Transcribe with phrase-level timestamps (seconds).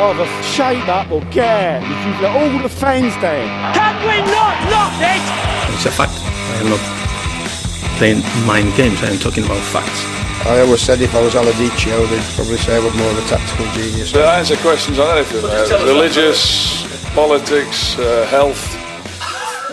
[0.00, 1.82] Either shade up or get.
[1.82, 3.46] If you've let all the fans down.
[3.74, 5.74] Can we not lock it?
[5.74, 6.16] It's a fact.
[6.16, 6.80] I am not
[7.98, 9.02] playing mind games.
[9.02, 10.04] I am talking about facts.
[10.46, 13.28] I always said if I was Allardici, they'd probably say I was more of a
[13.28, 14.12] tactical genius.
[14.12, 16.82] To answer questions on anything, uh, religious,
[17.14, 18.79] politics, uh, health,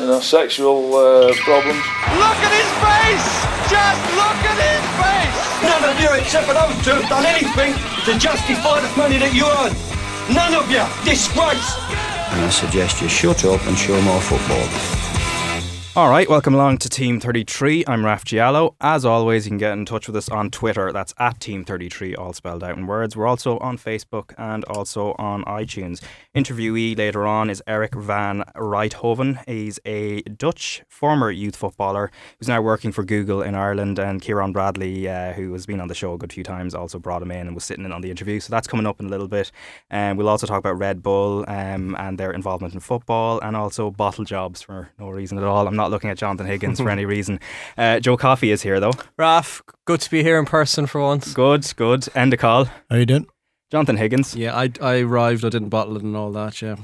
[0.07, 1.83] you know, sexual uh, problems.
[2.15, 3.27] Look at his face!
[3.67, 5.37] Just look at his face!
[5.67, 7.73] None of you except for those two have done anything
[8.05, 9.75] to justify the money that you earn.
[10.33, 10.83] None of you.
[11.03, 11.75] Disgrace.
[12.31, 14.96] And I suggest you shut up and show more football.
[15.97, 17.83] All right, welcome along to Team 33.
[17.87, 18.75] I'm Raf Diallo.
[18.79, 20.91] As always, you can get in touch with us on Twitter.
[20.93, 23.17] That's at Team 33, all spelled out in words.
[23.17, 25.99] We're also on Facebook and also on iTunes.
[26.35, 29.43] Interviewee later on is Erik van Rijthoven.
[29.47, 33.97] He's a Dutch former youth footballer who's now working for Google in Ireland.
[33.97, 36.99] And Ciaran Bradley, uh, who has been on the show a good few times, also
[36.99, 38.39] brought him in and was sitting in on the interview.
[38.39, 39.51] So that's coming up in a little bit.
[39.89, 43.55] And um, we'll also talk about Red Bull um, and their involvement in football and
[43.55, 45.67] also bottle jobs for no reason at all.
[45.67, 47.39] I'm not looking at Jonathan Higgins for any reason.
[47.77, 48.93] Uh, Joe Coffey is here though.
[49.17, 51.33] Raf, good to be here in person for once.
[51.33, 52.07] Good, good.
[52.15, 52.65] End the call.
[52.89, 53.27] How you doing?
[53.71, 54.35] Jonathan Higgins.
[54.35, 55.43] Yeah, I, I arrived.
[55.43, 56.61] I didn't bottle it and all that.
[56.61, 56.77] Yeah.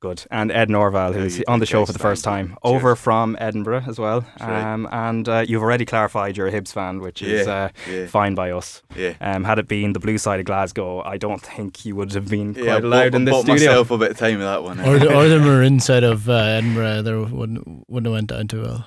[0.00, 0.24] Good.
[0.30, 3.84] And Ed Norval, who's yeah, on the show for the first time, over from Edinburgh
[3.86, 4.24] as well.
[4.40, 8.06] Um, and uh, you've already clarified you're a Hibs fan, which is uh, yeah.
[8.06, 8.82] fine by us.
[8.96, 9.12] Yeah.
[9.20, 12.28] Um, had it been the blue side of Glasgow, I don't think you would have
[12.28, 13.68] been quite yeah, allowed bought, in this bought studio.
[13.68, 14.80] myself a bit of time with that one.
[14.80, 18.48] or, the, or the maroon side of uh, Edinburgh, there wouldn't wouldn't have went down
[18.48, 18.86] too well.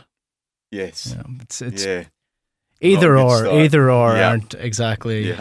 [0.72, 1.14] Yes.
[1.16, 2.06] Yeah, it's it's yeah.
[2.82, 3.54] either or, start.
[3.54, 4.30] either or Yeah.
[4.30, 5.36] aren't exactly.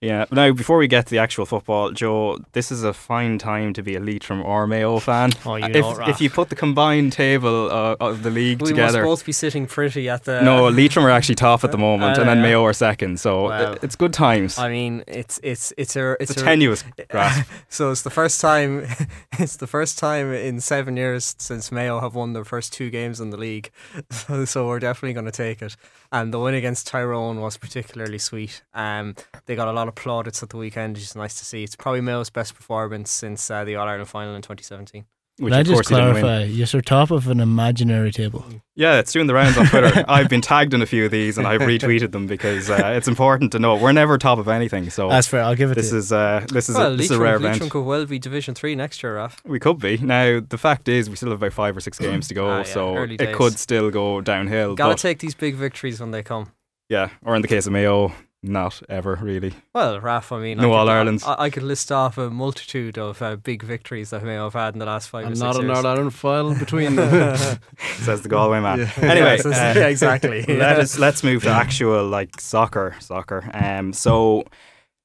[0.00, 0.26] Yeah.
[0.30, 3.82] Now, before we get to the actual football, Joe, this is a fine time to
[3.82, 5.30] be a Leitrim or Mayo fan.
[5.44, 8.68] Oh, you if, it, if you put the combined table uh, of the league we
[8.68, 9.02] together.
[9.02, 10.40] must both be sitting pretty at the.
[10.42, 13.18] no, Leitrim are actually top at the moment, and then Uh, Mayo are second.
[13.18, 13.72] So Wow.
[13.72, 14.56] it- it's good times.
[14.56, 17.48] I mean, it's it's it's a it's, it's a tenuous grasp.
[17.68, 18.86] So it's the first time,
[19.38, 23.20] it's the first time in seven years since Mayo have won their first two games
[23.20, 23.70] in the league.
[24.10, 25.76] So, so we're definitely going to take it.
[26.10, 28.62] And the win against Tyrone was particularly sweet.
[28.72, 29.14] Um,
[29.44, 31.62] they got a lot of plaudits at the weekend, which is nice to see.
[31.62, 35.04] It's probably Mayo's best performance since uh, the All Ireland final in 2017.
[35.38, 36.22] Which Can I just course he didn't win.
[36.22, 36.44] clarify?
[36.46, 38.44] You're top of an imaginary table.
[38.74, 40.04] Yeah, it's doing the rounds on Twitter.
[40.08, 43.06] I've been tagged in a few of these and I've retweeted them because uh, it's
[43.06, 44.90] important to know we're never top of anything.
[44.90, 45.42] So That's fair.
[45.44, 47.22] I'll give it this to is uh, this is well, a, this is a Leitrim,
[47.22, 47.70] rare Leitrim event.
[47.70, 49.40] could well be Division Three next year, Raf.
[49.44, 49.96] We could be.
[49.98, 52.56] Now the fact is, we still have about five or six games to go, Ah,
[52.58, 54.74] yeah, so it could still go downhill.
[54.74, 56.50] Gotta but take these big victories when they come.
[56.88, 58.12] yeah, or in the case of Mayo,
[58.42, 59.52] not ever really.
[59.74, 61.24] Well, Raf, I mean, No All-Irelands.
[61.26, 64.74] I, I could list off a multitude of uh, big victories that may have had
[64.74, 65.78] in the last five or And six not an years.
[65.78, 67.58] All Ireland final between them.
[67.96, 68.80] Says the Galway man.
[68.98, 70.42] Anyway, Yes, uh, yeah, exactly.
[70.46, 73.50] let us let's move to actual like soccer, soccer.
[73.52, 74.44] Um, so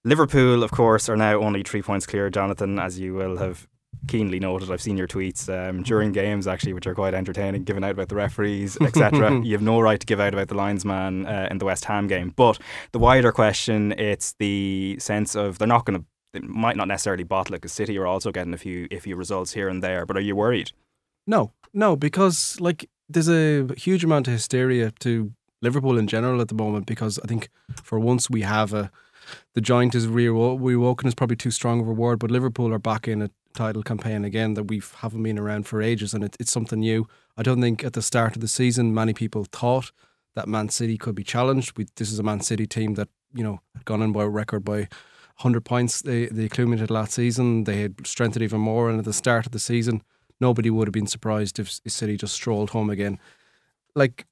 [0.06, 2.30] Liverpool, of course, are now only three points clear.
[2.30, 3.68] Jonathan, as you will have
[4.08, 7.84] keenly noted, I've seen your tweets um, during games actually, which are quite entertaining, giving
[7.84, 9.40] out about the referees, etc.
[9.44, 12.08] you have no right to give out about the linesman uh, in the West Ham
[12.08, 12.34] game.
[12.36, 12.60] But
[12.92, 16.06] the wider question, it's the sense of they're not going to.
[16.34, 19.54] They might not necessarily bottle it because City are also getting a few iffy results
[19.54, 20.04] here and there.
[20.04, 20.72] But are you worried?
[21.28, 25.32] No, no, because like there's a huge amount of hysteria to
[25.62, 27.50] Liverpool in general at the moment because I think
[27.84, 28.92] for once we have a
[29.54, 32.80] the joint is re- rewoken is probably too strong of a word, but Liverpool are
[32.80, 36.36] back in a title campaign again that we haven't been around for ages, and it,
[36.40, 37.08] it's something new.
[37.38, 39.92] I don't think at the start of the season many people thought
[40.36, 41.78] that Man City could be challenged.
[41.78, 44.64] We, this is a Man City team that you know had gone in by record
[44.64, 44.88] by
[45.38, 47.64] 100 points they they accumulated last season.
[47.64, 50.04] They had strengthened even more, and at the start of the season,
[50.40, 53.20] nobody would have been surprised if City just strolled home again.
[53.96, 54.26] Like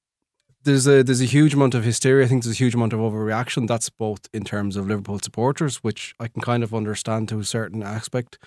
[0.63, 2.25] there's a there's a huge amount of hysteria.
[2.25, 3.67] I think there's a huge amount of overreaction.
[3.67, 7.43] That's both in terms of Liverpool supporters, which I can kind of understand to a
[7.43, 8.37] certain aspect,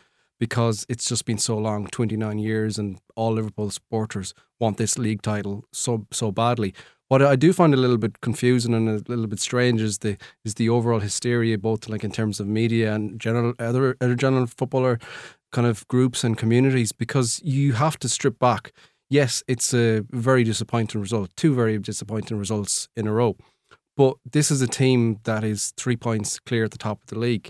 [0.44, 5.22] because it's just been so long, 29 years, and all Liverpool supporters want this league
[5.22, 6.74] title so so badly.
[7.08, 10.18] What I do find a little bit confusing and a little bit strange is the
[10.44, 14.46] is the overall hysteria, both like in terms of media and general other other general
[14.46, 14.98] footballer
[15.50, 18.72] kind of groups and communities, because you have to strip back.
[19.08, 23.34] Yes, it's a very disappointing result, two very disappointing results in a row.
[23.96, 27.18] But this is a team that is three points clear at the top of the
[27.18, 27.48] league.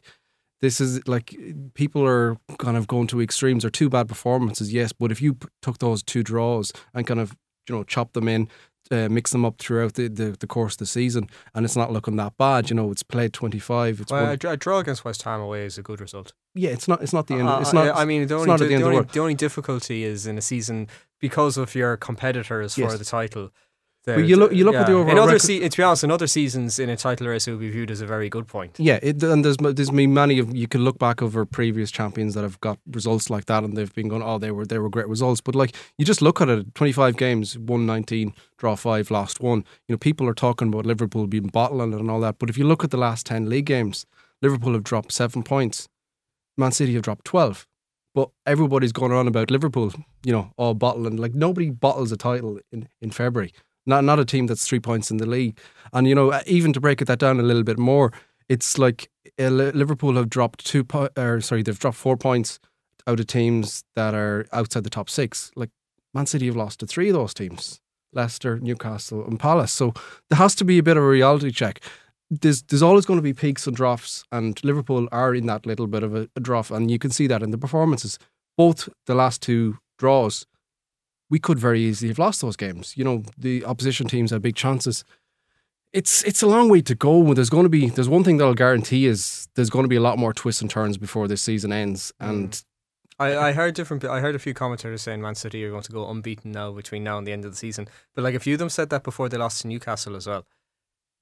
[0.64, 1.37] This is like
[1.75, 4.93] people are kind of going to extremes or two bad performances, yes.
[4.93, 7.37] But if you p- took those two draws and kind of
[7.69, 8.49] you know chop them in,
[8.90, 11.93] uh, mix them up throughout the, the, the course of the season, and it's not
[11.93, 12.70] looking that bad.
[12.70, 14.00] You know, it's played twenty five.
[14.00, 16.32] It's Well, won- a, draw against West Ham away is a good result.
[16.55, 17.02] yeah, it's not.
[17.02, 17.49] It's not the end.
[17.49, 17.96] Uh, it's not.
[17.96, 20.88] I mean, the only, the the, only, the only difficulty is in a season
[21.20, 23.50] because of your competitors for the title.
[24.06, 25.82] They're- But you look- you look at the overall In other record- se- to be
[25.82, 28.28] honest, in other seasons in a title race, it would be viewed as a very
[28.28, 28.76] good point.
[28.78, 32.34] Yeah, it, and there's there's been many of you can look back over previous champions
[32.34, 34.90] that have got results like that, and they've been going, oh, they were they were
[34.90, 35.40] great results.
[35.40, 39.64] But like you just look at it, 25 games, won 19, draw five, lost one.
[39.88, 42.38] You know, people are talking about Liverpool being bottling it and all that.
[42.38, 44.04] But if you look at the last 10 league games,
[44.42, 45.88] Liverpool have dropped seven points,
[46.58, 47.66] Man City have dropped 12.
[48.14, 49.92] But everybody's going on about Liverpool,
[50.24, 51.16] you know, all bottling.
[51.16, 53.52] Like nobody bottles a title in, in February.
[53.86, 55.58] Not not a team that's three points in the league.
[55.92, 58.12] And you know, even to break it that down a little bit more,
[58.48, 62.58] it's like uh, Liverpool have dropped two, po- or sorry, they've dropped four points
[63.06, 65.50] out of teams that are outside the top six.
[65.56, 65.70] Like
[66.12, 67.81] Man City have lost to three of those teams:
[68.12, 69.72] Leicester, Newcastle, and Palace.
[69.72, 69.92] So
[70.31, 71.81] there has to be a bit of a reality check.
[72.31, 75.86] There's there's always going to be peaks and troughs, and Liverpool are in that little
[75.86, 78.19] bit of a, a trough, and you can see that in the performances.
[78.56, 80.46] Both the last two draws,
[81.30, 82.96] we could very easily have lost those games.
[82.96, 85.04] You know, the opposition teams had big chances
[85.94, 87.32] it's it's a long way to go.
[87.32, 89.96] There's going to be there's one thing that I'll guarantee is there's going to be
[89.96, 92.12] a lot more twists and turns before this season ends.
[92.20, 92.28] Mm.
[92.28, 92.64] And
[93.18, 94.04] I, I heard different.
[94.04, 97.04] I heard a few commentators saying Man City are going to go unbeaten now between
[97.04, 97.88] now and the end of the season.
[98.14, 100.44] But like a few of them said that before they lost to Newcastle as well.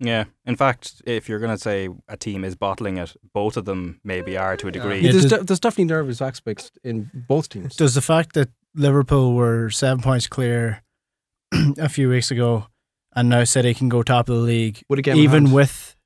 [0.01, 0.25] Yeah.
[0.47, 4.01] In fact, if you're going to say a team is bottling it, both of them
[4.03, 5.01] maybe are to a degree.
[5.01, 7.77] Yeah, there's, there's definitely nervous aspects in both teams.
[7.77, 10.83] Does the fact that Liverpool were seven points clear
[11.79, 12.67] a few weeks ago,
[13.15, 15.97] and now City can go top of the league, With a game even with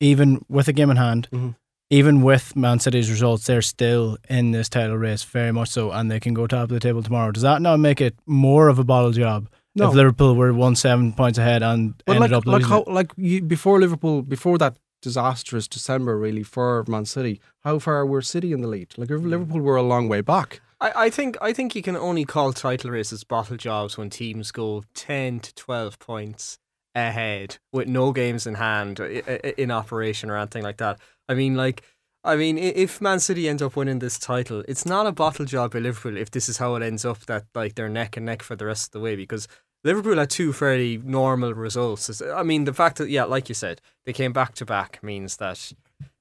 [0.00, 1.56] even with a game in hand, Mhm.
[1.90, 6.10] even with Man City's results, they're still in this title race very much so, and
[6.10, 7.32] they can go top of the table tomorrow.
[7.32, 9.88] Does that not make it more of a bottle job No.
[9.88, 12.68] if Liverpool were one seven points ahead and ended like up like losing?
[12.70, 18.04] how like you, before Liverpool before that disastrous December really for Man City, how far
[18.06, 18.94] were City in the lead?
[18.98, 20.60] Like Liverpool were a long way back.
[20.80, 24.52] I, I think I think you can only call title races bottle jobs when teams
[24.52, 26.58] go ten to twelve points
[26.94, 30.98] ahead with no games in hand in operation or anything like that.
[31.28, 31.82] I mean, like,
[32.24, 35.72] I mean, if Man City end up winning this title, it's not a bottle job
[35.72, 38.42] by Liverpool if this is how it ends up that like they're neck and neck
[38.42, 39.46] for the rest of the way because
[39.84, 42.20] Liverpool had two fairly normal results.
[42.22, 45.36] I mean, the fact that yeah, like you said, they came back to back means
[45.36, 45.72] that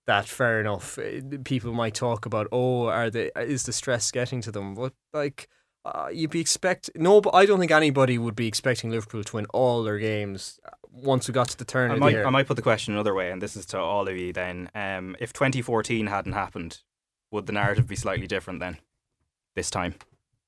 [0.07, 0.97] that fair enough.
[0.97, 3.31] eh, People might talk about, oh, are they?
[3.35, 4.73] Is the stress getting to them?
[4.75, 5.47] But like,
[5.83, 9.35] uh, you'd be expect no, but I don't think anybody would be expecting Liverpool to
[9.35, 12.17] win all their games uh, once we got to the turn I of might, the
[12.17, 12.25] year.
[12.27, 14.69] I might put the question another way, and this is to all of you then.
[14.73, 16.79] Um, if 2014 hadn't happened,
[17.31, 18.77] would the narrative be slightly different then?
[19.55, 19.95] This time?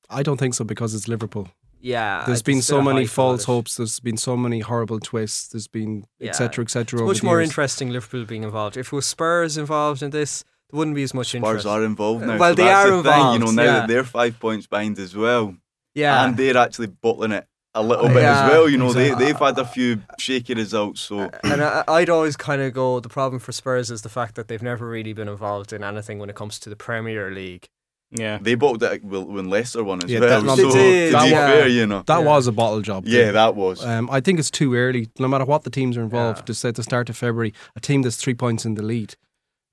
[0.09, 1.49] I don't think so because it's Liverpool.
[1.79, 3.45] Yeah, There's it's been so many false it.
[3.45, 3.77] hopes.
[3.77, 5.49] There's been so many horrible twists.
[5.49, 6.29] There's been Yeah.
[6.29, 6.63] etc.
[6.63, 6.99] etc.
[7.01, 7.49] It's much the more years.
[7.49, 8.77] interesting Liverpool being involved.
[8.77, 11.83] If it was Spurs involved in this, there wouldn't be as much interest Spurs are
[11.83, 12.37] involved now.
[12.37, 13.73] Well, so they are the thing, you know, now yeah.
[13.79, 15.55] that they're five points behind as well.
[15.95, 18.67] yeah, And they're actually bottling it a little bit Yeah, as well.
[18.69, 19.25] You know, exactly.
[19.25, 21.01] they, they've had a few shaky results.
[21.01, 22.99] So and I'd always kind of go.
[22.99, 26.17] The problem for Spurs is the fact that they've never really been involved in anything
[26.19, 27.69] when it comes to the Premier League.
[28.11, 28.37] Yeah.
[28.41, 30.41] they bottled it when when Leicester won as Yeah, well.
[30.41, 31.47] that- so they did, to be yeah.
[31.51, 32.03] fair, you know.
[32.07, 32.25] That Yeah.
[32.25, 33.05] was a bottle job.
[33.05, 33.83] Yeah, that was.
[33.85, 35.09] Um, I think it's too early.
[35.19, 36.45] No matter what the teams are involved, Yeah.
[36.45, 39.15] to say at the start of February, a team that's three points in the lead,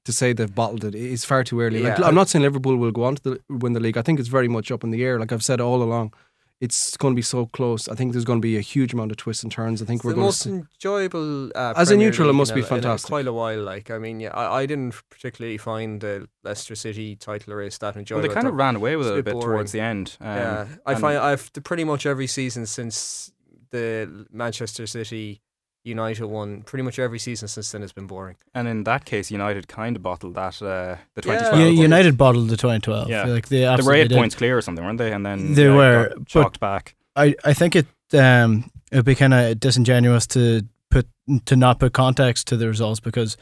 [0.04, 1.82] to say they've bottled it is far too early.
[1.82, 3.96] Like, I'm not saying Liverpool will go on to the, win the league.
[3.96, 5.18] I think it's very much up in the air.
[5.18, 6.12] Like I've said all along,
[6.60, 7.88] it's going to be so close.
[7.88, 9.82] I think there's going to be a huge amount of twists and turns.
[9.82, 10.50] I think It's we're the going to most see.
[10.50, 11.46] enjoyable.
[11.54, 13.08] Uh, As a Premier neutral, it must in be a- in fantastic.
[13.08, 17.16] quite a while, like I mean, yeah, I, I didn't particularly find the Leicester City
[17.16, 18.28] title race that Well, enjoyable.
[18.28, 19.48] they kind of ran away with it a a bit bit boring.
[19.56, 20.16] towards the end.
[20.20, 23.32] Um, yeah, I find I've pretty much every season since
[23.70, 25.40] the Manchester City
[25.84, 28.36] United won pretty much every season since then has been boring.
[28.54, 30.60] And in that case, United kind of bottled that.
[30.62, 31.38] Uh, the Yeah.
[31.38, 31.58] 2012.
[31.60, 33.08] U- well, United bottled the 2012.
[33.10, 33.24] Yeah.
[33.24, 34.16] like they they were eight did.
[34.16, 35.12] points clear or something, weren't they?
[35.12, 36.94] And then They uh, were, got but- chalked back.
[37.16, 41.06] I, I think it um it'd be kind of disingenuous to put
[41.46, 43.36] to not put context to the results because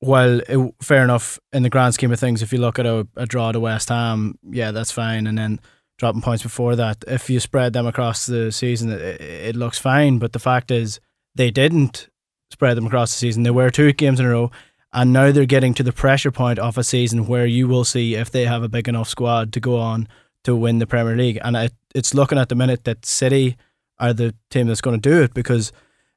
[0.00, 3.06] while it, fair enough in the grand scheme of things, if you look at a,
[3.16, 5.60] a draw to West Ham, yeah, that's fine, and then
[5.98, 10.18] dropping points before that, if you spread them across the season, it, it looks fine.
[10.18, 10.98] But the fact is,
[11.34, 12.08] they didn't
[12.50, 13.42] spread them across the season.
[13.42, 14.50] They were two games in a row.
[14.92, 18.16] And now they're getting to the pressure point of a season where you will see
[18.16, 20.08] if they have a big enough squad to go on
[20.44, 21.38] to win the Premier League.
[21.42, 23.56] And it, it's looking at the minute that City
[24.00, 25.70] are the team that's going to do it because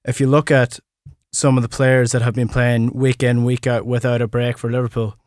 [0.06, 0.80] if you look at
[1.32, 4.58] some of the players that have been playing week in, week out without a break
[4.58, 5.18] for Liverpool,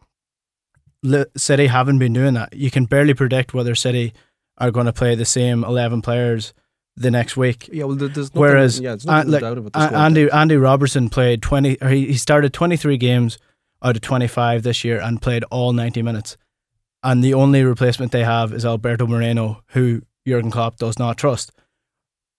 [1.37, 2.52] City haven't been doing that.
[2.55, 4.12] You can barely predict whether City
[4.59, 6.52] are going to play the same 11 players
[6.97, 7.69] the next week.
[7.73, 9.99] Yeah, well, there's nothing, Whereas yeah, there's uh, like, doubt about the squad.
[9.99, 13.38] Andy Andy Robertson played twenty, or he, he started twenty three games
[13.83, 16.37] out of twenty five this year and played all ninety minutes.
[17.03, 21.53] And the only replacement they have is Alberto Moreno, who Jurgen Klopp does not trust.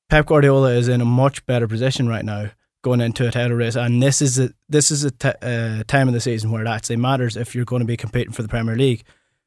[0.10, 2.52] Pep Guardiola is in a much better position right now
[2.84, 6.08] going into a title race, and this is a this is a t- uh, time
[6.08, 8.48] of the season where it actually matters if you're going to be competing for the
[8.48, 9.04] Premier League.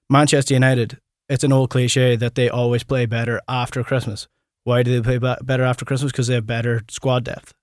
[0.08, 0.98] Manchester United,
[1.28, 4.28] it's an old cliche that they always play better after Christmas.
[4.64, 6.12] Why do they play better after Christmas?
[6.12, 7.54] Because they have better squad depth.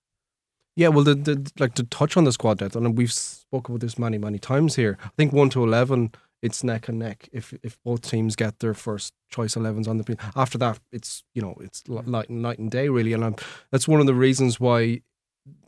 [0.76, 3.82] Yeah, well, the, the like to touch on the squad depth, and we've spoken about
[3.82, 4.98] this many, many times here.
[5.04, 6.12] I think one to eleven,
[6.42, 7.30] it's neck and neck.
[7.32, 11.24] If if both teams get their first choice 11s on the field, after that, it's
[11.34, 13.36] you know it's li- light night and day really, and I'm,
[13.72, 15.02] that's one of the reasons why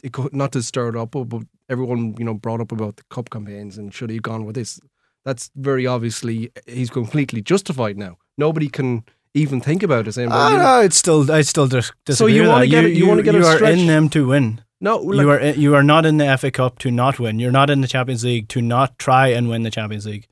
[0.04, 3.04] it could, not to stir it up, but, everyone you know brought up about the
[3.12, 4.80] cup campaigns and should he gone with this.
[5.26, 8.18] That's very obviously he's completely justified now.
[8.38, 10.14] Nobody can even think about it.
[10.14, 13.08] Saying, well, Ah, no, it's still I still dis- So you wanna get it- you
[13.08, 14.62] wanna get a you are stretch- in them to win.
[14.82, 17.38] No, you are in, you are not in the FA Cup to not win.
[17.40, 20.26] You're not in the Champions League to not try and win the Champions League.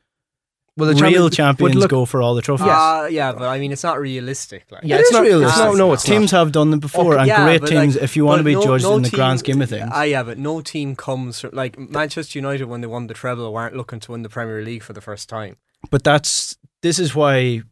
[0.77, 2.67] Well, the real champion- champions look- go for all the trophies.
[2.67, 4.65] Uh, yeah, but I mean, it's not realistic.
[4.71, 5.57] Like, Yeah, it's not realistic.
[5.65, 7.95] no, no, it's teams have done them before, Okay, and yeah, great teams.
[7.95, 9.69] like- if you want to be no- judged no in the team- grand scheme of
[9.69, 13.15] things, Ah, yeah, but no team comes from, like Manchester United when they won the
[13.15, 15.57] treble weren't looking to win the Premier League for the first time.
[15.89, 17.63] but that's this is why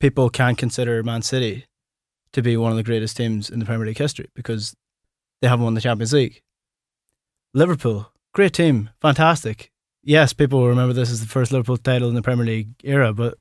[0.00, 1.66] people can't consider Man City
[2.32, 4.74] to be one of the greatest teams in the Premier League history because
[5.40, 6.42] they haven't won the Champions League.
[7.54, 9.70] Liverpool, great team, fantastic.
[10.02, 13.12] Yes, people will remember this as the first Liverpool title in the Premier League era,
[13.12, 13.38] but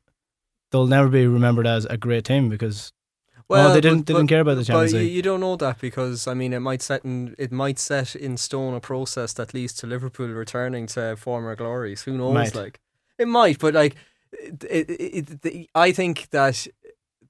[0.72, 2.92] they'll never be remembered as a great team because
[3.38, 5.14] oh, well, they didn't but- didn't care about the Champions but League.
[5.14, 8.38] You don't know that because I mean, it might set in it might set in
[8.38, 12.04] stone a process that leads to Liverpool returning to former glories.
[12.04, 12.34] Who knows?
[12.34, 12.56] Might.
[12.56, 12.80] Like
[13.18, 13.96] it might, but like
[14.32, 16.68] it, it, it, I think that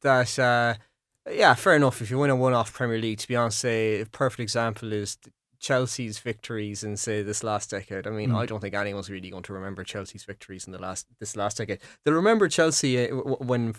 [0.01, 0.75] that uh,
[1.31, 2.01] yeah, fair enough.
[2.01, 5.17] If you win a one-off Premier League, to be honest, a perfect example is
[5.59, 8.05] Chelsea's victories in say this last decade.
[8.07, 8.35] I mean, Mm.
[8.37, 11.57] I don't think anyone's really going to remember Chelsea's victories in the last this last
[11.57, 11.79] decade.
[12.03, 13.73] They'll remember Chelsea uh, w- when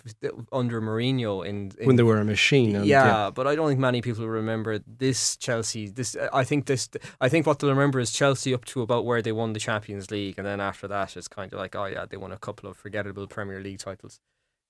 [0.53, 2.77] under Mourinho in, in when they were a machine.
[2.77, 5.89] And, yeah, but I don't think many people remember this Chelsea.
[5.89, 6.89] This I think this
[7.21, 10.11] I think what they'll remember is Chelsea up to about where they won the Champions
[10.11, 12.69] League, and then after that, it's kind of like oh yeah, they won a couple
[12.69, 14.21] of forgettable Premier League titles,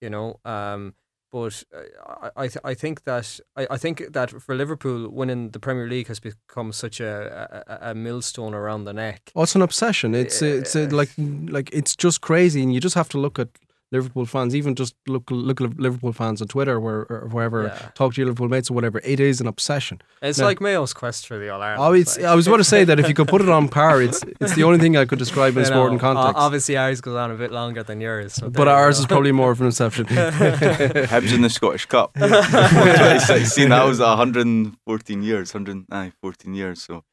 [0.00, 0.40] you know.
[0.44, 0.94] Um,
[1.30, 5.50] but uh, I I, th- I think that I, I think that for Liverpool, winning
[5.50, 9.32] the Premier League has become such a a, a millstone around the neck.
[9.34, 10.14] Oh, it's an obsession.
[10.14, 11.10] It's a, it's a, like
[11.48, 13.48] like it's just crazy, and you just have to look at
[13.90, 14.54] Liverpool fans.
[14.54, 17.88] Even just look look at Liverpool fans on Twitter, where or wherever, Yeah.
[17.94, 19.00] talk to your Liverpool mates or whatever.
[19.02, 20.00] It is an obsession.
[20.20, 21.82] It's Now- like Mayo's quest for the All Ireland.
[21.88, 24.02] Oh, it's, I was going to say that if you could put it on par,
[24.02, 26.36] it's it's the only thing I could describe in You sport know, and context.
[26.36, 28.34] o- Obviously, ours goes on a bit longer than yours.
[28.34, 29.00] So but ours go.
[29.00, 30.04] is probably more of an exception.
[30.06, 32.12] Hibs in the Scottish Cup.
[32.14, 36.82] 2016, that was 114 years, 100, aye, 14 years.
[36.82, 37.04] So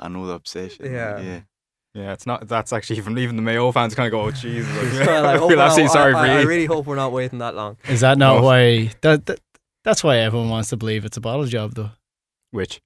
[0.00, 0.86] I know the obsession.
[0.92, 1.20] Yeah.
[1.20, 1.40] yeah.
[1.96, 2.46] Yeah, it's not.
[2.46, 4.68] That's actually even even the Mayo fans kind of go, "Oh, Jesus!"
[5.00, 6.84] Oh, well, I, hope feel we're absolutely not- sorry I, for I, I really hope
[6.86, 7.78] we're not waiting that long.
[7.88, 8.42] Is that not Oh.
[8.42, 8.90] why?
[9.00, 9.40] That, that
[9.82, 11.90] that's why everyone wants to believe it's a bottle job, though.
[12.50, 12.82] Which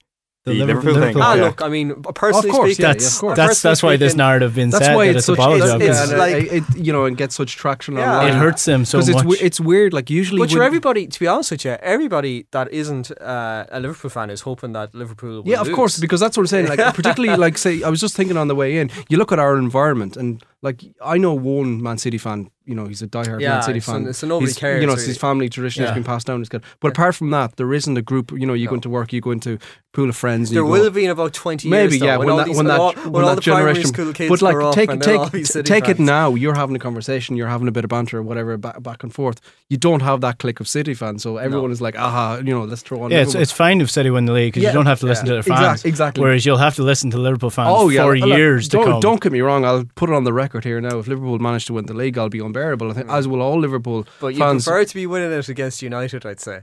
[0.46, 1.22] The, The Liverpool, Liverpool thing.
[1.22, 1.42] Ah, thing.
[1.42, 3.36] look, I mean, personally Of course, speaking, yeah, that's of course.
[3.36, 5.36] that's personally that's why this narrative been That's said why that it's it's, a such
[5.36, 5.82] bottle it's, job.
[5.82, 8.10] it's yeah, because and like- it, it, you know and get such traction Yeah.
[8.10, 8.28] online.
[8.28, 9.34] it hurts them so because much.
[9.34, 9.92] it's it's weird.
[9.92, 13.66] Like usually, But when- sure, everybody, to be honest with you, everybody that isn't uh,
[13.70, 15.76] a Liverpool fan is hoping that Liverpool will Yeah, of lose.
[15.76, 16.68] course, because that's what I'm saying.
[16.68, 18.90] Like, particularly, like, say, I was just thinking on the way in.
[19.10, 22.50] You look at our environment, and like, I know one Man City fan.
[22.70, 24.12] You know, he's a diehard Yeah, Man City so- fan.
[24.12, 25.08] so nobody He's- cares, You know, it's really.
[25.10, 26.40] his family tradition has been passed down.
[26.40, 26.62] It's good.
[26.80, 28.30] But apart from that, there isn't a group.
[28.32, 29.58] You know, you go into work, you go into
[29.92, 30.50] pool of friends.
[30.50, 32.00] and there you will go, have been about twenty Maybe years.
[32.00, 33.42] though, yeah, when, when all that these, when that all, when when all that the
[33.50, 33.92] primary generation.
[33.94, 36.34] school kids but like grow up take and they'll all take be take it now.
[36.36, 37.34] You're having a conversation.
[37.36, 39.40] You're having a bit of banter or whatever back, back and forth.
[39.68, 42.62] You don't have that clique of City fans, so everyone is like, aha, you know,
[42.62, 43.10] let's throw on.
[43.10, 45.06] yeah, it's, it's fine if City win the league because Yeah, you don't have to
[45.06, 45.58] listen to their fans.
[45.60, 46.22] Exact- exactly.
[46.22, 49.00] Whereas you'll have to listen to Liverpool fans Oh for look, years to don't, come.
[49.00, 49.64] Don't get me wrong.
[49.64, 50.98] I'll put it on the record here now.
[50.98, 52.59] If Liverpool manage to win the league, I'll be unbearable.
[52.62, 54.64] I think, as will all Liverpool But you fans.
[54.64, 56.62] prefer to be winning it against United, I'd say.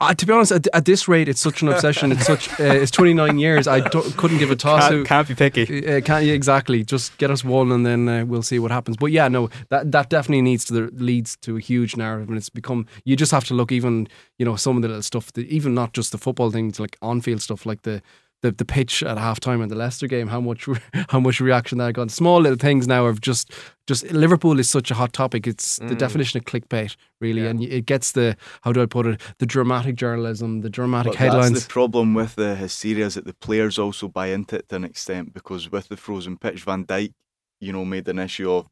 [0.00, 2.12] Uh, to be honest, at, at this rate, it's such an obsession.
[2.12, 2.48] It's such.
[2.60, 3.66] Uh, it's 29 years.
[3.66, 4.88] I don't, couldn't give a toss.
[4.88, 5.86] can't, can't be picky.
[5.86, 6.84] Uh, can't you exactly?
[6.84, 8.96] Just get us one, and then uh, we'll see what happens.
[8.96, 12.36] But yeah, no, that that definitely needs to the, leads to a huge narrative, and
[12.36, 12.86] it's become.
[13.04, 14.06] You just have to look even,
[14.38, 16.96] you know, some of the little stuff, that, even not just the football things, like
[17.02, 18.02] on-field stuff, like the.
[18.44, 20.68] The, the pitch at halftime in the Leicester game, how much
[21.08, 22.10] how much reaction that got.
[22.10, 23.50] Small little things now of just
[23.86, 25.46] just Liverpool is such a hot topic.
[25.46, 25.98] It's the Mm.
[25.98, 27.50] definition of clickbait, really, Yeah.
[27.50, 31.18] and it gets the how do I put it the dramatic journalism, the dramatic But
[31.18, 31.52] headlines.
[31.52, 34.76] That's the problem with the hysteria is that the players also buy into it to
[34.76, 37.12] an extent because with the frozen pitch, Van Dijk,
[37.60, 38.66] you know, made an issue of,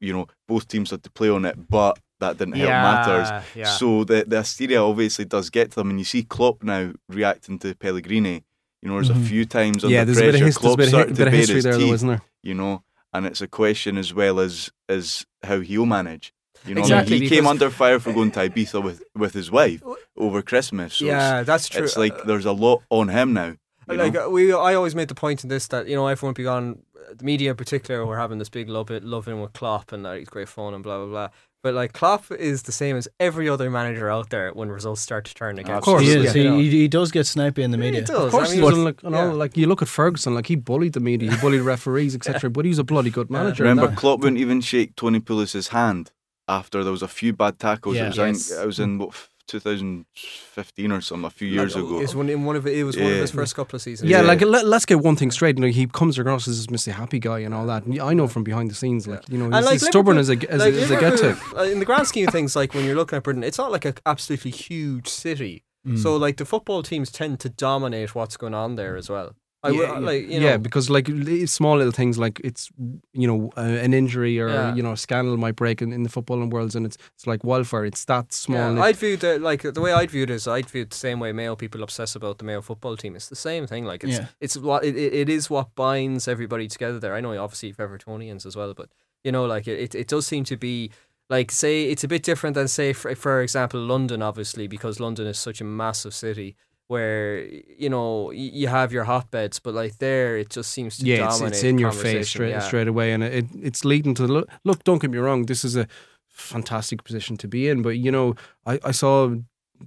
[0.00, 3.28] you know, both teams had to play on it, but that didn't help matters.
[3.56, 3.64] yeah.
[3.78, 7.58] So the the hysteria obviously does get to them, and you see Klopp now reacting
[7.60, 8.44] to Pellegrini.
[8.82, 9.22] You know, there's Mhm.
[9.22, 10.92] a few times under yeah, there's a pressure, bit of, his, there's a Klopp bit
[10.94, 12.22] of, to bit of history his there, teeth, isn't there?
[12.42, 12.82] You know,
[13.12, 16.32] and it's a question as well as as how he'll manage.
[16.66, 19.82] You know, Exactly, he came under fire for going to Ibiza with, with his wife
[20.16, 20.94] over Christmas.
[20.96, 21.84] So Yeah, that's true.
[21.84, 23.54] It's like there's a lot on him now.
[23.86, 24.26] like know?
[24.26, 26.82] uh, we, I always made the point in this that you know everyone be on
[27.14, 30.04] the media in particular were having this big love it, love in with Klopp and
[30.04, 31.28] that he's great fun and blah blah blah.
[31.62, 35.26] But like Klopp is the same as every other manager out there when results start
[35.26, 35.70] to turn against.
[35.70, 35.76] Him.
[35.76, 36.34] Of course, he is.
[36.34, 36.58] you know.
[36.58, 38.00] He, he does get snipey in the media.
[38.00, 38.26] He does.
[38.26, 39.02] Of course, I he mean, doesn't look.
[39.02, 39.32] And all, yeah.
[39.32, 42.48] like you look at Ferguson, like he bullied the media, he bullied referees, etc.
[42.48, 43.64] But he was a bloody good manager.
[43.64, 46.12] and Remember, that- Klopp wouldn't even shake Tony Pulis's hand
[46.48, 47.96] after there was a few bad tackles.
[47.96, 48.04] Yeah.
[48.04, 48.50] It was, Yes.
[48.50, 51.98] in, it was in what, 2015 or something, a few years Like, ago.
[51.98, 53.20] It was one in one of it was one of Yeah.
[53.20, 54.10] his first couple of seasons.
[54.10, 54.26] Yeah, Yeah.
[54.28, 55.56] like let, us get one thing straight.
[55.58, 56.92] You know, he comes across as this Mr.
[56.92, 57.84] Happy guy and all that.
[57.84, 60.28] And I know from behind the scenes, like you know, he's, like he's stubborn as
[60.30, 61.36] a as, like a, as a get to.
[61.56, 63.70] Uh, In the grand scheme of things, like when you're looking at Britain, it's not
[63.72, 65.64] like an absolutely huge city.
[65.96, 69.34] So like the football teams tend to dominate what's going on there as well.
[69.62, 71.06] I would- yeah, like you yeah, because like
[71.46, 72.70] small little things like it's
[73.12, 74.74] you know uh, an injury or Yeah.
[74.74, 77.44] you know a scandal might break in, in the footballing worlds and it's it's like
[77.44, 77.84] wildfire.
[77.84, 78.74] It's that small.
[78.76, 80.96] Yeah, I'd view the like the way I'd view it is I'd view it the
[80.96, 83.14] same way Mayo people obsess about the Mayo football team.
[83.16, 83.84] It's the same thing.
[83.84, 84.26] Like it's Yeah.
[84.40, 87.14] it's what it, it is what binds everybody together there.
[87.14, 88.88] I know obviously you've Evertonians as well, but
[89.24, 90.90] you know like it, it, it does seem to be
[91.28, 95.26] like say it's a bit different than say for, for example London obviously because London
[95.26, 96.56] is such a massive city
[96.90, 97.44] where
[97.78, 101.38] you know you have your hotbeds, but like there it just seems to yeah, it's,
[101.38, 102.58] dominate it's in your face straight yeah.
[102.58, 104.48] straight away, and it it's leading to look.
[104.64, 105.46] Look, don't get me wrong.
[105.46, 105.86] This is a
[106.28, 108.34] fantastic position to be in, but you know,
[108.66, 109.38] I I saw a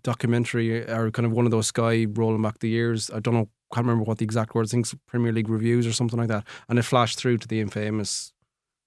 [0.01, 3.11] documentary uh, or kind of one of those Sky rolling back the years.
[3.11, 4.73] I don't know, can't remember what the exact words.
[4.73, 7.59] I think Premier League reviews or something like that, and it flashed through to the
[7.59, 8.31] infamous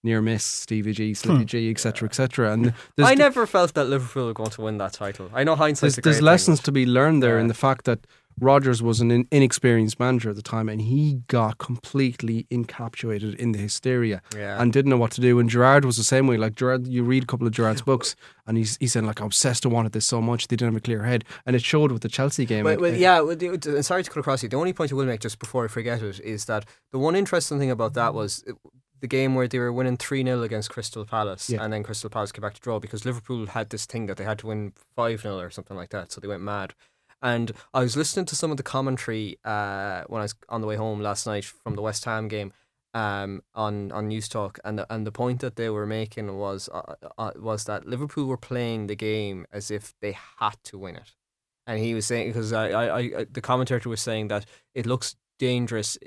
[0.06, 1.46] near miss Stevie G, Slippy hmm.
[1.46, 2.52] G, etc., etc.
[2.52, 5.30] And there's I the- never felt that Liverpool were going to win that title.
[5.34, 7.54] I know hindsight's there's, a there's great thing, lessons to be learned there in the
[7.54, 8.06] fact that
[8.38, 13.52] Rodgers was an in, inexperienced manager at the time and he got completely encapsulated in
[13.52, 14.60] the hysteria Yeah.
[14.60, 15.38] and didn't know what to do.
[15.38, 16.36] And Gerrard was the same way.
[16.36, 18.14] Like Gerrard, you read a couple of Gerrard's books
[18.46, 20.82] and he's he said like I'm obsessed and wanted this so much they didn't have
[20.82, 22.64] a clear head and it showed with the Chelsea game.
[22.64, 24.50] Well, It- well, uh, yeah, well, the- the- sorry to cut across you.
[24.50, 27.16] The only point I will make just before I forget it is that the one
[27.16, 28.56] interesting thing about that was it-
[29.00, 31.62] the game where they were winning 3 0 against Crystal Palace Yeah.
[31.62, 34.24] and then Crystal Palace came back to draw because Liverpool had this thing that they
[34.24, 36.12] had to win 5 0 or something like that.
[36.12, 36.75] So they went mad.
[37.23, 40.66] And I was listening to some of the commentary uh, when I was on the
[40.66, 42.52] way home last night from the West Ham game
[42.94, 46.94] um, on on Newstalk, and the, and the point that they were making was uh,
[47.18, 51.14] uh, was that Liverpool were playing the game as if they had to win it,
[51.66, 55.16] and he was saying because I, I, I the commentator was saying that it looks
[55.38, 55.99] dangerous.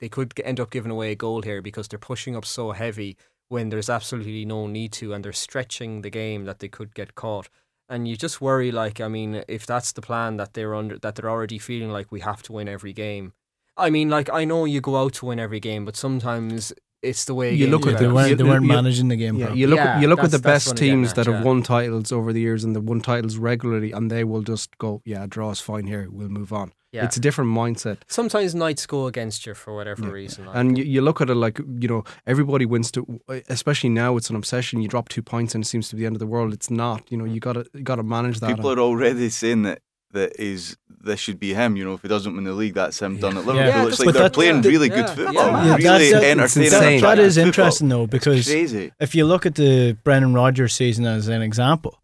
[0.00, 3.16] They could end up giving away a goal here because they're pushing up so heavy
[3.48, 7.14] when there's absolutely no need to, and they're stretching the game that they could get
[7.14, 7.48] caught.
[7.88, 11.14] And you just worry, like, I mean, if that's the plan that they're under, that
[11.14, 13.32] they're already feeling like we have to win every game.
[13.76, 16.72] I mean, like, I know you go out to win every game, but sometimes
[17.02, 17.98] it's the way You look at are.
[17.98, 19.60] They the- weren't, you- they weren't you- managing the game Yeah, properly.
[19.60, 21.16] you look Yeah, you look at the that's- that's best what I'm getting teams at,
[21.16, 21.42] that have yeah.
[21.46, 25.02] won titles over the years and they've won titles regularly and they will just go,
[25.04, 26.72] Yeah, draw is fine here, we'll move on.
[26.96, 27.04] Yeah.
[27.04, 27.98] It's a different mindset.
[28.08, 30.46] Sometimes nights go against you for whatever reason.
[30.46, 30.56] like.
[30.56, 34.30] And you, you look at it like, you know, everybody wins to, especially now it's
[34.30, 34.80] an obsession.
[34.80, 36.54] You drop two points and it seems to be the end of the world.
[36.54, 37.34] It's not, you know, mm.
[37.34, 38.56] you gotta, you gotta manage that.
[38.56, 39.82] People are already saying that
[40.12, 41.76] that is this should be him.
[41.76, 43.56] You know, if he doesn't win the league, that's him done at Liverpool.
[43.56, 44.70] Yeah, it's that's- like they're that's- playing yeah.
[44.70, 45.66] really Yeah, good football, mad.
[45.66, 46.72] Yeah, really that's- that's entertaining.
[46.72, 47.00] insane.
[47.02, 47.46] That is football.
[47.46, 52.00] interesting though because if you look at the Brendan Rodgers season as an example,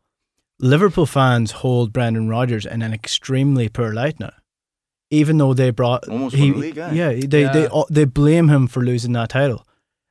[0.61, 4.33] Liverpool fans hold Brendan Rodgers in an extremely poor light now.
[5.13, 6.93] Even though they brought Almost he, won the league, eh?
[6.93, 7.83] yeah, they they Yeah.
[7.91, 9.65] they blame him for losing that title,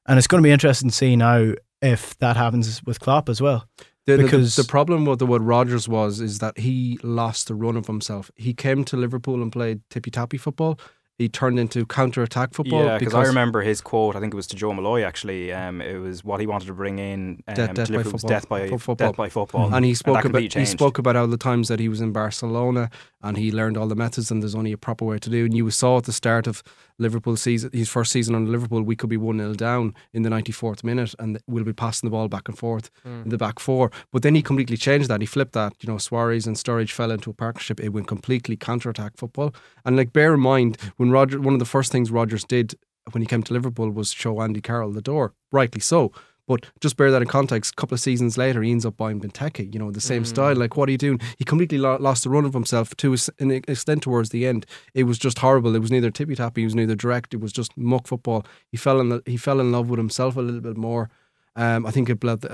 [0.05, 3.41] and it's going to be interesting to see now if that happens with Klopp as
[3.41, 3.65] well.
[4.05, 7.55] The, the- because- the, problem with the, what Rodgers was is that he lost the
[7.55, 8.29] run of himself.
[8.35, 10.79] He came to Liverpool and played tippy tappy football.
[11.21, 12.83] He turned into counter attack football.
[12.83, 14.15] Yeah, because I remember his quote.
[14.15, 15.03] I think it was to Joe Malloy.
[15.03, 17.43] Actually, um, it was what he wanted to bring in.
[17.47, 18.29] Um, Death- death by football.
[18.29, 18.95] death by football.
[18.95, 21.79] death by football, and he spoke about completely he spoke about all the times that
[21.79, 22.89] he was in Barcelona
[23.21, 25.45] and he learned all the methods and there's only a proper way to do.
[25.45, 26.63] And you saw at the start of
[27.01, 30.29] Liverpool season, his first season on Liverpool, we could be one 0 down in the
[30.29, 33.23] ninety fourth minute, and we'll be passing the ball back and forth hmm.
[33.23, 33.91] in the back four.
[34.11, 35.21] But then he completely changed that.
[35.21, 35.73] He flipped that.
[35.81, 37.79] You know, Suarez and Sturridge fell into a partnership.
[37.79, 39.53] It went completely counter attack football.
[39.83, 42.75] And like, bear in mind when Roger, one of the first things Rodgers did
[43.11, 45.33] when he came to Liverpool was show Andy Carroll the door.
[45.51, 46.11] Rightly so.
[46.51, 47.71] But just bear that in context.
[47.71, 49.73] A couple of seasons later, he ends up buying Benteke.
[49.73, 50.53] You know, the same style.
[50.53, 51.21] Like, what are you doing?
[51.37, 54.65] He completely lo- lost the run of himself to an extent towards the end.
[54.93, 55.75] It was just horrible.
[55.75, 56.63] It was neither tippy tappy.
[56.63, 57.33] It was neither direct.
[57.33, 58.45] It was just muck football.
[58.69, 59.07] He fell in.
[59.07, 61.09] The, he fell in love with himself a little bit more.
[61.55, 62.45] Um, I think it bled,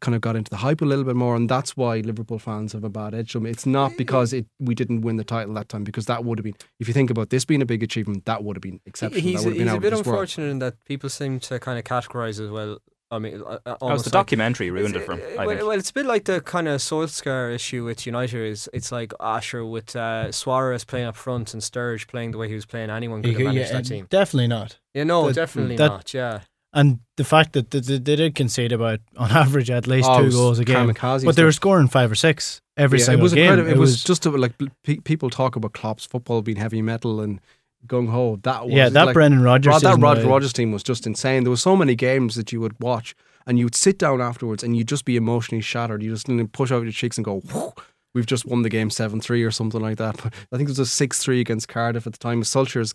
[0.00, 2.72] kind of got into the hype a little bit more, and that's why Liverpool fans
[2.72, 3.32] have a bad edge.
[3.32, 3.46] to them.
[3.46, 6.44] It's not because it we didn't win the title that time, because that would have
[6.44, 6.56] been.
[6.80, 9.22] If you think about this being a big achievement, that would have been exceptional.
[9.22, 10.18] He's, that would have been a bit of this world.
[10.20, 12.78] unfortunate in that people seem to kind of categorize as well.
[13.12, 15.20] I mean, uh, uh, Oh, the like- documentary ruined it for him.
[15.38, 15.68] I well, think.
[15.68, 18.44] well, it's a bit like the kind of Solskjaer issue with United.
[18.50, 22.48] Is it's like Asher with uh, Suarez playing up front and Sturridge playing the way
[22.48, 22.90] he was playing.
[22.90, 24.06] Anyone could have could- managed yeah, that team.
[24.10, 24.78] Definitely not.
[24.94, 26.14] Yeah, no, That- definitely that- not.
[26.14, 26.40] Yeah.
[26.74, 30.20] And the fact that they, they they did concede about, on average, at least Oh,
[30.20, 33.04] it two goals a game, kamikaze but they were scoring five or six every Yeah,
[33.04, 33.44] single it was game.
[33.44, 33.70] incredible.
[33.72, 34.54] It, was, just a, like
[35.04, 37.40] people talk about Klopp's football being heavy metal and
[37.86, 38.38] gung ho.
[38.42, 41.44] That was Yeah, that like, Brendan Rodgers Rod- that was- Rodgers team was just insane.
[41.44, 43.14] There were so many games that you would watch
[43.46, 46.02] and you would sit down afterwards and you'd just be emotionally shattered.
[46.02, 47.72] You just didn't push out your cheeks and go, "Whew,
[48.14, 50.72] "We've just won the game seven three or something like that." But I think it
[50.72, 52.42] was a six three against Cardiff at the time.
[52.42, 52.94] Solskjaer's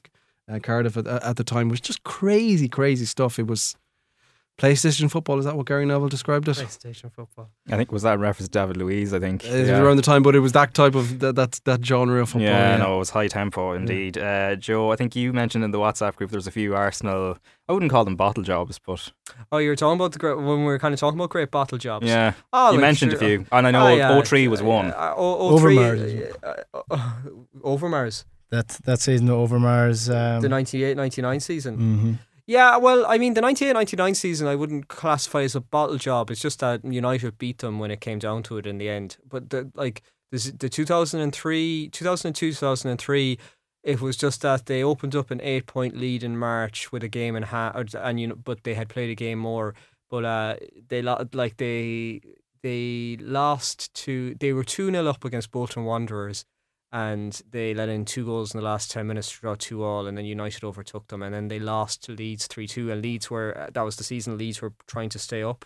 [0.49, 3.37] uh, Cardiff at, at the time It was just crazy, crazy stuff.
[3.39, 3.75] It was
[4.57, 5.37] PlayStation football.
[5.37, 6.57] Is that what Gary Neville described it?
[6.57, 7.49] PlayStation football.
[7.69, 9.13] I think was that in reference to David Luiz.
[9.13, 11.59] I think It was around the time, but it was that type of that that,
[11.65, 12.47] that genre of football.
[12.47, 14.17] Yeah, Yeah, no, it was high tempo indeed.
[14.17, 17.37] Uh, Joe, I think you mentioned in the WhatsApp group there's a few Arsenal.
[17.69, 19.11] I wouldn't call them bottle jobs, but
[19.51, 21.51] Oh, you were talking about the great, when we were kind of talking about great
[21.51, 22.07] bottle jobs.
[22.07, 23.17] yeah, Oh, you like, mentioned sure.
[23.21, 24.21] a few, and I know Oh, yeah.
[24.23, 24.87] 03 was one.
[24.91, 26.33] Uh, o- 03, Overmars.
[26.43, 27.11] uh, uh, uh,
[27.63, 28.23] Overmars.
[28.49, 30.09] that that season of Overmars.
[30.09, 31.77] Um, the 98 99 season.
[31.77, 32.19] mhm.
[32.49, 36.31] Yeah, well, I mean, the 98 99 season I wouldn't classify as a bottle job.
[36.31, 39.17] It's just that United beat them when it came down to it in the end.
[39.27, 43.37] But the, like this, the 2003, 2002, 2003,
[43.83, 47.09] it was just that they opened up an eight point lead in March with a
[47.09, 49.75] game in hand, and you know, but they had played a game more.
[50.09, 50.55] But uh,
[50.87, 52.21] they like they
[52.63, 56.45] they lost to they were two 0 up against Bolton Wanderers
[56.97, 60.07] and they let in two goals in the last 10 minutes to draw two all
[60.07, 63.69] and then United overtook them and then they lost to Leeds 3-2 and Leeds were
[63.71, 65.63] that was the season Leeds were trying to stay up.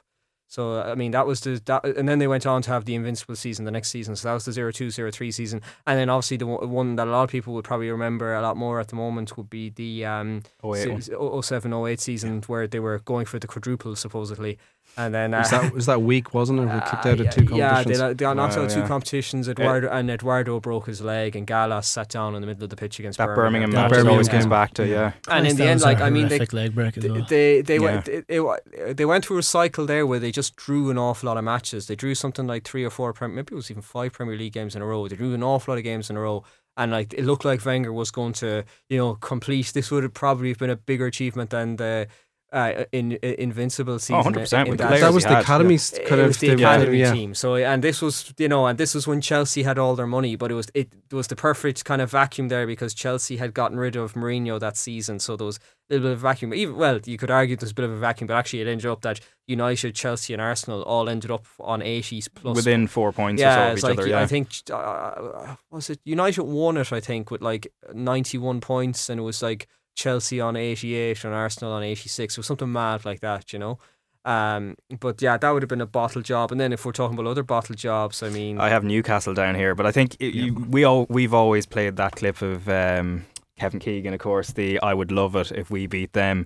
[0.48, 2.96] So I mean that was the that and then they went on to have the
[2.96, 4.18] invincible season the next season.
[4.18, 5.62] So that was the 0-2 0-3 season.
[5.88, 8.58] And then obviously the one that a lot of people would probably remember a lot
[8.58, 11.44] more at the moment would be the um 08 one.
[11.44, 14.58] 07 08 season where they were going for the quadruple supposedly
[14.98, 16.66] and then uh, was that was that week, wasn't it?
[16.66, 18.00] We kicked out uh, of two yeah, competitions.
[18.00, 18.88] they, they got knocked Wow, out of two yeah.
[18.88, 19.48] competitions.
[19.50, 22.76] Eduardo and Eduardo broke his leg, and Gallas sat down in the middle of the
[22.76, 23.72] pitch against That Birmingham Birmingham.
[23.72, 24.42] match Birmingham always game.
[24.42, 25.14] comes back to yeah.
[25.30, 27.26] And in the end, like I mean, they leg break as well.
[27.28, 27.82] they they Yeah.
[27.82, 31.28] went it, it, they went through a cycle there where they just drew an awful
[31.28, 31.88] lot of matches.
[31.88, 34.76] They drew something like three or four, maybe it was even five Premier League games
[34.76, 35.08] in a row.
[35.08, 36.44] They drew an awful lot of games in a row.
[36.78, 39.68] And like it looked like Wenger was going to, you know, complete.
[39.74, 42.08] This would have probably have been a bigger achievement than the
[42.52, 44.34] uh, in, in Invincible season.
[44.34, 46.04] 100% in with the that that was the had, academy yeah.
[46.08, 47.14] kind it of the academy yeah.
[47.14, 47.34] team.
[47.34, 50.36] So and this was you know and this was when Chelsea had all their money,
[50.36, 53.78] but it was it, was the perfect kind of vacuum there because Chelsea had gotten
[53.78, 56.54] rid of Mourinho that season, so there was a little bit of vacuum.
[56.54, 58.86] Even well, you could argue there's a bit of a vacuum, but actually it ended
[58.86, 62.56] up that United, Chelsea, and Arsenal all ended up on 80s plus.
[62.56, 64.16] Within four points or yeah, so of it's each like other.
[64.16, 66.92] I think uh, was it United won it?
[66.92, 71.74] I think with like 91 points, and it was like Chelsea on 88 and Arsenal
[71.74, 72.34] on 86.
[72.34, 73.80] It was something mad like that, you know.
[74.24, 76.52] Um, but yeah, that would have been a bottle job.
[76.52, 79.56] And then if we're talking about other bottle jobs, I mean, I have Newcastle down
[79.56, 83.26] here, but I think it, you, we all we've always played that clip of um,
[83.58, 84.52] Kevin Keegan, of course.
[84.52, 86.46] The I would love it if we beat them.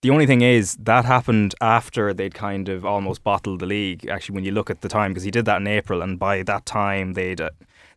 [0.00, 4.08] The only thing is that happened after they'd kind of almost bottled the league.
[4.08, 6.42] Actually, when you look at the time, because he did that in April, and by
[6.42, 7.50] that time they'd uh,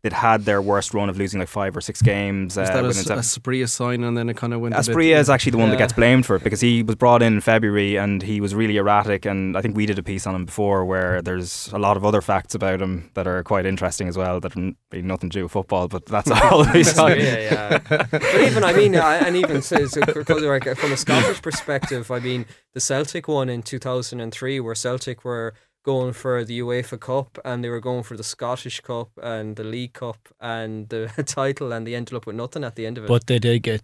[0.08, 2.56] they'd had their worst run of losing like five or six games.
[2.56, 4.78] Was uh, that a, seven- a Sabria sign and then it kind of went a
[4.78, 7.34] bit- is actually the one that gets blamed for it because he was brought in
[7.34, 9.26] in February and he was really erratic.
[9.26, 12.06] And I think we did a piece on him before where there's a lot of
[12.06, 15.44] other facts about him that are quite interesting as well that have nothing to do
[15.44, 16.66] with football, but that's all.
[16.66, 17.78] yeah, yeah.
[17.90, 22.80] But even I mean, and even so, so, from a Scottish perspective, I mean, the
[22.80, 25.54] Celtic one in two thousand and three, where Celtic were
[25.94, 29.64] going for the UEFA Cup and they were going for the Scottish Cup and the
[29.64, 31.08] League Cup and the
[31.40, 33.08] title, and they ended up with nothing at the end of it.
[33.08, 33.82] But they did get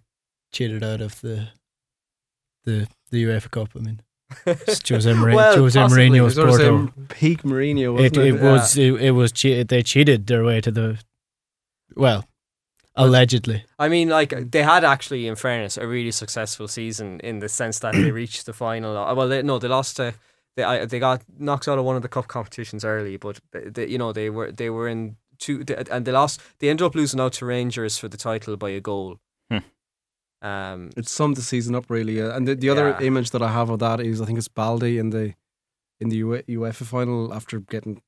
[0.52, 1.38] cheated out of the
[2.66, 3.70] the the UEFA Cup.
[3.76, 4.02] I mean,
[4.46, 6.10] it's Jose, Mourinho, Well, Jose possibly.
[6.10, 6.94] Mourinho's Sort Porto.
[7.10, 8.28] peak Mourinho, It, wasn't it?
[8.36, 11.00] it was it, it was che- they cheated their way to the
[11.96, 12.26] well,
[12.96, 13.64] allegedly.
[13.80, 17.80] I mean, like they had actually, in fairness, a really successful season in the sense
[17.80, 18.98] that they reached the final.
[18.98, 20.14] Uh, Well, they, no, they lost to
[20.56, 23.70] they I, they got knocked out of one of the cup competitions early, but they,
[23.70, 26.42] they, you know they were they were in two they, and they lost.
[26.60, 29.18] They ended up losing out to Rangers for the title by a goal.
[29.50, 30.48] Hmm.
[30.48, 33.02] Um, It summed the season up really, uh, and the, the other Yeah.
[33.08, 35.34] image that I have of that is I think it's Balde in the
[36.00, 38.02] in the UE UEFA final after getting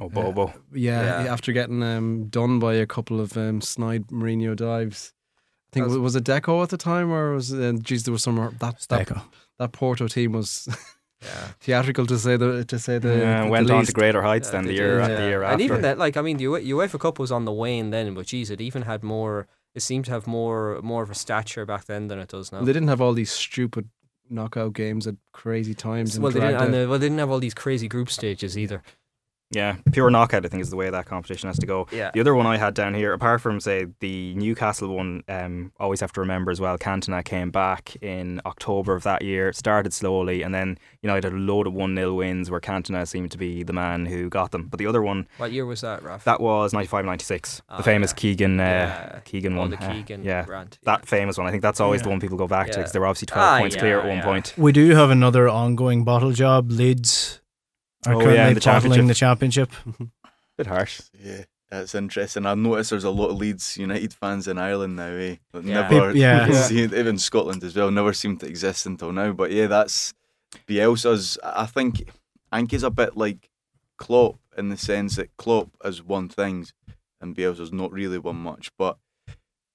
[0.00, 0.52] Oh, Bobo.
[0.72, 1.32] yeah, Yeah.
[1.32, 5.12] after getting um, done by a couple of um, snide Mourinho dives.
[5.68, 8.04] I think That was- was, it Deco at the time, or was it, uh, geez,
[8.04, 9.22] there was some that that, Deco.
[9.58, 10.68] that Porto team was
[11.22, 11.48] yeah.
[11.60, 14.52] theatrical to say the to say the yeah, the went on to greater heights Yeah,
[14.52, 15.28] than the year did, the yeah.
[15.28, 17.90] year and even that, like I mean, the UE- UEFA Cup was on the wane
[17.90, 19.46] then, but geez, it even had more.
[19.74, 22.60] It seemed to have more more of a stature back then than it does now.
[22.62, 23.88] They didn't have all these stupid
[24.28, 26.14] knockout games at crazy times.
[26.14, 28.82] And well, they didn't, and well, they didn't have all these crazy group stages either.
[29.52, 31.88] Yeah, pure knockout, I think, is the way that competition has to go.
[31.90, 32.12] Yeah.
[32.14, 36.00] The other one I had down here, apart from, say, the Newcastle one, um, always
[36.00, 40.42] have to remember as well, Cantona came back in October of that year, started slowly,
[40.42, 43.32] and then United you know, had a load of 1 0 wins where Cantona seemed
[43.32, 44.68] to be the man who got them.
[44.68, 46.22] But the other one, What year was that, Raf?
[46.24, 48.16] that was 95 96, Ah, the famous yeah.
[48.16, 49.18] Keegan uh, Yeah.
[49.24, 49.70] Keegan Oh, one.
[49.70, 51.48] the uh, Keegan yeah, rant, that famous one.
[51.48, 53.44] I think that's always the one people go back to because they were obviously 12
[53.48, 54.24] Ah, points clear at one yeah.
[54.24, 54.54] point.
[54.56, 56.70] We do have another ongoing bottle job.
[56.70, 57.39] Leeds
[58.06, 59.70] are Oh, currently in the bottling the championship.
[60.58, 61.00] Bit harsh.
[61.22, 62.46] Yeah, that's interesting.
[62.46, 65.06] I've noticed there's a lot of Leeds United fans in Ireland now.
[65.12, 65.36] Eh?
[65.52, 65.88] That Yeah.
[65.88, 66.50] Never, yeah.
[66.52, 67.90] seen- even Scotland as well.
[67.90, 69.32] Never seemed to exist until now.
[69.32, 70.12] But yeah, that's
[70.68, 71.38] Bielsa's.
[71.44, 72.10] I think
[72.52, 73.48] I think he's a bit like
[73.98, 76.72] Klopp in the sense that Klopp has won things
[77.20, 78.70] and Bielsa's not really won much.
[78.78, 78.98] But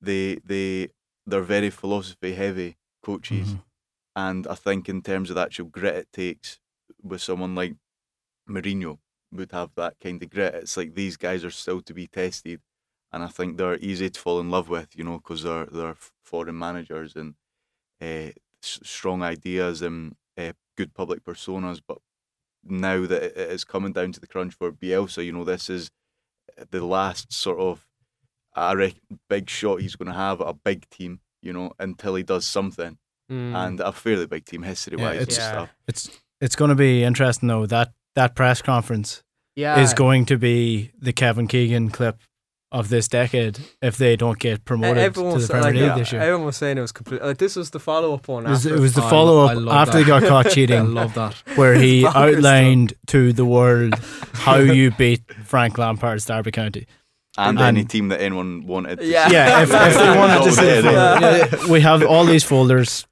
[0.02, 0.90] they they
[1.26, 3.62] they're very philosophy heavy coaches, Mhm.
[4.16, 6.60] and I think in terms of the actual grit it takes
[7.02, 7.76] with someone like
[8.50, 9.00] Mourinho
[9.32, 10.56] would have that kind of grit.
[10.56, 12.62] It's like these guys are still to be tested,
[13.12, 15.98] and I think they're easy to fall in love with, you know, because they're they're
[16.24, 17.36] foreign managers and
[18.02, 18.32] uh,
[18.64, 21.82] s- strong ideas and uh, good public personas.
[21.86, 21.98] But
[22.64, 25.92] now that it is coming down to the crunch for Bielsa, you know, this is
[26.72, 27.86] the last sort of
[28.56, 32.16] I reckon big shot he's going to have at a big team, you know, until
[32.16, 32.98] he does something.
[33.30, 33.56] Mm.
[33.56, 35.52] And a fairly big team history wise Yeah, it's- Yeah.
[35.52, 35.70] stuff.
[35.88, 36.10] It's
[36.42, 39.24] it's going to be interesting though that that press conference
[39.56, 39.80] yeah.
[39.80, 42.18] is going to be the Kevin Keegan clip
[42.72, 46.12] of this decade if they don't get promoted everyone to the Premier like, League this
[46.12, 46.22] year.
[46.22, 47.22] Everyone was saying it was complete.
[47.22, 48.46] Like, this was the follow up one.
[48.46, 48.78] It was, after.
[48.78, 49.98] it was the follow up after that.
[49.98, 50.76] they got caught cheating.
[50.78, 51.34] I cheating, love that.
[51.56, 53.94] where he It's bonkers outlined to the world
[54.34, 56.88] how you beat Frank Lampard's Derby County.
[57.38, 59.00] And, And- any team that anyone wanted.
[59.00, 59.30] To Yeah.
[59.30, 63.08] Yeah, if, if they wanted to Over see, there, yeah, we have all these folders,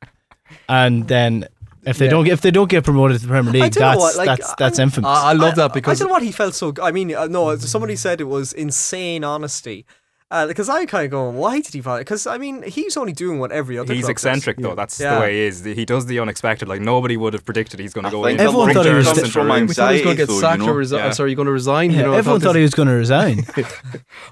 [0.68, 1.48] and then
[1.86, 2.12] if they Yeah.
[2.12, 4.54] don't get if they don't get promoted to the Premier League, that's what, like, that's
[4.56, 5.08] that's I- infamous.
[5.10, 6.74] I, I love that because I because don't know what he felt so.
[6.82, 9.86] I mean, uh, no, somebody said it was insane honesty.
[10.32, 12.00] Uh, because I kind of go, why did he bother?
[12.02, 13.94] Because I mean, he's only doing what every other.
[13.94, 14.64] He's club eccentric does.
[14.64, 14.74] though.
[14.76, 15.16] That's Yeah.
[15.16, 15.64] the way he is.
[15.64, 16.68] He does the unexpected.
[16.68, 18.48] Like nobody would have predicted he's going to go think in.
[18.48, 19.68] Everyone thought he was- journalists from the room.
[19.68, 20.74] we thought he was going to get anxiety, sacked you know?
[20.74, 21.00] or resign.
[21.06, 21.12] Yeah.
[21.12, 21.92] Sorry, you're going to resign.
[21.92, 23.46] yeah, you know, everyone thought he was going to resign.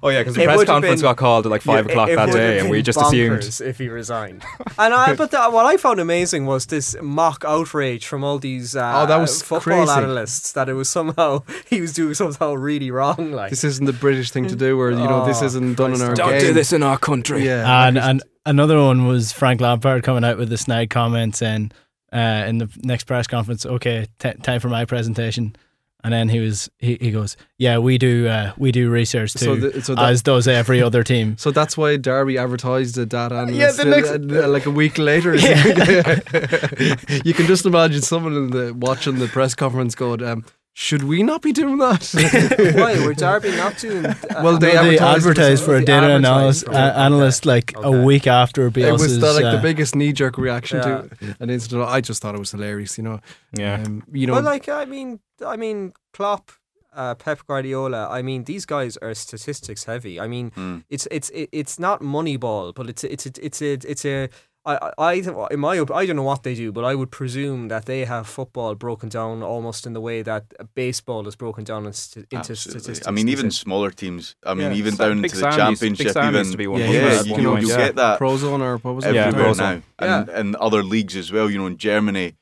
[0.04, 2.10] Oh yeah, because the It press conference been- got called at like five Yeah, o'clock
[2.10, 3.44] it that day, and we just assumed.
[3.62, 4.44] if he resigned.
[4.80, 8.76] and I, but the, what I found amazing was this mock outrage from all these
[8.76, 9.92] uh, Oh, that was football crazy.
[9.92, 13.32] analysts that it was somehow he was doing somehow really wrong.
[13.32, 15.91] Like This isn't the British thing to do, where you know this Oh, isn't done
[15.94, 16.40] in our Don't game.
[16.42, 17.46] do this in our country.
[17.46, 21.74] Yeah, and and another one was Frank Lampard coming out with the snide comments and
[22.14, 25.56] uh, in the next press conference, "Okay, t- time for my presentation."
[26.04, 29.54] And then he was he, he goes, "Yeah, we do uh, we do research So
[29.56, 33.06] too, the- so that- as does every other team." So that's why Derby advertised the
[33.06, 34.10] data analyst Yeah, the uh, next-
[34.44, 35.36] uh, like a week later.
[37.24, 41.22] you can just imagine someone in the watching the press conference going, um, "Should we
[41.24, 42.02] not be doing that?"
[42.78, 44.06] why were Derby not doing?
[44.06, 47.00] Uh, Well, they No, they advertised advertised for a data analyst, for uh, okay.
[47.08, 47.88] analyst like Okay.
[47.88, 50.84] a week after it was the, like uh, the biggest knee jerk reaction Yeah.
[50.84, 51.84] to an incident.
[51.98, 52.98] I just thought it was hilarious.
[52.98, 53.20] You know,
[53.58, 53.84] Yeah.
[53.86, 56.52] um, you know, Well, like I mean, I mean, Klopp,
[56.94, 58.08] uh, Pep Guardiola.
[58.10, 60.20] I mean, these guys are statistics heavy.
[60.20, 60.84] I mean, Mm.
[60.90, 64.30] it's it's it, it's not Moneyball, but it's it's a, it's a it's a.
[64.64, 67.68] I, I, I- in my I don't know what they do, but I would presume
[67.70, 70.44] that they have football broken down almost in the way that
[70.76, 72.80] baseball is broken down in st- into Absolutely.
[72.82, 73.08] statistics.
[73.08, 74.36] I mean, even smaller teams.
[74.46, 74.78] I mean, Yeah.
[74.78, 76.94] even So down Big into the Sam Big championship, even to be one yeah, of
[76.94, 77.78] them at you know, you yeah.
[77.78, 79.16] get that Prozone or what was it?
[79.16, 79.84] everywhere Yeah, now, Prozone.
[80.00, 81.50] and and other leagues as well.
[81.50, 82.36] You know, in Germany,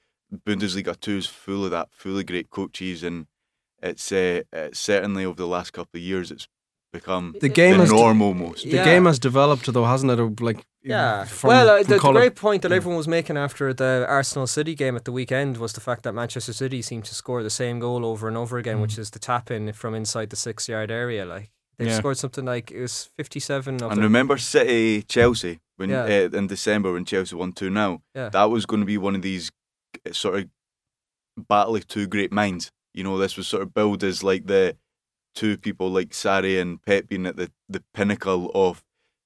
[0.46, 3.28] Bundesliga two is full of that, full of great coaches, and
[3.82, 6.48] it's uh, it's certainly over the last couple of years, it's
[6.92, 8.64] become The game the has norm almost.
[8.64, 8.84] the Yeah.
[8.84, 10.42] game has developed though, hasn't it?
[10.42, 11.26] Like Yeah.
[11.26, 14.76] from- well, uh, the, the great point that everyone was making after the Arsenal City
[14.76, 17.80] game at the weekend was the fact that Manchester City seemed to score the same
[17.80, 20.90] goal over and over again, which is the tap in from inside the six yard
[20.92, 21.26] area.
[21.26, 21.98] Like they Yeah.
[21.98, 24.00] scored something like it was fifty seven And them.
[24.00, 26.04] remember City Chelsea when Yeah.
[26.04, 28.02] uh, in December when Chelsea won two now.
[28.16, 28.30] Yeah.
[28.30, 29.52] That was going to be one of these
[30.08, 30.50] uh, sort of
[31.48, 32.72] battle of two great minds.
[32.94, 34.78] You know, this was sort of billed as like the
[35.36, 38.84] two people like Sarri and Pep being at the, the pinnacle of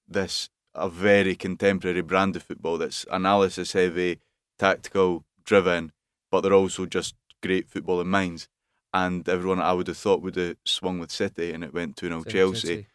[0.07, 4.19] this a very contemporary brand of football that's analysis heavy,
[4.57, 5.91] tactical driven,
[6.31, 8.47] but they're also just great footballing minds.
[8.93, 12.07] And everyone I would have thought would have swung with City and it went 2
[12.07, 12.87] 0 Chelsea.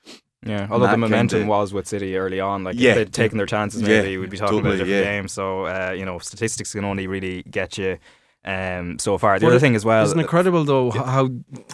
[0.47, 2.63] Yeah, although the momentum kinda- was with City early on.
[2.63, 2.91] Like Yeah.
[2.91, 5.17] if they'd taken their chances, Yeah, maybe we'd be talking about a different yeah.
[5.19, 5.29] game.
[5.29, 7.99] So uh, you know, statistics can only really get you
[8.45, 9.39] um, so far.
[9.39, 11.29] The Well, other thing as well, Isn't incredible though h- how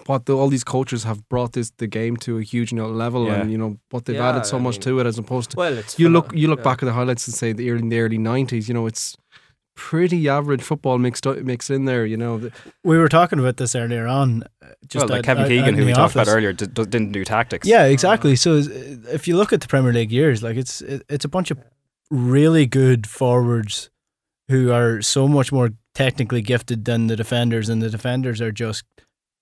[0.07, 2.89] what the, all these coaches have brought this the game to a huge you know,
[2.89, 3.35] level Yeah.
[3.43, 5.51] and you know what they've Yeah, added so I much mean- to it as opposed
[5.51, 6.65] to well, it's you pheno- look you look yeah.
[6.71, 9.17] back at the highlights and say the early in the early nineties you know it's
[9.77, 12.07] pretty average football mixed up, mixed in there.
[12.07, 12.49] You know,
[12.85, 14.45] we were talking about this earlier on.
[14.63, 16.53] uh, Just well, like at- Kevin at- Keegan, at who the we talked about earlier,
[16.53, 17.67] d- d- didn't do tactics.
[17.67, 18.37] Yeah, exactly.
[18.37, 18.69] So is-
[19.13, 21.59] if you look at the Premier League years, like it's it- it's a bunch of
[22.11, 23.91] really good forwards
[24.49, 28.85] who are so much more technically gifted than the defenders, and the defenders are just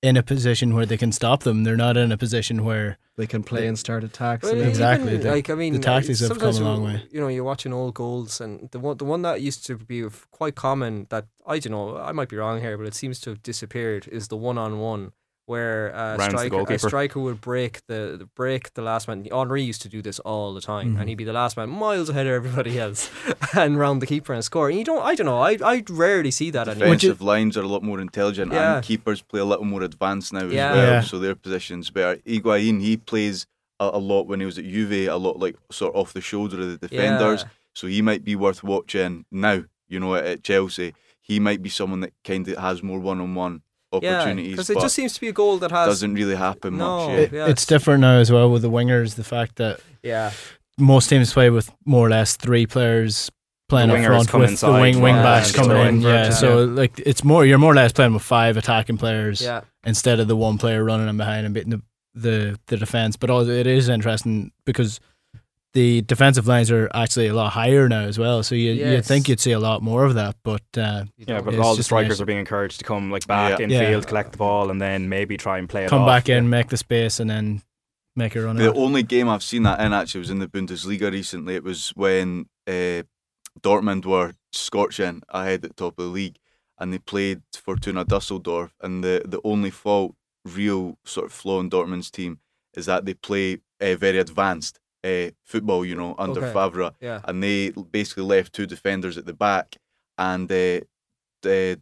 [0.03, 1.65] in a position where they can stop them.
[1.65, 4.43] They're not in a position where they can play and start attacks.
[4.43, 5.17] Well, and even, Exactly.
[5.17, 7.03] The- like I mean, the tactics have come a long way.
[7.11, 10.05] You know, you're watching old goals, and the one the one that used to be
[10.31, 13.31] quite common that I don't know, I might be wrong here, but it seems to
[13.31, 14.09] have disappeared.
[14.09, 15.13] Is the one on one
[15.47, 19.27] where a Rounds striker, a striker would break the, the break the last man.
[19.33, 21.01] Henri used to do this all the time, Mhm.
[21.01, 23.11] and he'd be the last man, miles ahead of everybody else,
[23.55, 24.69] and round the keeper and score.
[24.69, 26.95] And you don't, I don't know, I I rarely see that anymore.
[26.95, 28.77] Defensive lines are a lot more intelligent, Yeah.
[28.77, 30.73] and keepers play a little more advanced now as Yeah.
[30.75, 30.87] well.
[30.93, 31.01] Yeah.
[31.03, 32.21] So their positions better.
[32.27, 33.47] Higuain he plays
[33.81, 36.21] a, a lot when he was at Juve, a lot like sort of off the
[36.21, 37.43] shoulder of the defenders.
[37.43, 37.49] Yeah.
[37.75, 39.65] So he might be worth watching now.
[39.89, 43.55] You know, at, at Chelsea, he might be someone that kind of has more one-on-one
[43.55, 43.59] Yeah,
[43.93, 47.09] opportunities, because it just seems to be a goal that has doesn't really happen No.
[47.09, 47.09] much.
[47.11, 47.17] Yeah.
[47.21, 49.15] it, yeah, it's different now as well with the wingers.
[49.17, 50.33] The fact that yeah.
[50.79, 53.31] most teams play with more or less three players
[53.69, 56.01] playing The up front come with inside, the wing wing yeah, backs just coming in.
[56.03, 59.63] Yeah, so like it's more you're more or less playing with five attacking players Yeah.
[59.85, 61.83] instead of the one player running in behind and beating the
[62.15, 63.17] the, the defense.
[63.17, 65.01] But also it is interesting because
[65.75, 68.43] the defensive lines are actually a lot higher now as well.
[68.43, 70.37] So you you'd think you'd see a lot more of that.
[70.43, 72.21] But uh, Yeah, but all the strikers nice.
[72.21, 73.65] are being encouraged to come like back Yeah.
[73.65, 73.89] in Yeah.
[73.89, 76.09] field, collect the ball, and then maybe try and play it come off.
[76.09, 77.63] back in, make the space, and then
[78.15, 78.57] make a run.
[78.57, 78.77] The out.
[78.77, 81.55] only game I've seen that in actually was in the Bundesliga recently.
[81.55, 83.03] It was when uh,
[83.61, 86.37] Dortmund were scorching ahead at the top of the league,
[86.79, 88.75] and they played Fortuna Dusseldorf.
[88.83, 92.41] And the the only fault, real sort of flaw in Dortmund's team,
[92.75, 95.85] is that they play uh, very advanced uh, football.
[95.85, 96.53] You know, under Okay.
[96.53, 97.21] Favre, Yeah.
[97.25, 99.77] and they basically left two defenders at the back,
[100.19, 100.81] and uh,
[101.43, 101.81] the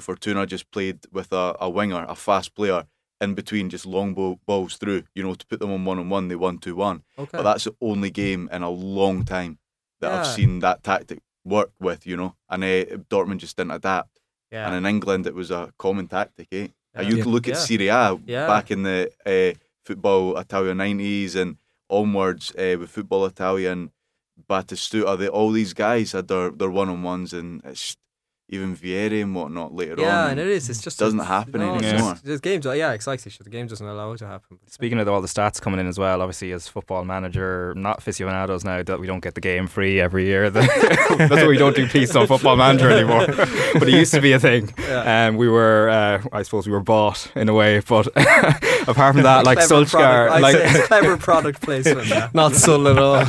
[0.00, 2.86] Fortuna just played with a, a winger, a fast player.
[3.20, 6.08] In between, just long ball, balls through, you know, to put them on one on
[6.08, 7.02] one, they won 2 1.
[7.18, 7.28] Okay.
[7.32, 9.58] But that's the only game in a long time
[10.00, 12.36] that I've seen that tactic work with, you know.
[12.48, 14.20] And uh, Dortmund just didn't adapt.
[14.52, 14.66] yeah.
[14.68, 16.68] And in England, it was a common tactic, eh?
[16.94, 17.00] Yeah.
[17.02, 17.22] You Yeah.
[17.24, 17.60] can look at Yeah.
[17.60, 18.46] Serie A Yeah.
[18.46, 21.56] back in the uh, football Italia 90s and
[21.88, 23.90] onwards uh, with football Italian,
[24.48, 27.96] Batistuta, they, all these guys had their, their one on ones, and it's
[28.50, 30.24] even Vieri and whatnot later yeah, on.
[30.26, 30.70] Yeah, and it is.
[30.70, 32.12] It's just doesn't it's- happen no, it's anymore.
[32.12, 33.30] just- The games, yeah, exactly.
[33.38, 34.58] The game doesn't allow it to happen.
[34.66, 38.64] Speaking of all the stats coming in as well, obviously as football manager, not aficionados
[38.64, 40.48] now that we don't get the game free every year.
[40.50, 43.26] That's why we don't do piece on Football Manager anymore.
[43.74, 44.72] but it used to be a thing.
[44.78, 45.26] Yeah.
[45.26, 47.80] Um, we were, uh, I suppose, we were bought in a way.
[47.80, 48.06] But
[48.88, 52.08] apart from that, like Clever Solskjaer, like say clever product placement.
[52.08, 52.30] Yeah.
[52.32, 53.24] not subtle at all.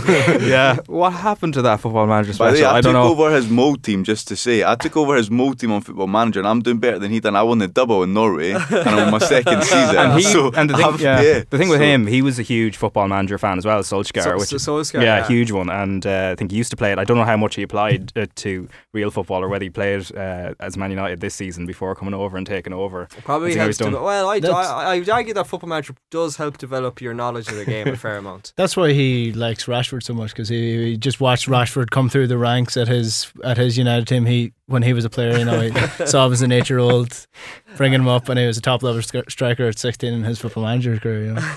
[0.48, 2.72] yeah, what happened to that Football Manager By way, special?
[2.72, 3.12] I, I don't took know.
[3.12, 4.64] over his Molde team just to say.
[4.64, 7.19] I took over his Molde team on Football Manager, and I'm doing better than he
[7.19, 7.36] done.
[7.36, 9.95] I won the double in Norway, and I'm on my second season.
[9.98, 12.39] And, he, so and the thing, I've- yeah, the thing with so- him, he was
[12.39, 14.24] a huge football manager fan as well, Solskjaer.
[14.24, 15.28] So- which so Solskjaer, yeah, yeah.
[15.28, 15.69] huge one.
[15.69, 17.00] And uh, I think he used to play it.
[17.00, 20.15] I don't know how much he applied uh, to real football or whether he played
[20.15, 23.08] uh, as Man United this season before coming over and taking over.
[23.24, 23.78] Probably Let's see how helps.
[23.80, 27.02] he's To, well, I, That's- I, I would argue that Football Manager does help develop
[27.02, 28.54] your knowledge of the game a fair amount.
[28.58, 32.28] That's why he likes Rashford so much because he, he just watched Rashford come through
[32.28, 34.26] the ranks at his at his United team.
[34.26, 35.72] He when he was a player, you know, he
[36.06, 37.28] saw him as an eight year old,
[37.76, 40.40] bringing him up, and he was a top level sk- striker at sixteen in his
[40.40, 41.26] football manager career.
[41.26, 41.56] You know.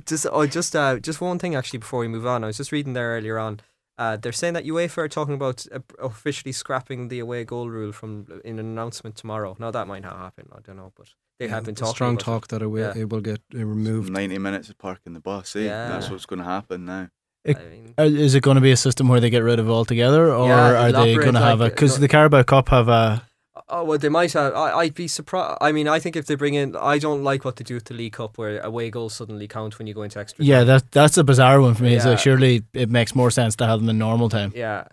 [0.06, 2.44] just, oh, just, uh, just one thing actually before we move on.
[2.44, 3.60] I was just reading there earlier on.
[3.96, 7.90] Uh, they're saying that UEFA are talking about uh, officially scrapping the away goal rule
[7.92, 9.56] from in an announcement tomorrow.
[9.58, 10.48] Now that might not happen.
[10.52, 11.08] I don't know, but
[11.40, 11.94] they have been There's talking.
[11.94, 13.02] strong about talk that it will, Yeah.
[13.02, 14.10] it will get removed.
[14.10, 15.60] 90 minutes of parking the bus, eh?
[15.64, 15.88] Yeah.
[15.88, 17.08] That's what's going to happen now.
[17.44, 19.58] It- I mean, Uh, Is it going to be a system where they get rid
[19.58, 21.74] of it altogether, or Yeah, are they going to have like- a?
[21.74, 23.24] Because the Carabao Cup have a.
[23.68, 24.54] Oh well, they might have.
[24.54, 25.58] I, I'd be surprised.
[25.60, 27.84] I mean, I think if they bring in, I don't like what they do with
[27.86, 30.44] the League Cup, where away goals suddenly count when you go into extra.
[30.44, 30.66] Yeah, time.
[30.68, 31.94] that that's a bizarre one for me.
[31.94, 32.12] It's Yeah.
[32.12, 34.52] like surely it makes more sense to have them in normal time.
[34.54, 34.84] Yeah.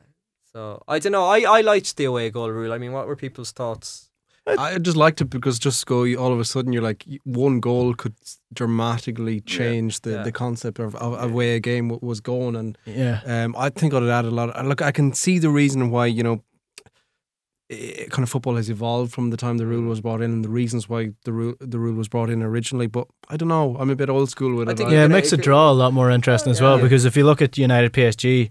[0.51, 1.25] So I don't know.
[1.25, 2.73] I, I liked the away goal rule.
[2.73, 4.04] I mean, what were people's thoughts?
[4.47, 7.93] I just liked it because just go all of a sudden you're like one goal
[7.95, 8.13] could
[8.53, 10.23] dramatically change the, Yeah.
[10.23, 13.21] the concept of, of, of way a game w- was going and Yeah.
[13.25, 14.55] um, I think I'd add a lot.
[14.55, 16.43] and Look, I can see the reason why you know
[17.71, 20.45] eh, kind of football has evolved from the time the rule was brought in and
[20.45, 22.87] the reasons why the rule the rule was brought in originally.
[22.87, 23.75] But I don't know.
[23.79, 24.77] I'm a bit old school with I it.
[24.77, 26.83] think Yeah, it gonna- makes it the draw a lot more interesting as well Yeah.
[26.83, 28.49] because if you look at United PSG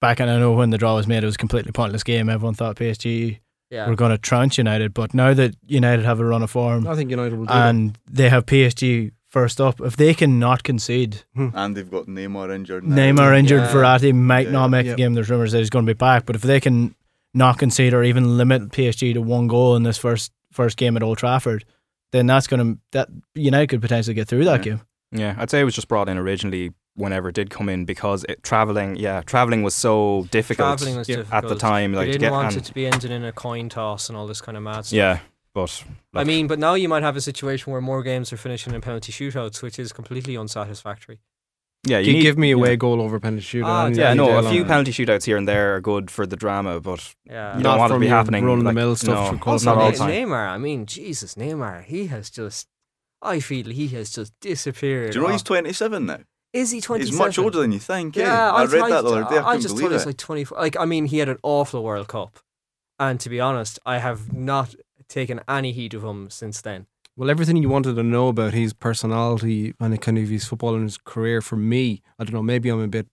[0.00, 2.28] back, and I know when the draw was made, it was a completely pointless game.
[2.30, 3.40] Everyone thought PSG
[3.70, 3.88] Yeah.
[3.88, 6.94] were going to trounce United, but now that United have a run of form I
[6.94, 7.68] think United will do that.
[7.70, 11.48] and they have PSG first up, if they can not concede, hmm.
[11.54, 12.94] And they've got Neymar injured now.
[12.96, 13.72] Neymar injured, Yeah.
[13.72, 14.52] Verratti might Yeah.
[14.52, 14.92] not make Yeah.
[14.92, 15.14] the game.
[15.14, 16.94] There's rumours that he's going to be back, but if they can
[17.32, 21.02] not concede or even limit PSG to one goal in this first first game at
[21.02, 21.64] Old Trafford,
[22.12, 24.82] then that's going to that United could potentially get through that game.
[25.10, 28.24] Yeah, I'd say it was just brought in originally whenever it did come in because
[28.28, 31.48] it, traveling, yeah, traveling was so difficult, Traveling was at difficult.
[31.48, 31.92] the time.
[31.92, 34.16] Like to didn't get want and- it to be ending in a coin toss and
[34.16, 34.96] all this kind of mad stuff.
[34.96, 35.18] yeah,
[35.54, 35.84] but
[36.14, 38.80] I mean, but now you might have a situation where more games are finishing in
[38.80, 41.18] penalty shootouts, which is completely unsatisfactory.
[41.86, 42.76] yeah, You, need- give me away yeah.
[42.76, 43.64] goal over penalty shootout.
[43.66, 44.52] Ah, Yeah, no, day a long.
[44.52, 47.56] few penalty shootouts here and there are good for the drama, but Yeah.
[47.56, 48.44] you don't want it to be happening.
[48.44, 49.78] run-of-the-mill stuff no, for not qualifying.
[49.78, 50.10] all the time.
[50.10, 52.68] Neymar, I mean, Jesus, Neymar, he has just,
[53.20, 55.12] I feel he has just disappeared.
[55.12, 56.20] Do you know he's 27 now?
[56.54, 57.12] Is he 27?
[57.12, 58.16] He's much older than you think.
[58.16, 59.36] Yeah, Yeah, I, I, read I, that the other day.
[59.36, 60.06] I, I couldn't just thought believe he was it.
[60.06, 60.58] like 24.
[60.58, 62.38] Like, I mean, he had an awful World Cup.
[62.98, 64.74] And to be honest, I have not
[65.08, 66.86] taken any heed of him since then.
[67.16, 70.84] Well, everything you wanted to know about his personality and kind of his football and
[70.84, 73.08] his career for me, I don't know, maybe I'm a bit,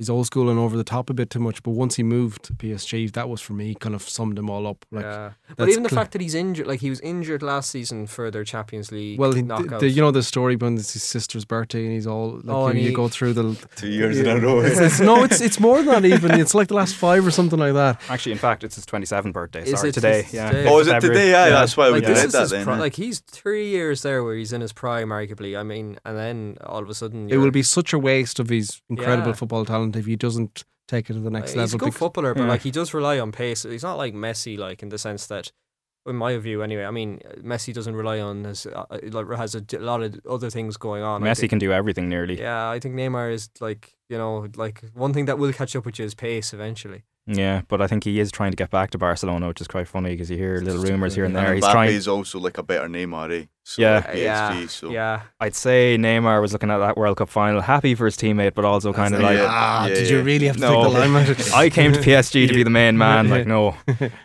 [0.00, 2.42] he's old school and over the top a bit too much, but once he moved
[2.44, 4.86] to PSG, that was for me kind of summed him all up.
[4.90, 5.32] Like, yeah.
[5.58, 8.30] But even the cl- fact that he's injured, like he was injured last season for
[8.30, 9.80] their Champions League Well, he, knockout.
[9.80, 12.64] the, you know the story when it's his sister's birthday and he's all like Oh,
[12.68, 14.60] you, and you go through the Two years in a row.
[14.60, 16.30] It's, it's- no, it's it's more than that even.
[16.40, 18.00] It's like the last five or something like that.
[18.08, 19.64] Actually, in fact, it's his 27th birthday.
[19.64, 20.26] Is Sorry, it today.
[20.32, 20.50] Yeah.
[20.50, 20.68] today?
[20.70, 21.30] Oh, is it today?
[21.30, 22.64] Yeah, that's why we did this is that his then.
[22.64, 22.80] pri- yeah.
[22.80, 25.58] like he's three years there where he's in his prime, arguably.
[25.58, 28.48] I mean, and then all of a sudden, It will be such a waste of
[28.48, 29.34] his incredible Yeah.
[29.34, 31.94] football talent if he doesn't take it to the next Uh, he's a good bec-
[31.94, 32.48] footballer, but Yeah.
[32.48, 33.62] like he does rely on pace.
[33.62, 35.52] He's not like Messi, like in the sense that,
[36.06, 36.84] in my view, anyway.
[36.84, 40.50] I mean, Messi doesn't rely on his uh, uh, like, has a lot of other
[40.50, 41.22] things going on.
[41.22, 42.38] I Messi can do everything nearly.
[42.40, 45.84] Yeah, I think Neymar is like you know like one thing that will catch up
[45.86, 47.04] with you is pace eventually.
[47.26, 49.86] Yeah, but I think he is trying to get back to Barcelona, which is quite
[49.86, 51.46] funny because you hear little rumours here and there.
[51.52, 51.90] And He's trying.
[51.92, 53.44] He's also like a better Neymar, eh?
[53.70, 53.94] So Yeah.
[53.98, 55.20] like PSG, yeah, so yeah.
[55.38, 58.64] I'd say Neymar was looking at that World Cup final, happy for his teammate, but
[58.64, 59.26] also kind of Yeah.
[59.28, 60.16] like, ah, Yeah, did yeah.
[60.16, 60.74] you really have to No.
[60.74, 61.54] take the limelight?
[61.64, 63.30] I came to PSG to be the main man.
[63.30, 63.76] Like, no.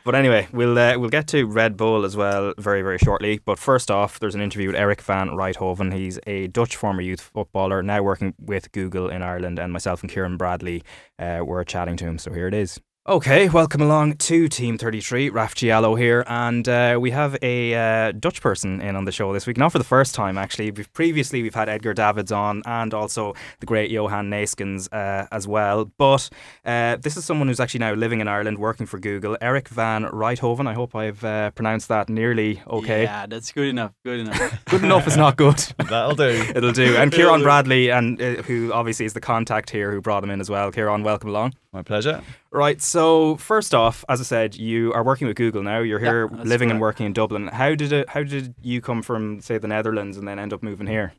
[0.04, 3.39] But anyway, we'll uh, we'll get to Red Bull as well very very shortly.
[3.46, 5.93] But first off, there's an interview with Erik van Rijthoven.
[5.93, 10.10] He's a Dutch former youth footballer now working with Google in Ireland, and myself and
[10.12, 10.82] Ciaran Bradley
[11.20, 12.18] uh, were chatting to him.
[12.18, 12.80] So here it is.
[13.08, 15.30] Okay, welcome along to Team 33.
[15.30, 19.32] Raf Diallo here, and uh, we have a uh, Dutch person in on the show
[19.32, 19.58] this week.
[19.58, 20.72] Not for the first time, actually.
[20.72, 25.47] We've previously we've had Edgar Davids on, and also the great Johan Neeskens uh, as
[25.47, 25.86] well.
[25.99, 26.32] But
[26.66, 29.38] uh, this is someone who's actually now living in Ireland, working for Google.
[29.39, 30.66] Erik van Rijthoven.
[30.66, 33.03] I hope I've uh, pronounced that nearly okay.
[33.03, 33.91] Yeah, that's good enough.
[34.03, 34.66] Good enough.
[34.66, 35.58] Good enough is not good.
[35.78, 36.43] That'll do.
[36.56, 36.97] It'll do.
[36.97, 40.41] And Ciaran Bradley, and uh, who obviously is the contact here, who brought him in
[40.41, 40.72] as well.
[40.72, 41.53] Ciaran, welcome along.
[41.76, 42.21] My pleasure.
[42.51, 42.82] Right.
[42.82, 45.80] So first off, as I said, you are working with Google now.
[45.80, 47.47] You're here that's living and working in Dublin.
[47.47, 48.07] How did it?
[48.09, 51.11] How did you come from, say, the Netherlands and then end up moving here?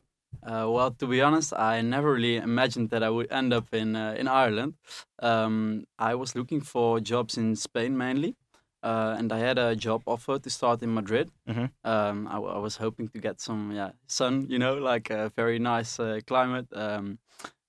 [0.43, 3.95] Uh, well, to be honest, I never really imagined that I would end up in
[3.95, 4.73] uh, in Ireland.
[5.21, 8.35] Um, I was looking for jobs in Spain mainly,
[8.81, 11.29] uh, and I had a job offer to start in Madrid.
[11.47, 11.69] Mhm.
[11.83, 15.31] Um, I, w- I was hoping to get some yeah sun, you know, like a
[15.35, 16.67] very nice uh, climate.
[16.73, 17.19] Um,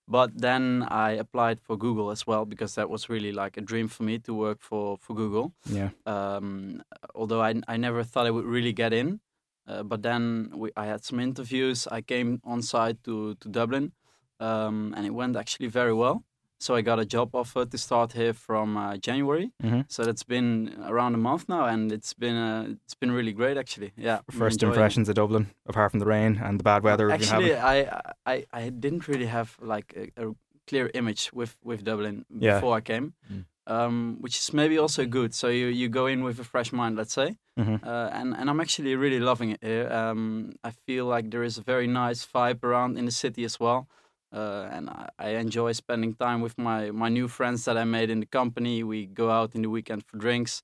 [0.09, 3.89] but then I applied for Google as well because that was really like a dream
[3.89, 5.53] for me to work for for Google.
[5.71, 5.91] Yeah.
[6.07, 6.83] Um,
[7.15, 9.21] although I I never thought I would really get in.
[9.69, 11.87] Uh, but then we, I had some interviews.
[11.87, 13.93] I came on site to, to Dublin,
[14.41, 16.25] um, and it went actually very well.
[16.61, 19.51] So I got a job offer to start here from uh, January.
[19.63, 19.85] Mhm.
[19.89, 23.57] So that's been around a month now, and it's been uh, it's been really great
[23.57, 23.93] actually.
[23.97, 24.19] Yeah.
[24.31, 24.77] First enjoying it.
[24.77, 27.55] impressions of Dublin, apart from the rain and the bad weather Actually.
[27.55, 30.35] I, I I didn't really have like a, a
[30.67, 32.55] clear image with with Dublin Yeah.
[32.55, 33.45] before I came, Mm.
[33.67, 35.35] um, which is maybe also good.
[35.35, 37.79] So you you go in with a fresh mind, let's say, Mhm.
[37.87, 39.87] uh, and and I'm actually really loving it here.
[39.93, 43.61] Um, I feel like there is a very nice vibe around in the city as
[43.61, 43.87] well.
[44.33, 48.11] Uh, and I, I enjoy spending time with my, my new friends that I made
[48.11, 48.83] in the company.
[48.83, 50.63] We go out in the weekend for drinks,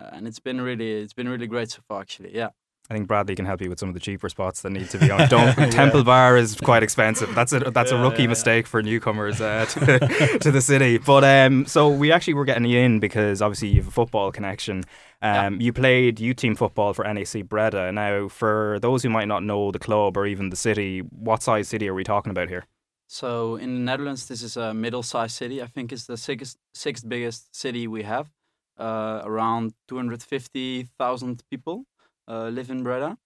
[0.00, 2.02] uh, and it's been really it's been really great so far.
[2.02, 2.50] Actually, yeah.
[2.88, 4.98] I think Bradley can help you with some of the cheaper spots that need to
[4.98, 5.28] be on.
[5.28, 7.34] Don't, Temple Bar is quite expensive.
[7.34, 8.28] That's a that's a rookie yeah, yeah.
[8.28, 10.98] mistake for newcomers uh, to, to the city.
[10.98, 14.30] But um, so we actually were getting you in because obviously you have a football
[14.30, 14.84] connection.
[15.22, 17.90] Um, You played youth team football for NAC Breda.
[17.90, 21.68] Now, for those who might not know the club or even the city, what size
[21.68, 22.66] city are we talking about here?
[23.06, 25.62] So in the Netherlands, this is a middle-sized city.
[25.62, 28.30] I think it's the sixth sixth biggest city we have.
[28.78, 31.84] Uh, around 250,000 people
[32.28, 33.16] uh, live in Breda,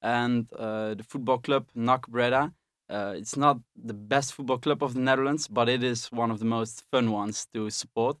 [0.00, 2.52] and uh, the football club NAC Breda.
[2.88, 6.38] Uh, it's not the best football club of the Netherlands, but it is one of
[6.38, 8.16] the most fun ones to support.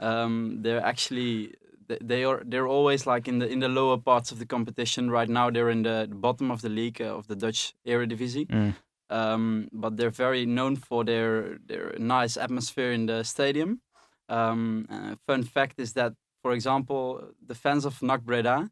[0.00, 1.54] Um, they're actually
[1.86, 5.10] they are they're always like in the in the lower parts of the competition.
[5.10, 8.46] Right now, they're in the, the bottom of the league uh, of the Dutch Eredivisie
[8.46, 8.74] Mm.
[9.10, 13.80] Um, but they're very known for their their nice atmosphere in the stadium.
[14.28, 18.70] Um, uh, fun fact is that for example, the fans of NAC Breda,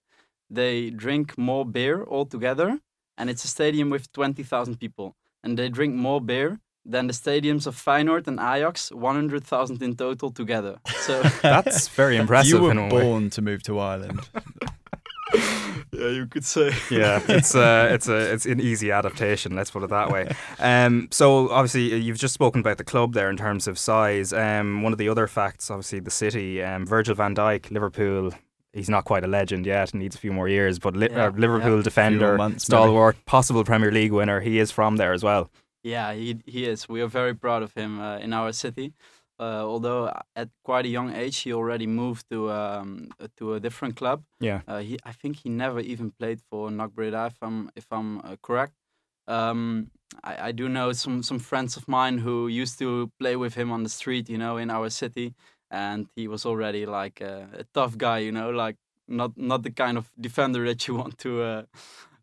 [0.50, 2.78] they drink more beer altogether,
[3.16, 7.66] and it's a stadium with 20,000 people, and they drink more beer than the stadiums
[7.66, 10.76] of Feyenoord and Ajax, 100,000 in total together.
[11.00, 12.52] So that's very impressive.
[12.52, 13.00] You were in a way.
[13.00, 14.20] born to move to Ireland.
[16.02, 16.72] yeah, you could say.
[16.90, 19.54] yeah, it's uh, it's a it's an easy adaptation.
[19.54, 20.34] Let's put it that way.
[20.58, 24.32] Um, so obviously you've just spoken about the club there in terms of size.
[24.32, 26.62] Um, one of the other facts, obviously, the city.
[26.62, 28.32] Um, Virgil Van Dijk, Liverpool.
[28.72, 29.92] He's not quite a legend yet.
[29.92, 31.82] Needs a few more years, but li- Yeah, uh, Liverpool yeah.
[31.82, 34.40] defender, months, stalwart, possible Premier League winner.
[34.40, 35.50] He is from there as well.
[35.82, 36.88] Yeah, he he is.
[36.88, 38.94] We are very proud of him uh, in our city.
[39.42, 40.02] Uh, although
[40.36, 44.22] at quite a young age, he already moved to um, uh, to a different club.
[44.40, 44.60] Yeah.
[44.68, 48.18] Uh, he I think he never even played for NAC Breda, if I'm if I'm
[48.18, 48.74] uh, correct.
[49.26, 49.90] Um,
[50.22, 53.72] I, I do know some some friends of mine who used to play with him
[53.72, 55.34] on the street, you know, in our city,
[55.70, 58.76] and he was already like a, a tough guy, you know, like
[59.08, 61.66] not not the kind of defender that you want to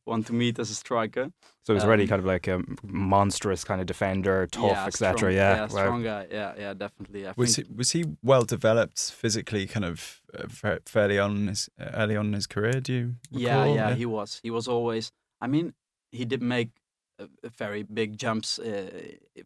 [0.09, 1.31] want to meet as a striker.
[1.65, 5.17] So he's already Um, kind of like a monstrous kind of defender, tough, yeah, etc.
[5.17, 5.67] strong- Yeah, yeah, wow.
[5.67, 6.27] strong guy.
[6.31, 7.27] Yeah, yeah, definitely.
[7.27, 11.91] I Was he, was he well developed physically, kind of uh, fairly on his, uh,
[12.01, 12.81] early on in his career?
[12.81, 13.15] Do you?
[13.31, 13.75] yeah, recall?
[13.75, 14.39] yeah, he was.
[14.43, 15.11] He was always.
[15.41, 15.73] I mean,
[16.11, 16.69] he did make
[17.21, 18.89] uh, very big jumps uh,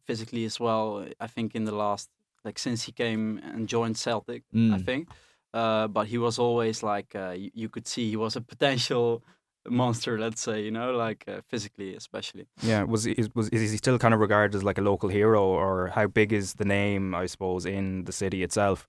[0.05, 1.05] physically as well.
[1.19, 2.09] I think in the last,
[2.45, 4.85] like since he came and joined Celtic, I Mm.
[4.85, 5.09] think.
[5.53, 9.21] Uh, but he was always like uh, you, you could see he was a potential
[9.69, 10.19] monster.
[10.19, 12.47] Let's say you know, like uh, physically especially.
[12.61, 15.43] Yeah, was he, was is he still kind of regarded as like a local hero,
[15.43, 17.15] or how big is the name?
[17.15, 18.87] I suppose in the city itself.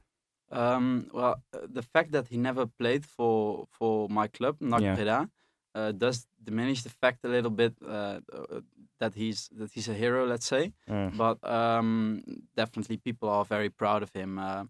[0.50, 5.26] Um, well, uh, the fact that he never played for for my club, NAC Yeah.
[5.74, 8.60] Uh, does diminish the fact a little bit uh, uh,
[9.00, 10.72] that he's that he's a hero, let's say.
[10.88, 11.16] Mm.
[11.16, 12.22] But um,
[12.54, 14.64] definitely, people are very proud of him, uh,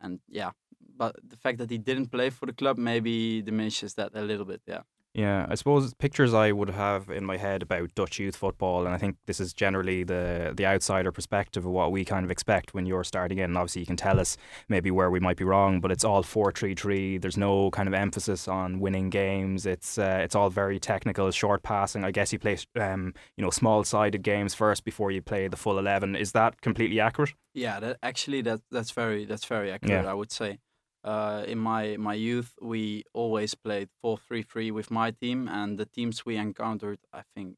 [0.00, 0.50] and yeah.
[0.96, 4.44] But the fact that he didn't play for the club maybe diminishes that a little
[4.44, 4.62] bit.
[4.66, 4.82] Yeah.
[5.12, 8.94] Yeah, I suppose pictures I would have in my head about Dutch youth football, and
[8.94, 12.74] I think this is generally the the outsider perspective of what we kind of expect
[12.74, 13.44] when you're starting in.
[13.46, 14.36] And obviously, you can tell us
[14.68, 17.18] maybe where we might be wrong, but it's all four three three.
[17.18, 19.66] There's no kind of emphasis on winning games.
[19.66, 22.04] It's uh, it's all very technical, short passing.
[22.04, 25.56] I guess you play um, you know small sided games first before you play the
[25.56, 26.14] full eleven.
[26.14, 27.34] Is that completely accurate?
[27.52, 30.04] Yeah, that actually that that's very that's very accurate.
[30.04, 30.10] Yeah.
[30.10, 30.60] I would say.
[31.02, 35.78] Uh, in my my youth, we always played four three three with my team, and
[35.78, 37.56] the teams we encountered, I think,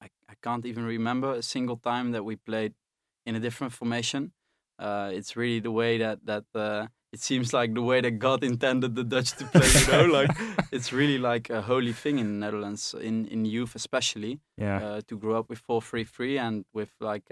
[0.00, 2.74] I, I can't even remember a single time that we played
[3.26, 4.32] in a different formation.
[4.78, 8.44] Uh, it's really the way that that uh, it seems like the way that God
[8.52, 9.66] intended the Dutch to play.
[9.66, 10.30] You know, like
[10.72, 14.38] it's really like a holy thing in the Netherlands, in in youth especially.
[14.56, 14.76] Yeah.
[14.76, 17.28] Uh, to grow up with four three three and with like.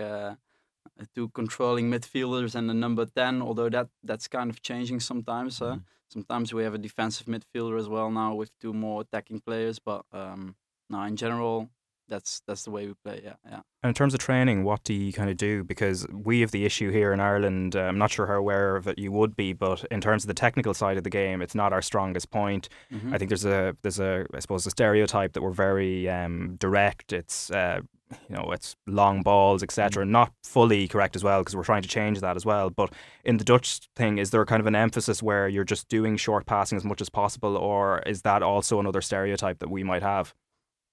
[1.01, 5.61] Uh, two controlling midfielders and the number 10 although that that's kind of changing sometimes
[5.63, 5.77] uh,
[6.09, 10.03] sometimes we have a defensive midfielder as well now with two more attacking players but
[10.13, 10.55] um
[10.91, 11.69] no in general
[12.09, 14.95] that's that's the way we play yeah yeah And in terms of training, what do
[14.95, 15.65] you kind of do?
[15.65, 17.75] Because we have the issue here in Ireland.
[17.75, 20.29] Uh, I'm not sure how aware of it you would be, but in terms of
[20.29, 22.69] the technical side of the game, it's not our strongest point.
[22.93, 23.13] Mhm.
[23.15, 27.13] I think there's a there's a I suppose a stereotype that we're very um, direct.
[27.13, 27.81] It's uh,
[28.29, 30.05] you know it's long balls, etc.
[30.05, 32.71] Not fully correct as well because we're trying to change that as well.
[32.71, 32.93] But
[33.25, 36.47] in the Dutch thing, is there kind of an emphasis where you're just doing short
[36.47, 40.35] passing as much as possible, or is that also another stereotype that we might have?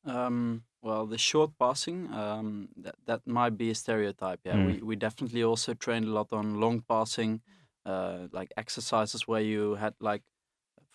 [0.06, 4.42] Um, well, the short passing, um, that that might be a stereotype.
[4.44, 4.66] Yeah, Mm.
[4.66, 7.42] we we definitely also trained a lot on long passing,
[7.86, 10.24] uh, like exercises where you had like,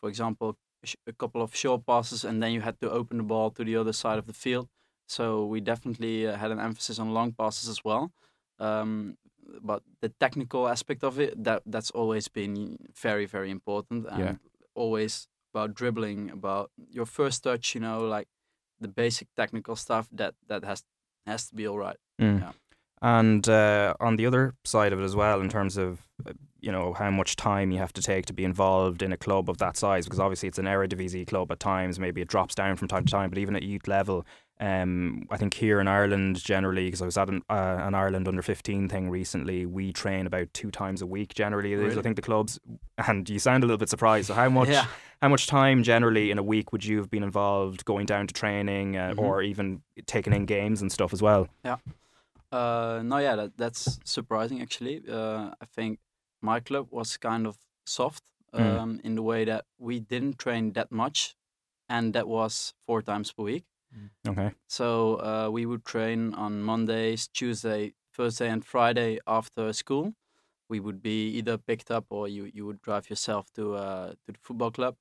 [0.01, 0.57] for example,
[1.07, 3.77] a couple of short passes and then you had to open the ball to the
[3.77, 4.69] other side of the field.
[5.09, 8.13] So we definitely uh, had an emphasis on long passes as well.
[8.61, 9.17] Um,
[9.63, 14.35] but the technical aspect of it, that that's always been very very important and Yeah.
[14.75, 17.75] always about dribbling, about your first touch.
[17.75, 18.29] You know, like
[18.81, 20.85] the basic technical stuff that that has
[21.27, 21.97] has to be all right.
[22.21, 22.41] Mm.
[22.41, 22.53] Yeah.
[23.01, 26.73] And uh, on the other side of it as well, in terms of uh, you
[26.73, 29.59] know how much time you have to take to be involved in a club of
[29.59, 31.99] that size, because obviously it's an Eredivisie club at times.
[31.99, 34.27] Maybe it drops down from time to time, but even at youth level,
[34.61, 38.27] um, I think here in Ireland generally, because I was at an, uh, an Ireland
[38.29, 41.35] under fifteen thing recently, we train about two times a week.
[41.35, 41.97] Generally, is.
[41.99, 42.59] I think the clubs,
[43.07, 44.27] and you sound a little bit surprised.
[44.29, 44.69] So how much?
[44.69, 44.87] Yeah.
[45.21, 48.35] How much time generally in a week would you have been involved going down to
[48.35, 49.19] training, uh, Mhm.
[49.19, 51.49] or even taking in games and stuff as well?
[51.65, 51.79] Yeah.
[52.53, 55.03] Uh, no, yeah, that, that's surprising actually.
[55.09, 55.99] Uh, I think
[56.41, 58.23] my club was kind of soft
[58.55, 59.01] um, Mm.
[59.05, 61.35] in the way that we didn't train that much,
[61.89, 63.65] and that was four times per week.
[64.29, 64.53] Okay.
[64.69, 70.15] So uh, we would train on Mondays, Tuesday, Thursday, and Friday after school.
[70.69, 74.33] we would be either picked up or you you would drive yourself to uh, to
[74.33, 74.97] the football club.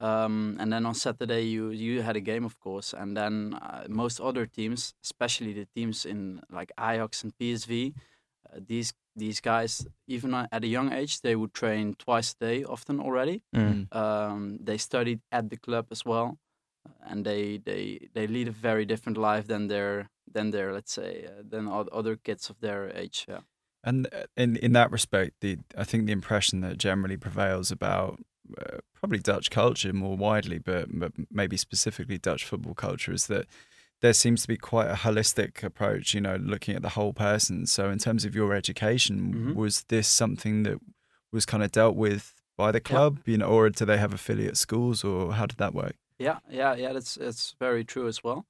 [0.00, 2.94] Um, and then on Saturday you you had a game, of course.
[2.94, 7.94] And then uh, most other teams, especially the teams in like Ajax and PSV,
[8.46, 12.64] uh, these these guys, even at a young age, they would train twice a day,
[12.64, 13.42] often already.
[13.54, 13.92] Mm.
[13.94, 16.38] Um, they studied at the club as well,
[17.06, 21.26] and they they they lead a very different life than their than their let's say
[21.26, 23.24] uh, than other kids of their age.
[23.28, 23.40] Yeah.
[23.84, 28.20] And uh, in in that respect, the I think the impression that generally prevails about
[28.60, 33.46] uh, probably Dutch culture more widely, but, but maybe specifically Dutch football culture, is that
[34.00, 36.14] there seems to be quite a holistic approach.
[36.14, 37.66] You know, looking at the whole person.
[37.66, 39.54] So, in terms of your education, Mhm.
[39.54, 40.78] was this something that
[41.32, 43.20] was kind of dealt with by the club?
[43.26, 45.96] You know, or do they have affiliate schools, or how did that work?
[46.18, 46.92] Yeah, yeah, yeah.
[46.92, 48.46] That's that's very true as well.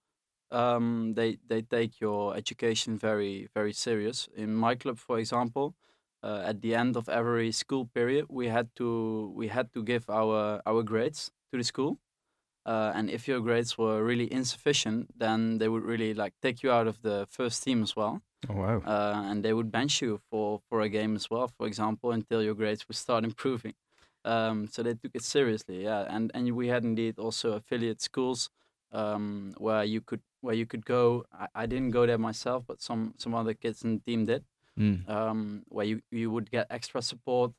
[0.50, 4.28] Um, they they take your education very very serious.
[4.34, 5.76] In my club, for example,
[6.22, 10.08] uh, at the end of every school period, we had to we had to give
[10.10, 11.98] our our grades to the school.
[12.66, 16.70] Uh, and if your grades were really insufficient, then they would really like take you
[16.72, 18.22] out of the first team as well.
[18.48, 18.84] Oh wow!
[18.84, 22.42] Uh, and they would bench you for for a game as well, for example, until
[22.42, 23.74] your grades would start improving.
[24.24, 26.04] Um, so they took it seriously, yeah.
[26.08, 28.50] And and we had indeed also affiliate schools
[28.92, 31.24] um, where you could where you could go.
[31.32, 34.44] I, I didn't go there myself, but some some other kids in the team did.
[34.78, 35.08] Mm.
[35.08, 37.52] Um, where you you would get extra support,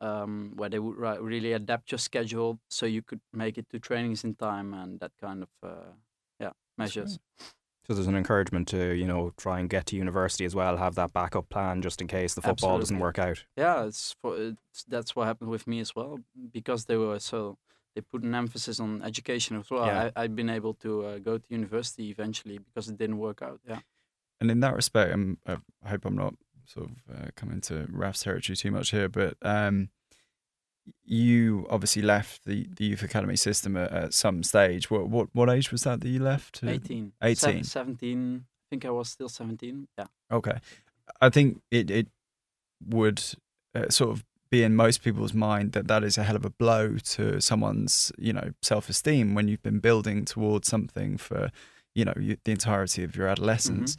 [0.00, 3.78] um, where they would ri- really adapt your schedule so you could make it to
[3.78, 5.92] trainings in time and that kind of uh,
[6.40, 7.18] yeah measures.
[7.86, 10.94] So there's an encouragement to you know try and get to university as well, have
[10.94, 13.44] that backup plan just in case the football doesn't work out.
[13.56, 16.18] Yeah, it's it's, that's what happened with me as well
[16.52, 17.58] because they were so
[17.94, 19.86] they put an emphasis on education as well.
[19.86, 20.10] Yeah.
[20.16, 23.60] I, I've been able to uh, go to university eventually because it didn't work out.
[23.68, 23.80] Yeah.
[24.40, 26.34] And in that respect, I'm, I I hope I'm not
[26.66, 29.90] sort of uh, coming to Raf's territory too much here, but um,
[31.04, 34.90] you obviously left the, the youth academy system at, at some stage.
[34.90, 36.60] What what what age was that that you left?
[36.62, 37.12] 18.
[37.22, 37.64] Eighteen.
[37.64, 38.44] Se- 17.
[38.44, 39.88] I think I was still 17.
[39.98, 40.06] Yeah.
[40.30, 40.58] Okay,
[41.20, 42.08] I think it it
[42.88, 43.22] would
[43.74, 46.50] uh, sort of be in most people's mind that that is a hell of a
[46.50, 51.50] blow to someone's you know self esteem when you've been building towards something for
[51.94, 53.96] you know you, the entirety of your adolescence.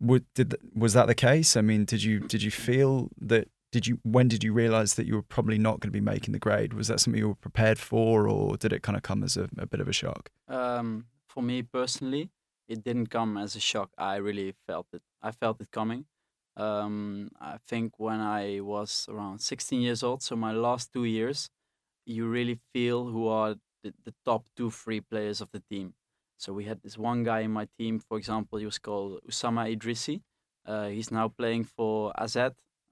[0.00, 1.56] Would did was that the case?
[1.56, 3.48] I mean, did you did you feel that?
[3.74, 6.30] Did you when did you realize that you were probably not going to be making
[6.30, 6.72] the grade?
[6.74, 9.48] Was that something you were prepared for, or did it kind of come as a,
[9.58, 10.30] a bit of a shock?
[10.46, 12.30] Um, for me personally,
[12.68, 13.90] it didn't come as a shock.
[13.98, 15.02] I really felt it.
[15.20, 16.04] I felt it coming.
[16.56, 21.50] Um, I think when I was around 16 years old, so my last two years,
[22.06, 25.94] you really feel who are the, the top two, three players of the team.
[26.36, 29.76] So we had this one guy in my team, for example, he was called Oussama
[29.76, 30.22] Idrissi.
[30.64, 32.36] Uh, he's now playing for AZ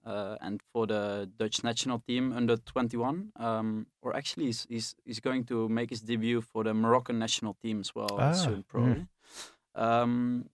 [0.04, 3.32] uh, and for the Dutch national team under 21.
[3.36, 7.54] Um, or actually, he's, he's, he's going to make his debut for the Moroccan national
[7.62, 8.68] team as well Ah, soon, mhm.
[8.68, 9.06] probably.
[9.74, 10.48] Um,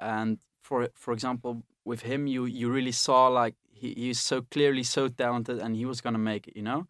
[0.00, 4.82] and for for example, with him, you you really saw like he, he's so clearly
[4.82, 6.86] so talented, and he was gonna make it, you know.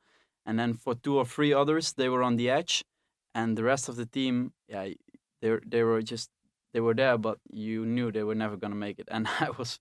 [0.47, 2.85] And then for two or three others, they were on the edge,
[3.35, 4.89] and the rest of the team, yeah,
[5.41, 6.31] they they were just
[6.75, 9.09] they were there, but you knew they were never gonna make it.
[9.11, 9.79] And I was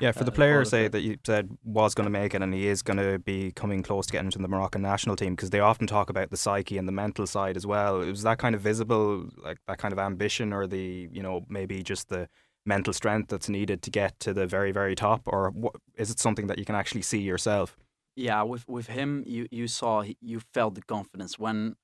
[0.00, 2.52] Yeah, for the uh, player, say that you said was going to make it and
[2.52, 5.50] he is going to be coming close to getting into the Moroccan national team because
[5.50, 7.98] they often talk about the psyche and the mental side as well.
[7.98, 11.82] Was that kind of visible, like that kind of ambition or the, you know, maybe
[11.82, 12.28] just the
[12.66, 15.22] mental strength that's needed to get to the very, very top?
[15.26, 17.76] Or what, is it something that you can actually see yourself?
[18.14, 21.76] yeah with with him you you saw you felt the confidence when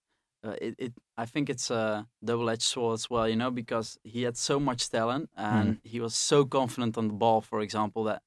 [0.44, 4.22] uh, it, it i think it's a double-edged sword as well you know because he
[4.22, 8.22] had so much talent and he was so confident on the ball for example that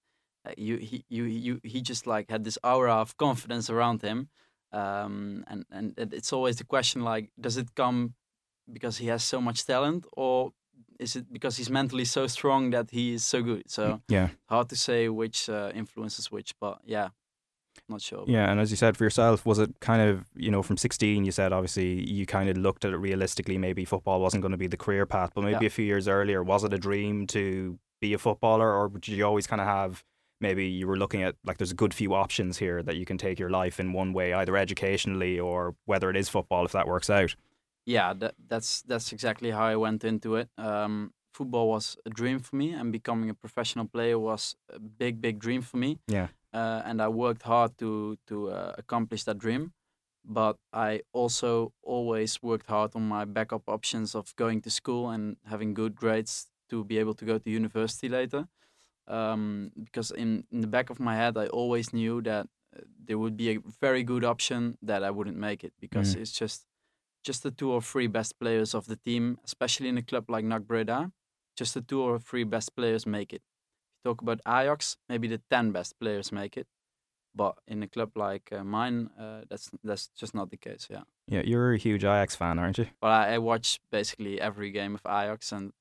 [0.47, 4.27] uh, you he you you he just like had this aura of confidence around him.
[4.73, 8.13] Um and and it's always the question like does it come
[8.71, 10.53] because he has so much talent or
[10.99, 13.69] is it because he's mentally so strong that he is so good?
[13.69, 14.29] So Yeah.
[14.49, 17.09] hard to say which uh, influences which but yeah
[17.91, 20.63] not sure Yeah, and as you said for yourself, was it kind of, you know,
[20.63, 24.41] from 16, you said obviously you kind of looked at it realistically, maybe football wasn't
[24.41, 25.67] going to be the career path, but maybe Yeah.
[25.73, 29.25] a few years earlier, was it a dream to be a footballer or did you
[29.25, 30.03] always kind of have,
[30.39, 33.17] maybe you were looking at, like, there's a good few options here that you can
[33.17, 36.87] take your life in one way, either educationally or whether it is football, if that
[36.87, 37.35] works out?
[37.85, 42.37] yeah that, that's that's exactly how i went into it um, football was a dream
[42.37, 46.27] for me and becoming a professional player was a big big dream for me Yeah.
[46.53, 49.73] Uh, and i worked hard to to uh, accomplish that dream
[50.23, 55.37] but i also always worked hard on my backup options of going to school and
[55.45, 58.47] having good grades to be able to go to university later
[59.07, 62.47] um, because in, in the back of my head i always knew that
[63.05, 66.21] there would be a very good option that I wouldn't make it because Mm.
[66.21, 66.65] it's just
[67.23, 70.45] just the two or three best players of the team, especially in a club like
[70.45, 71.11] NAC Breda.
[71.55, 73.41] Just the two or three best players make it.
[74.03, 76.67] Talk about Ajax, maybe the ten best players make it,
[77.35, 80.87] but in a club like uh, mine, uh, that's that's just not the case.
[80.89, 81.03] Yeah.
[81.27, 82.87] Yeah, you're a huge Ajax fan, aren't you?
[83.01, 85.71] Well, I, I watch basically every game of Ajax, and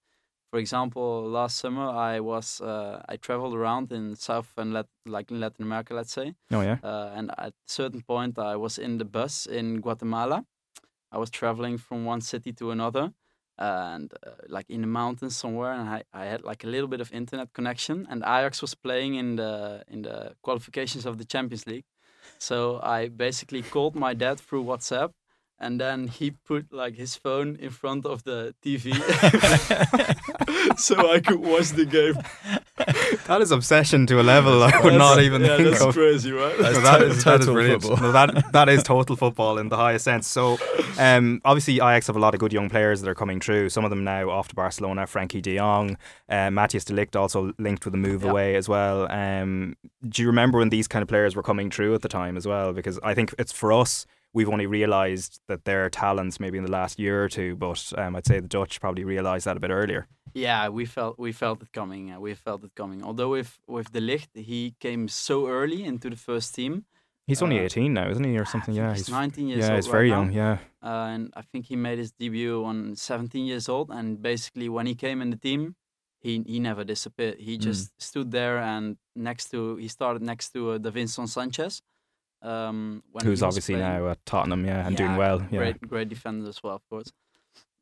[0.51, 5.31] for example, last summer I was uh, I traveled around in South and Lat- like
[5.31, 6.35] in Latin America, let's say.
[6.53, 6.79] Oh, yeah?
[6.83, 10.45] Uh, and at a certain point, I was in the bus in Guatemala.
[11.13, 13.13] I was traveling from one city to another,
[13.61, 17.01] and uh, like in the mountains somewhere, and I, I had like a little bit
[17.01, 21.67] of internet connection, and Ajax was playing in the in the qualifications of the Champions
[21.67, 21.85] League.
[22.39, 25.11] So I basically called my dad through WhatsApp
[25.61, 28.95] and then he put like his phone in front of the TV
[30.79, 32.17] so I could watch the game.
[33.31, 35.95] That is obsession to a level I would not even yeah, think that's of.
[35.95, 36.59] crazy, right?
[36.59, 37.83] No, That's that to- is, that is total brilliant.
[37.83, 38.03] football.
[38.03, 40.27] No, that that is total football in the highest sense.
[40.27, 40.59] So,
[40.99, 43.69] um, obviously Ajax have a lot of good young players that are coming through.
[43.69, 45.03] Some of them now off to Barcelona.
[45.03, 45.97] Frenkie De Jong,
[46.29, 48.31] uh, Matthijs De Ligt also linked with a move Yeah.
[48.31, 49.09] away as well.
[49.13, 49.77] Um,
[50.09, 52.49] do you remember when these kind of players were coming through at the time as
[52.49, 52.73] well?
[52.73, 54.07] Because I think it's for us.
[54.33, 58.15] We've only realised that they're talents maybe in the last year or two, but um,
[58.17, 60.07] I'd say the Dutch probably realised that a bit earlier.
[60.35, 62.13] Yeah, we felt we felt it coming.
[62.13, 63.03] Uh, we felt it coming.
[63.03, 66.85] Although with with De Ligt, he came so early into the first team.
[67.27, 68.75] He's only Uh, 18 now, isn't he, or something?
[68.75, 69.71] Yeah, he's 19 years yeah, old.
[69.71, 70.17] Yeah, he's right very now.
[70.17, 70.33] young.
[70.33, 70.59] Yeah.
[70.83, 73.91] Uh, and I think he made his debut on 17 years old.
[73.91, 75.75] And basically, when he came in the team,
[76.21, 77.37] he he never disappeared.
[77.39, 77.63] He Mm.
[77.63, 81.83] just stood there and next to he started next to uh, Davinson Sanchez.
[82.43, 83.89] Um, when Who's obviously playing.
[84.03, 85.41] now at Tottenham, yeah, and doing well.
[85.51, 85.59] Yeah.
[85.59, 87.13] Great, great defender as well, of course.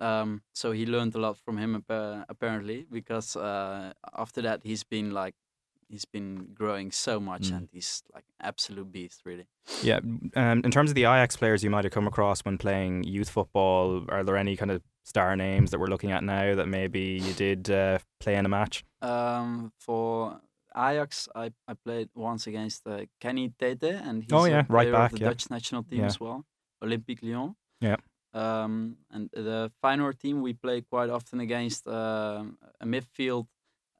[0.01, 5.11] Um, so he learned a lot from him apparently because uh, after that he's been
[5.13, 5.35] like
[5.89, 7.57] he's been growing so much Mm.
[7.57, 9.47] and he's like absolute beast really.
[9.83, 9.99] Yeah.
[10.37, 13.29] Um, in terms of the Ajax players you might have come across when playing youth
[13.31, 17.01] football, are there any kind of star names that we're looking at now that maybe
[17.01, 18.85] you did uh, play in a match?
[19.03, 20.41] Um, for
[20.79, 24.85] Ajax, I, I played once against uh, Kenny Tete, and he's Oh, yeah, a right
[24.85, 25.31] player back, of the yeah.
[25.31, 26.07] Dutch national team Yeah.
[26.07, 26.45] as well,
[26.85, 27.57] Olympique Lyon.
[27.81, 27.97] Yeah.
[28.35, 32.45] Um, and the Feyenoord team, we play quite often against uh,
[32.81, 33.47] a midfield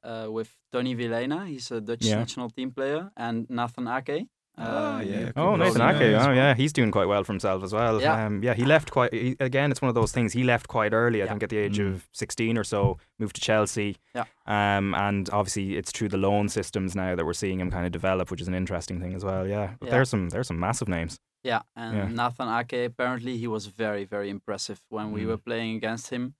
[0.03, 1.47] uh, with Tonny Vilhena.
[1.47, 2.19] He's a Dutch Yeah.
[2.19, 4.27] national team player, and Nathan Ake.
[4.59, 6.21] Uh, yeah, Oh, good Nathan bowling Ake.
[6.27, 8.01] Oh, yeah, he's doing quite well for himself as well.
[8.01, 8.25] Yeah.
[8.25, 9.13] Um, yeah, he left quite.
[9.13, 10.33] He, again, it's one of those things.
[10.33, 11.21] He left quite early.
[11.21, 11.29] I Yeah.
[11.31, 11.93] think at the age Mm.
[11.93, 13.95] of sixteen or so, moved to Chelsea.
[14.13, 14.25] Yeah.
[14.45, 17.91] Um, and obviously it's through the loan systems now that we're seeing him kind of
[17.91, 19.47] develop, which is an interesting thing as well.
[19.47, 19.75] Yeah.
[19.79, 19.91] But Yeah.
[19.93, 21.19] there's some there's some massive names.
[21.43, 22.07] Yeah, and Yeah.
[22.09, 25.27] Nathan Ake apparently he was very very impressive when we Mm.
[25.27, 26.35] were playing against him.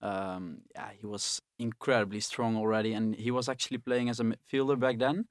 [0.00, 4.78] Um, yeah, he was incredibly strong already, and he was actually playing as a midfielder
[4.78, 5.26] back then.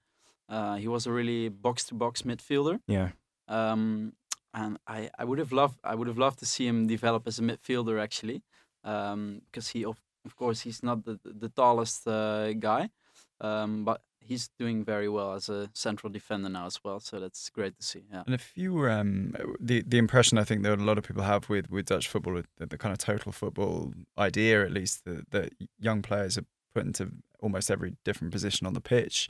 [0.50, 2.80] Uh, he was a really box to box midfielder.
[2.88, 3.10] Yeah.
[3.48, 4.14] Um,
[4.54, 7.40] and I, I would have loved I would have loved to see him develop as
[7.40, 8.44] a midfielder actually,
[8.84, 12.90] because he of of course he's not the the tallest uh, guy,
[13.42, 17.00] um, but he's doing very well as a central defender now as well.
[17.00, 18.04] So that's great to see.
[18.12, 18.24] Yeah.
[18.26, 21.24] And if you were, um, the the impression I think that a lot of people
[21.24, 25.06] have with, with Dutch football, with the, the kind of total football idea, at least
[25.06, 29.30] that, that young players are put into almost every different position on the pitch.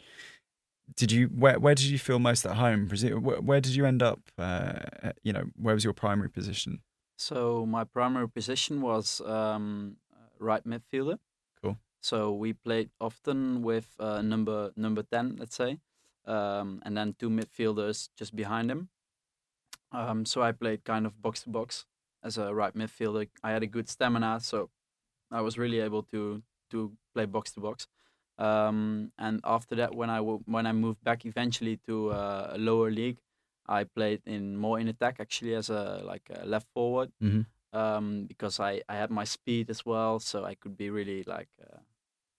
[0.95, 2.89] Did you where where did you feel most at home?
[2.89, 4.19] Where, where did you end up?
[4.37, 6.81] Uh, you know, where was your primary position?
[7.17, 9.97] So my primary position was um,
[10.39, 11.19] right midfielder.
[11.61, 11.77] Cool.
[12.01, 15.79] So we played often with uh, number number ten, let's say,
[16.25, 18.89] um, and then two midfielders just behind him.
[19.91, 21.85] Um, so I played kind of box to box
[22.23, 23.29] as a right midfielder.
[23.43, 24.69] I had a good stamina, so
[25.31, 27.87] I was really able to to play box to box.
[28.37, 32.57] Um, and after that, when I w- when I moved back eventually to uh, a
[32.57, 33.17] lower league,
[33.67, 37.45] I played in more in attack actually as a like a left forward Mhm.
[37.73, 41.47] um, because I, I had my speed as well, so I could be really like
[41.61, 41.77] uh,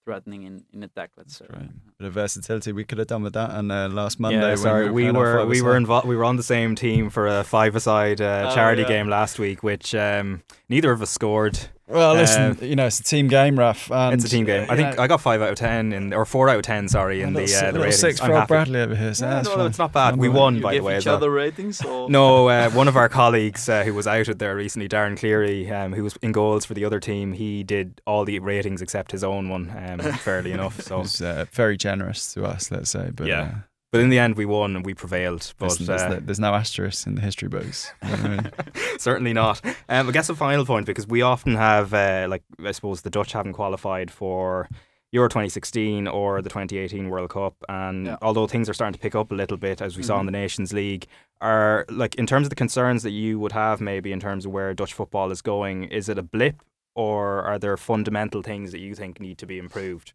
[0.03, 1.11] threatening in, in attack.
[1.17, 1.45] Let's say.
[1.49, 1.69] Right.
[1.97, 2.71] Bit of versatility.
[2.73, 3.51] We could have done with that.
[3.51, 6.07] And uh, last Monday, yeah, sorry, we playing our were we were involved.
[6.07, 8.87] We were on the same team for a five-a-side uh, Oh, charity yeah.
[8.89, 11.57] game last week, which um, neither of us scored.
[11.87, 13.91] Well, listen, Uh, you know, it's a team game, Raf.
[13.91, 14.65] It's a team game.
[14.67, 16.61] I uh, think know, I got five out of ten, in, or four out of
[16.63, 16.87] ten.
[16.89, 17.99] Sorry, in a the uh, the ratings.
[17.99, 18.47] six I'm for happy.
[18.47, 19.13] Bradley over here.
[19.13, 19.65] So Yeah, that's no, fine.
[19.67, 20.17] it's not bad.
[20.17, 20.93] We won, You by the way.
[20.93, 21.15] each as well.
[21.17, 24.89] other ratings or No, uh, one of our colleagues uh, who was outed there recently,
[24.89, 28.39] Darren Cleary, um, who was in goals for the other team, he did all the
[28.39, 30.79] ratings except his own one, um, fairly enough.
[30.79, 33.11] It So was uh, very generous to us, let's say.
[33.13, 33.51] But Yeah.
[33.95, 35.53] But in the end, we won and we prevailed.
[35.57, 37.91] But listen, there's, uh, no- there's no asterisk in the history books.
[38.03, 38.51] You know I mean?
[38.99, 39.61] certainly not.
[39.89, 43.09] Um, I guess a final point because we often have, uh, like, I suppose the
[43.09, 44.67] Dutch haven't qualified for
[45.11, 47.55] Euro 2016 or the 2018 World Cup.
[47.69, 48.17] And Yeah.
[48.21, 50.27] although things are starting to pick up a little bit, as we saw in Mhm.
[50.27, 51.05] the Nations League,
[51.41, 54.51] are like in terms of the concerns that you would have, maybe in terms of
[54.51, 56.61] where Dutch football is going, is it a blip
[56.95, 60.11] or are there fundamental things that you think need to be improved?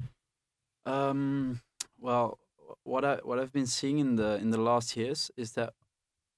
[0.87, 1.61] Um,
[1.99, 2.39] well,
[2.85, 5.75] what I what I've been seeing in the in the last years is that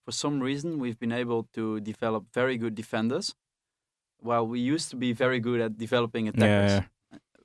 [0.05, 3.35] for some reason we've been able to develop very good defenders,
[4.19, 6.73] while we used to be very good at developing attackers.
[6.73, 6.83] yeah.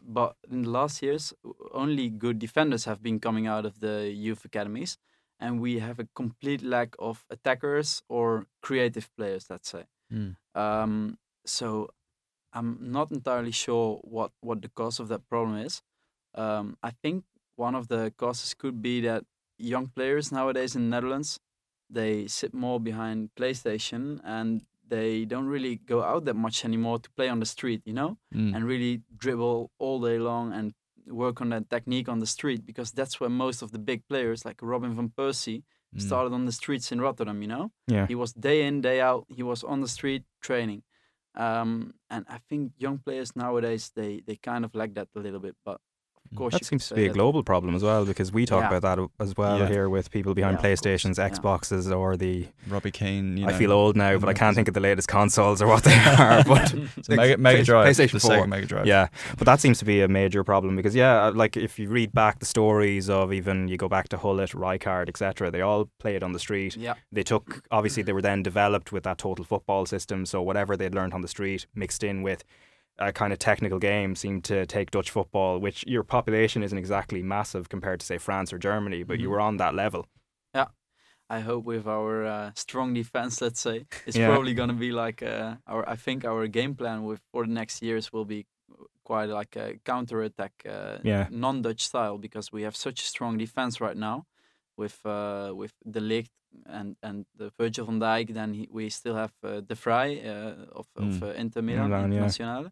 [0.09, 1.33] But in the last years,
[1.73, 4.97] only good defenders have been coming out of the youth academies,
[5.39, 9.47] and we have a complete lack of attackers or creative players.
[9.49, 9.83] Let's say.
[10.11, 10.37] Mm.
[10.55, 11.89] Um, so
[12.53, 15.81] I'm not entirely sure what, what the cause of that problem is.
[16.33, 17.23] Um, I think
[17.57, 19.23] one of the causes could be that
[19.73, 21.39] young players nowadays in the Netherlands
[21.89, 27.09] they sit more behind PlayStation and they don't really go out that much anymore to
[27.17, 28.55] play on the street, you know, Mm.
[28.55, 30.73] and really dribble all day long and
[31.07, 34.43] work on that technique on the street because that's where most of the big players
[34.45, 35.63] like Robin van Persie
[35.95, 36.01] Mm.
[36.01, 37.71] started on the streets in Rotterdam, you know.
[37.87, 38.05] Yeah.
[38.07, 39.25] He was day in, day out.
[39.29, 40.83] He was on the street training.
[41.35, 45.39] Um, and I think young players nowadays they, they kind of lack that a little
[45.39, 45.55] bit.
[45.63, 45.79] But
[46.31, 48.61] of course, That seems to be a that- global problem as well because we talk
[48.69, 48.77] Yeah.
[48.77, 49.67] about that as well Yeah.
[49.67, 51.29] here with people behind Yeah, of course, PlayStations, yeah.
[51.29, 52.47] Xboxes, or the.
[52.69, 53.37] Robbie Keane.
[53.37, 55.83] You I feel old now, but I can't think of the latest consoles or what
[55.83, 56.43] they are.
[56.43, 58.31] But It's Mega- Mega Drive, PlayStation the 4.
[58.31, 58.85] Sega Mega Drive.
[58.87, 59.07] Yeah,
[59.37, 62.11] but that seems to be a major problem because yeah, uh, like if you read
[62.13, 66.23] back the stories of even you go back to Gullit, Rijkaard, etc., they all played
[66.23, 66.75] on the street.
[66.75, 66.93] Yeah.
[67.11, 70.93] They took obviously they were then developed with that total football system, so whatever they'd
[70.95, 72.43] learned on the street mixed in with
[72.99, 77.21] a kind of technical game seemed to take Dutch football, which your population isn't exactly
[77.23, 79.31] massive compared to say France or Germany, but you Mhm.
[79.31, 80.05] were on that level.
[80.55, 80.67] Yeah.
[81.29, 84.27] I hope with our uh, strong defense, let's say, it's Yeah.
[84.29, 85.83] probably going to be like uh, our.
[85.93, 88.45] I think our game plan with for the next years will be
[89.03, 91.27] quite like a counter attack, uh, Yeah.
[91.29, 94.25] non-Dutch style, because we have such a strong defense right now,
[94.77, 96.31] with uh, with De Ligt
[96.65, 98.33] and and the Virgil van Dijk.
[98.33, 101.23] Then he, we still have uh, De Vrij uh, of of Mm.
[101.23, 102.69] uh, Inter Milan, Milan, yeah.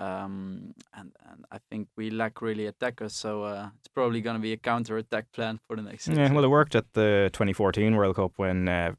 [0.00, 4.40] Um, and, and I think we lack really attackers, so uh, it's probably going to
[4.42, 6.34] be a counter attack plan for the next Yeah, season.
[6.34, 8.92] well, it worked at the 2014 World Cup when uh,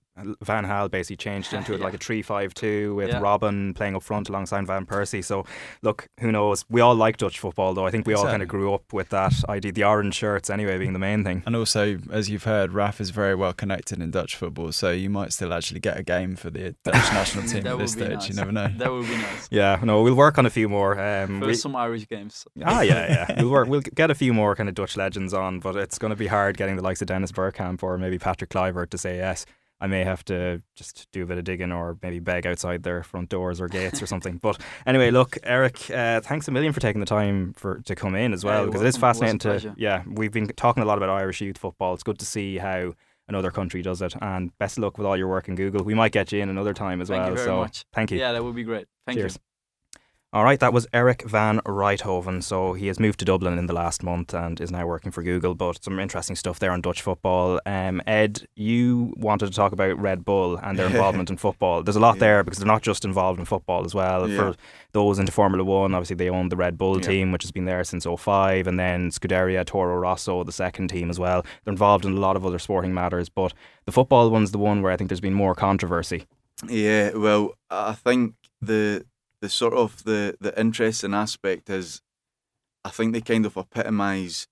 [0.44, 1.86] Van Gaal basically changed into it Yeah.
[1.86, 3.22] like a 3-5-2 with Yeah.
[3.22, 5.24] Robben playing up front alongside Van Persie.
[5.24, 5.46] So,
[5.82, 6.66] look, who knows?
[6.70, 7.86] We all like Dutch football, though.
[7.86, 10.78] I think we all kind of grew up with that idea, the orange shirts anyway,
[10.78, 11.44] being the main thing.
[11.46, 15.10] And also, as you've heard, Raf is very well connected in Dutch football, so you
[15.10, 18.16] might still actually get a game for the Dutch national team at this would be
[18.18, 18.30] stage.
[18.30, 18.68] You never know.
[18.78, 19.48] That would be nice.
[19.52, 21.00] Yeah, no, we'll work on a few more.
[21.00, 22.46] Um, First we- some Irish games.
[22.66, 23.42] Ah, yeah, yeah.
[23.42, 23.68] We'll work.
[23.68, 26.28] We'll get a few more kind of Dutch legends on, but it's going to be
[26.28, 29.46] hard getting the likes of Dennis Bergkamp or maybe Patrick Kluivert to say yes.
[29.82, 33.02] I may have to just do a bit of digging or maybe beg outside their
[33.02, 34.38] front doors or gates or something.
[34.42, 38.16] But anyway, look, Erik, uh, thanks a million for taking the time for to come
[38.16, 39.74] in as well because it is fascinating to.
[39.78, 41.94] Yeah, we've been talking a lot about Irish youth football.
[41.94, 42.94] It's good to see how
[43.28, 44.14] another country does it.
[44.22, 45.84] And best of luck with all your work in Google.
[45.84, 47.30] We might get you in another time as Thank well.
[47.30, 47.86] you very so much.
[47.94, 48.20] thank you.
[48.20, 48.88] Yeah, that would be great.
[49.06, 49.36] Thank Cheers.
[49.36, 49.51] you.
[50.34, 52.42] All right, that was Erik Van Rijthoven.
[52.42, 55.22] So he has moved to Dublin in the last month and is now working for
[55.24, 55.56] Google.
[55.56, 57.60] But some interesting stuff there on Dutch football.
[57.66, 61.84] Um, Ed, you wanted to talk about Red Bull and their involvement in football.
[61.84, 64.30] There's a lot there because they're not just involved in football as well.
[64.30, 64.38] Yeah.
[64.38, 64.56] For
[64.94, 67.08] those into Formula One, obviously they own the Red Bull Yeah.
[67.10, 71.10] team, which has been there since 05, and then Scuderia Toro Rosso, the second team
[71.10, 71.46] as well.
[71.66, 73.54] They're involved in a lot of other sporting matters, but
[73.84, 76.24] the football one's the one where I think there's been more controversy.
[76.70, 79.06] Yeah, well, I think the
[79.42, 82.02] the sort of the the interesting aspect is,
[82.86, 84.48] I think they kind of epitomise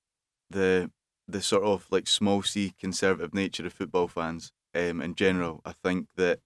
[0.50, 0.92] the
[1.28, 5.62] the sort of like small c conservative nature of football fans um, in general.
[5.66, 6.40] I think that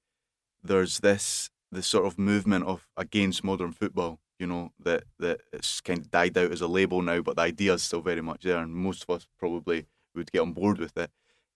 [0.63, 4.19] there's this the sort of movement of against modern football.
[4.39, 7.43] You know that that it's kind of died out as a label now, but the
[7.43, 10.79] idea is still very much there, and most of us probably would get on board
[10.79, 11.11] with it.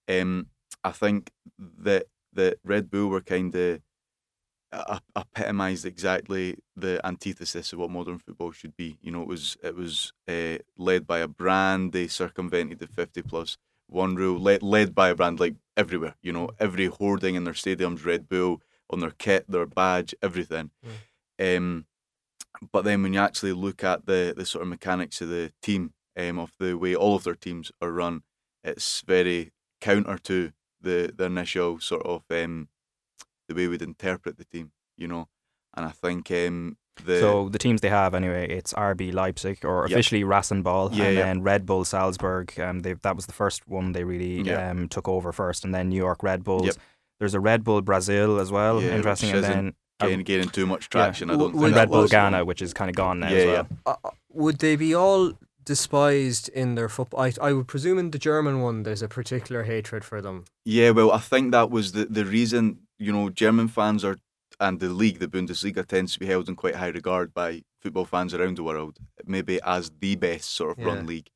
[0.09, 0.47] Um,
[0.83, 3.81] I think that that Red Bull were kind of
[5.15, 8.97] epitomised exactly the antithesis of what modern football should be.
[9.01, 11.93] You know, it was it was uh, led by a brand.
[11.93, 13.57] They circumvented the fifty plus
[13.87, 14.39] one rule.
[14.39, 16.15] Led led by a brand like everywhere.
[16.21, 20.71] You know, every hoarding in their stadiums, Red Bull on their kit, their badge, everything.
[21.39, 21.85] Um,
[22.71, 25.93] but then when you actually look at the the sort of mechanics of the team,
[26.17, 28.23] um, of the way all of their teams are run,
[28.63, 30.51] it's very counter to
[30.81, 32.69] the the initial sort of um,
[33.47, 35.27] the way we'd interpret the team, you know.
[35.75, 39.83] And I think um, the so the teams they have anyway, it's RB Leipzig or
[39.87, 39.91] Yep.
[39.91, 41.23] officially Rasenball, Yeah, and yeah.
[41.25, 42.59] then Red Bull Salzburg.
[42.59, 44.71] Um, they that was the first one they really Yeah.
[44.71, 46.65] um took over first, and then New York Red Bulls.
[46.65, 46.75] Yep.
[47.19, 49.55] There's a Red Bull Brazil as well, Yeah, interesting, which and isn't
[49.99, 51.29] then getting, getting too much traction.
[51.31, 53.37] I don't and think Red Bull was Ghana, which is kind of gone now Yeah,
[53.37, 53.67] as well.
[53.87, 55.33] Uh, uh, would they be all
[55.77, 57.19] despised in their football.
[57.21, 60.45] I, I would presume in the German one, there's a particular hatred for them.
[60.65, 64.17] Yeah, well, I think that was the, the reason, you know, German fans are,
[64.59, 68.05] and the league, the Bundesliga, tends to be held in quite high regard by football
[68.05, 71.29] fans around the world, maybe as the best sort of run league.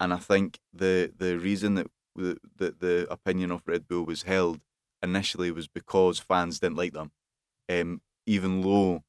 [0.00, 4.22] And I think the the reason that the, the, the opinion of Red Bull was
[4.22, 4.60] held
[5.02, 7.12] initially was because fans didn't like them,
[7.68, 9.04] um, even though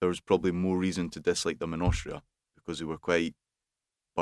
[0.00, 2.22] there was probably more reason to dislike them in Austria
[2.56, 3.34] because they were quite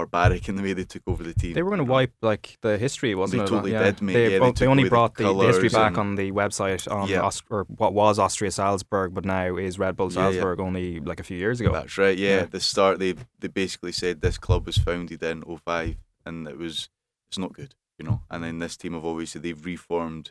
[0.07, 1.55] barbaric in the way they took over the team.
[1.55, 3.49] They were going to um, wipe like the history, wasn't They it?
[3.49, 3.83] totally yeah.
[3.85, 4.13] did, mate.
[4.13, 7.21] They, Yeah, they they only brought the, the history back on the website on Yeah.
[7.23, 10.31] Aust- or what was Austria Salzburg, but now is Red Bull Yeah, yeah.
[10.33, 11.73] Salzburg only like a few years ago.
[11.73, 12.17] That's right.
[12.17, 12.43] Yeah, Yeah.
[12.43, 16.59] at the start they they basically said this club was founded in 05 and it
[16.59, 16.89] was
[17.29, 18.23] it's not good, you know.
[18.31, 20.31] And then this team have obviously they've reformed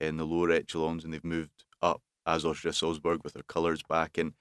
[0.00, 3.82] eh, in the lower echelons and they've moved up as Austria Salzburg with their colours
[3.82, 4.32] back and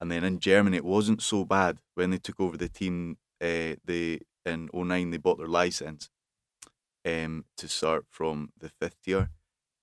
[0.00, 3.18] and then in Germany it wasn't so bad when they took over the team.
[3.42, 6.10] Uh, they in 09 they bought their license
[7.04, 9.30] um, to start from the fifth tier.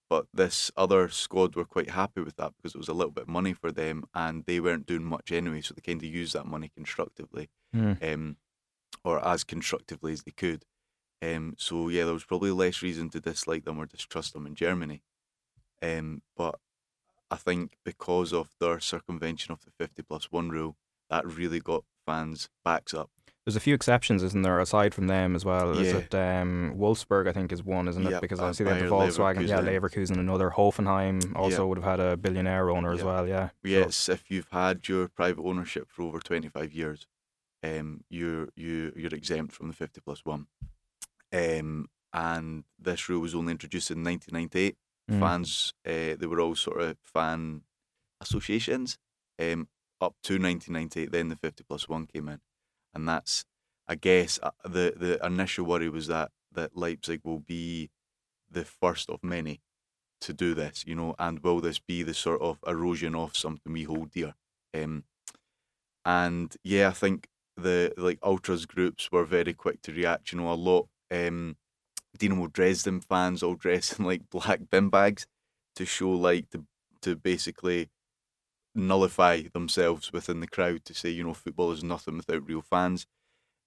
[0.10, 3.24] But this other squad were quite happy with that because it was a little bit
[3.24, 6.34] of money for them and they weren't doing much anyway, so they kind of used
[6.34, 7.94] that money constructively, Hmm.
[8.02, 8.38] um,
[9.04, 10.66] or as constructively as they could.
[11.22, 14.56] Um, so yeah, there was probably less reason to dislike them or distrust them in
[14.56, 15.04] Germany.
[15.82, 16.60] Um, but
[17.30, 20.76] I think because of their circumvention of the 50 plus one rule,
[21.10, 23.12] that really got fans' backs up.
[23.50, 24.60] There's a few exceptions, isn't there?
[24.60, 27.28] Aside from them as well, is it um, Wolfsburg?
[27.28, 28.12] I think is one, isn't it?
[28.12, 30.12] Yeah, because obviously they have the Volkswagen, yeah, Leverkusen.
[30.12, 31.64] Leverkusen, another Hoffenheim also Yeah.
[31.64, 33.28] would have had a billionaire owner as well.
[33.28, 37.08] Yeah, Yes, if you've had your private ownership for over 25 years,
[37.64, 40.46] um, you're you you're exempt from the 50 plus one.
[41.34, 44.78] Um, and this rule was only introduced in 1998.
[45.10, 45.20] Mm.
[45.20, 47.64] Fans, uh, they were all sort of fan
[48.22, 49.00] associations.
[49.40, 49.70] Um,
[50.02, 52.40] up to 1998, then the 50 plus one came in,
[52.94, 53.46] and that's,
[53.88, 57.92] I guess, uh, the the initial worry was that that Leipzig will be
[58.50, 59.62] the first of many
[60.22, 63.74] to do this, you know, and will this be the sort of erosion of something
[63.74, 64.36] we hold dear?
[64.74, 65.06] Um,
[66.06, 70.32] and yeah, I think the like ultras groups were very quick to react.
[70.32, 71.58] You know, a lot um,
[72.18, 75.28] Dynamo Dresden fans all dressed in like black bin bags
[75.76, 76.66] to show like to
[77.02, 77.90] to basically
[78.80, 83.06] nullify themselves within the crowd to say you know football is nothing without real fans.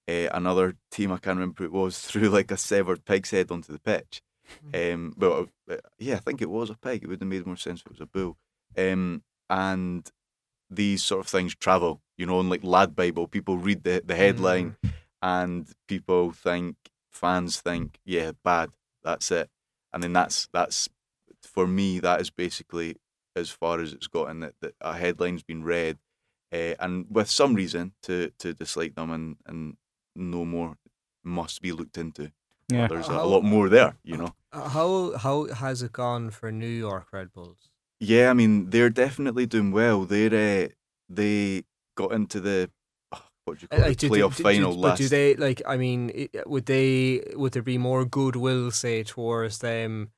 [0.08, 3.50] Uh, another team I can't remember who it was threw like a severed pig's head
[3.50, 4.22] onto the pitch.
[4.74, 7.04] Um, well, uh, yeah, I think it was a pig.
[7.04, 8.36] It would have made more sense if it was a bull.
[8.76, 10.10] Um, and
[10.70, 14.16] these sort of things travel, you know, in like Lad Bible, people read the, the
[14.16, 14.76] headline
[15.22, 16.76] and people think,
[17.10, 18.70] fans think, yeah, bad,
[19.02, 19.50] that's it.
[19.92, 20.88] And then that's, that's
[21.42, 22.96] for me, that is basically
[23.37, 25.99] as far as it's gotten that, that a headline's been read
[26.53, 29.76] uh, and with some reason to, to dislike them and, and
[30.14, 30.76] no more
[31.24, 32.30] must be looked into.
[32.68, 32.89] Yeah.
[32.89, 34.35] There's a, a lot more there, you know.
[34.53, 37.70] Uh, How how has it gone for New York Red Bulls?
[38.01, 40.05] Yeah, I mean they're definitely doing well.
[40.05, 40.68] They're uh,
[41.09, 41.64] they
[41.97, 42.70] got into the
[43.12, 44.99] oh, what do you call Like, it do- playoff do- do- final but last.
[44.99, 45.62] do they like?
[45.66, 47.22] I mean, would they?
[47.35, 50.11] Would there be more goodwill, say, towards them?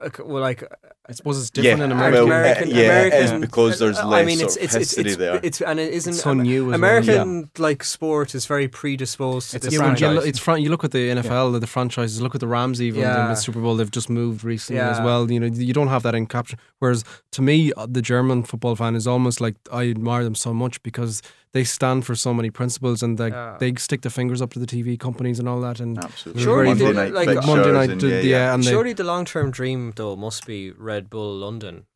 [0.00, 0.62] Uh, c- Well, like
[1.08, 2.24] I suppose it's Yeah, different in well, America.
[2.24, 5.04] American, uh, yeah, it is American, because there's less I mean, it's, it's, it's, history
[5.10, 5.40] it's, there.
[5.42, 9.50] It's, and it isn't It's so new as well, American like sport is very predisposed
[9.50, 10.14] to It's this a Yeah, you franchise.
[10.16, 12.22] look, it's fran- you look at the NFL, the franchises.
[12.22, 13.24] Look at the Rams, even Yeah.
[13.24, 13.76] in the Super Bowl.
[13.76, 15.30] They've just moved recently as well.
[15.30, 16.56] You know, you don't have that in capture.
[16.78, 20.54] Whereas to me, uh, the German football fan is almost like I admire them so
[20.54, 21.22] much because
[21.52, 23.56] they stand for so many principles and like Yeah.
[23.58, 25.80] they stick their fingers up to the TV companies and all that.
[25.80, 26.42] And Absolutely.
[26.42, 28.54] Surely Monday they- night like, fixtures Monday night, and did- yeah, yeah, yeah.
[28.54, 31.86] and they, Surely the long term dream though must be Red Bull London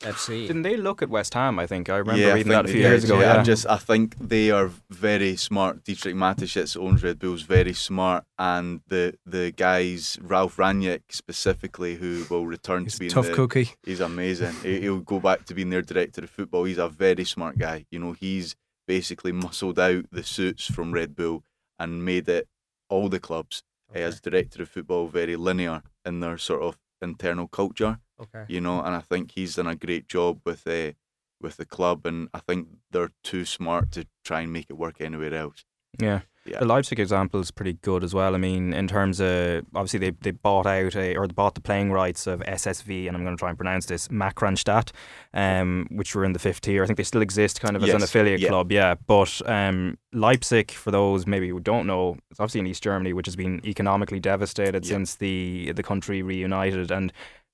[0.00, 0.46] FC.
[0.46, 1.58] didn't they look at West Ham?
[1.58, 3.18] I think I remember yeah, I reading think that a they few did, years ago.
[3.20, 5.82] Yeah, Yeah, just I think they are very smart.
[5.82, 12.24] Dietrich Mateschitz owns Red Bull's very smart, and the the guys Ralf Rangnick specifically, who
[12.30, 13.70] will return he's to a being tough the, cookie.
[13.84, 14.54] He's amazing.
[14.62, 16.62] He- He'll go back to being their director of football.
[16.64, 17.86] He's a very smart guy.
[17.90, 18.54] You know, he's
[18.88, 21.44] basically muscled out the suits from Red Bull
[21.78, 22.48] and made it
[22.88, 23.62] all the clubs
[23.94, 28.00] uh, as director of football very linear in their sort of internal culture.
[28.20, 28.44] Okay.
[28.48, 30.92] You know, and I think he's done a great job with uh,
[31.40, 35.00] with the club, and I think they're too smart to try and make it work
[35.00, 35.64] anywhere else.
[36.00, 36.22] yeah.
[36.50, 36.60] Yeah.
[36.60, 38.34] The Leipzig example is pretty good as well.
[38.34, 41.60] I mean, in terms of obviously they, they bought out a, or they bought the
[41.60, 44.92] playing rights of SSV, and I'm going to try and pronounce this Markranstädt,
[45.34, 46.82] um, which were in the fifth tier.
[46.82, 48.48] I think they still exist kind of as an affiliate yeah.
[48.48, 48.94] club, yeah.
[49.06, 53.26] But um, Leipzig, for those maybe who don't know, it's obviously in East Germany, which
[53.26, 54.92] has been economically devastated Yeah.
[54.92, 56.90] since the the country reunited.
[56.90, 57.12] And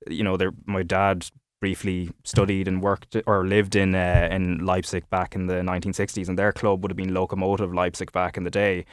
[0.08, 0.36] you know,
[0.66, 1.26] my dad
[1.64, 6.38] briefly studied and worked or lived in uh, in Leipzig back in the 1960s, and
[6.38, 8.84] their club would have been Lokomotiv Leipzig back in the day.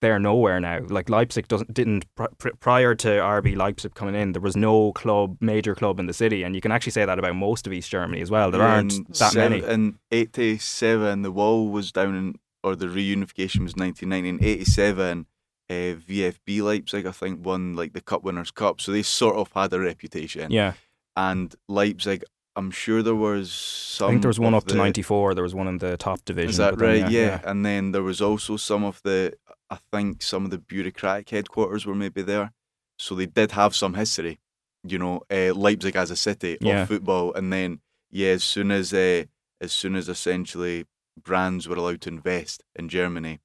[0.00, 0.78] they're nowhere now.
[0.96, 5.36] Like Leipzig doesn't didn't pr- prior to RB Leipzig coming in, there was no club,
[5.40, 7.90] major club in the city, and you can actually say that about most of East
[7.90, 8.48] Germany as well.
[8.52, 9.72] There Yeah, aren't in that seven- many.
[9.74, 9.82] In
[10.12, 14.28] '87, the wall was down in, or the reunification was 1990.
[14.28, 15.26] In '87,
[15.70, 15.74] uh,
[16.08, 19.72] VfB Leipzig, I think, won like the Cup Winners' Cup, so they sort of had
[19.72, 20.52] a reputation.
[20.52, 20.74] Yeah.
[21.18, 22.22] And Leipzig,
[22.54, 24.06] I'm sure there was some.
[24.06, 25.34] I think there was one up to '94.
[25.34, 26.50] There was one in the top division.
[26.50, 27.10] Is that but then, right?
[27.10, 27.40] Yeah.
[27.44, 29.34] And then there was also some of the,
[29.68, 32.52] I think some of the bureaucratic headquarters were maybe there.
[33.00, 34.38] So they did have some history,
[34.84, 36.82] you know, uh, Leipzig as a city Yeah.
[36.82, 37.34] of football.
[37.34, 39.24] And then, yeah, as soon as, uh,
[39.60, 40.84] as soon as essentially
[41.20, 43.40] brands were allowed to invest in Germany,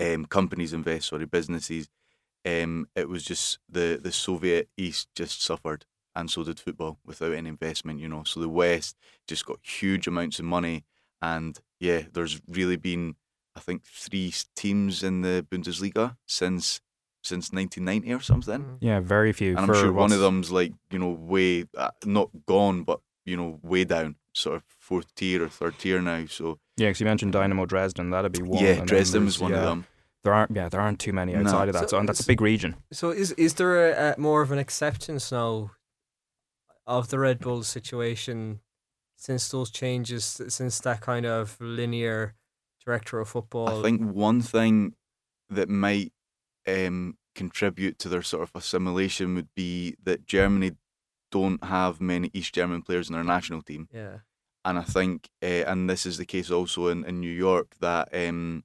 [0.00, 1.88] um, companies invest, sorry, businesses,
[2.46, 5.84] um, it was just the, the Soviet East just suffered.
[6.18, 8.24] And so did football without any investment, you know.
[8.24, 8.96] So the West
[9.28, 10.84] just got huge amounts of money.
[11.22, 13.14] And yeah, there's really been,
[13.54, 16.80] I think, three teams in the Bundesliga since
[17.22, 18.78] since 1990 or something.
[18.80, 19.50] Yeah, very few.
[19.56, 23.36] And I'm sure one of them's like, you know, way, uh, not gone, but, you
[23.36, 26.26] know, way down, sort of fourth tier or third tier now.
[26.26, 28.10] So Yeah, because you mentioned Dynamo Dresden.
[28.10, 28.64] That'd be one.
[28.64, 29.86] Yeah, Dresden there's- was one of them.
[30.24, 30.54] There aren't.
[30.56, 31.40] Yeah, there aren't too many No.
[31.40, 31.82] outside of that.
[31.90, 32.76] So So, and that's a big region.
[32.92, 35.70] So is is there a, a more of an acceptance now
[36.88, 38.60] of the Red Bull situation
[39.14, 42.34] since those changes, since that kind of linear
[42.84, 43.68] director of football?
[43.68, 44.94] I think one thing
[45.50, 46.12] that might
[46.66, 50.72] um, contribute to their sort of assimilation would be that Germany
[51.30, 53.88] don't have many East German players in their national team.
[53.92, 54.18] Yeah.
[54.64, 58.08] And I think, uh, and this is the case also in, in New York, that
[58.14, 58.64] um,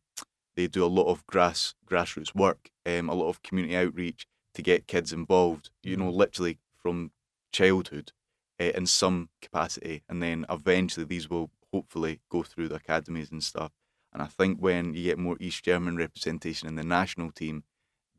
[0.55, 4.61] they do a lot of grass grassroots work, um, a lot of community outreach to
[4.61, 5.71] get kids involved.
[5.84, 7.11] You know, literally from
[7.54, 8.12] childhood
[8.60, 13.41] uh, in some capacity, and then eventually these will hopefully go through the academies and
[13.43, 13.72] stuff.
[14.12, 17.64] And I think when you get more East German representation in the national team,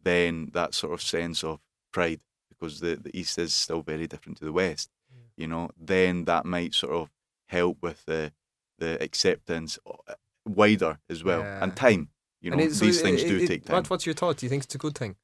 [0.02, 1.60] then that sort of sense of
[1.92, 4.90] pride, because the, the East is still very different to the West,
[5.36, 7.10] you know, then that might sort of
[7.48, 8.32] help with the
[8.78, 10.14] the acceptance uh,
[10.44, 11.62] wider as well Yeah.
[11.62, 12.08] and time.
[12.40, 13.76] You know, And it- so these it- things it- do it- take time.
[13.76, 14.36] What, what's your thought?
[14.38, 15.14] Do you think it's a good thing?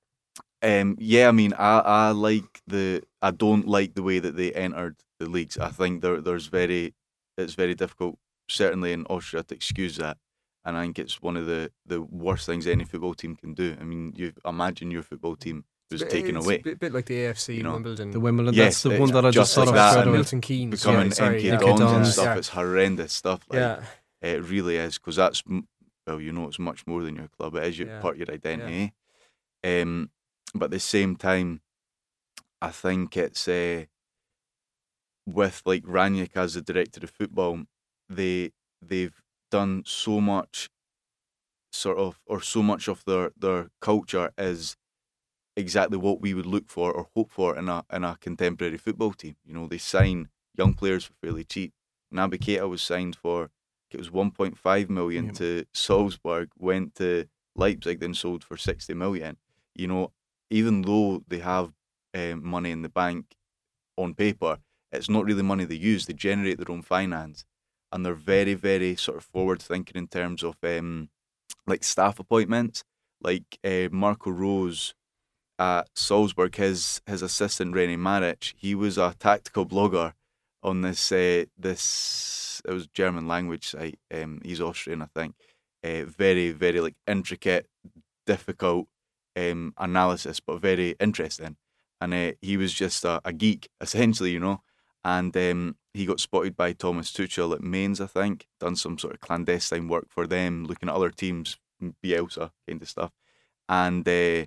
[0.62, 4.52] Um, yeah, I mean, I, I like the I don't like the way that they
[4.52, 5.56] entered the leagues.
[5.58, 6.94] I think there there's very
[7.38, 10.18] it's very difficult, certainly in Austria, to excuse that.
[10.64, 13.74] And I think it's one of the, the worst things any football team can do.
[13.80, 16.56] I mean, you imagine your football team was It's- taken it's away.
[16.56, 17.72] A bit, bit like the AFC you know.
[17.72, 18.10] Wimbledon.
[18.10, 20.00] The Wimbledon, Yes, that's the one that I just just thought like of that, straight
[20.02, 20.16] and away.
[20.18, 20.80] Milton Keynes.
[20.84, 21.56] becoming yeah, sorry, MK yeah.
[21.56, 22.24] Dons and stuff.
[22.26, 22.36] yeah.
[22.36, 23.40] It's horrendous stuff.
[23.48, 23.82] Like, Yeah.
[24.20, 25.42] It really is because that's
[26.06, 27.54] well, you know, it's much more than your club.
[27.54, 28.00] It is your Yeah.
[28.02, 28.92] part of your identity.
[29.64, 30.10] Um,
[30.54, 31.60] but at the same time,
[32.60, 33.84] I think it's uh,
[35.26, 37.64] with like Rangnick as the director of football,
[38.08, 39.20] they they've
[39.50, 40.68] done so much,
[41.72, 44.76] sort of, or so much of their their culture is
[45.56, 49.12] exactly what we would look for or hope for in a in a contemporary football
[49.12, 49.36] team.
[49.44, 51.72] You know, they sign young players for fairly cheap.
[52.12, 53.50] Naby Keita was signed for
[53.90, 55.32] it was 1.5 million Yeah.
[55.32, 57.26] to Salzburg, went to
[57.56, 59.36] Leipzig, then sold for 60 million.
[59.74, 60.12] You know,
[60.50, 61.72] even though they have
[62.14, 63.36] um, money in the bank
[63.96, 64.58] on paper,
[64.92, 66.06] it's not really money they use.
[66.06, 67.44] They generate their own finance,
[67.92, 71.08] and they're very, very sort of forward thinking in terms of um,
[71.66, 72.84] like staff appointments.
[73.22, 74.94] Like uh, Marco Rose
[75.58, 80.14] at Salzburg, his his assistant René Maric, he was a tactical blogger
[80.62, 83.98] on this uh, this it was German language site.
[84.12, 85.34] Um, he's Austrian, I think.
[85.84, 87.66] Uh, very very like intricate,
[88.26, 88.88] difficult
[89.40, 91.56] um, analysis, but very interesting.
[92.00, 94.62] And uh, he was just a, a geek essentially, you know.
[95.04, 98.46] And um, he got spotted by Thomas Tuchel at Mainz, I think.
[98.58, 101.58] Done some sort of clandestine work for them, looking at other teams,
[102.04, 103.12] Bielsa kind of stuff.
[103.68, 104.46] And uh,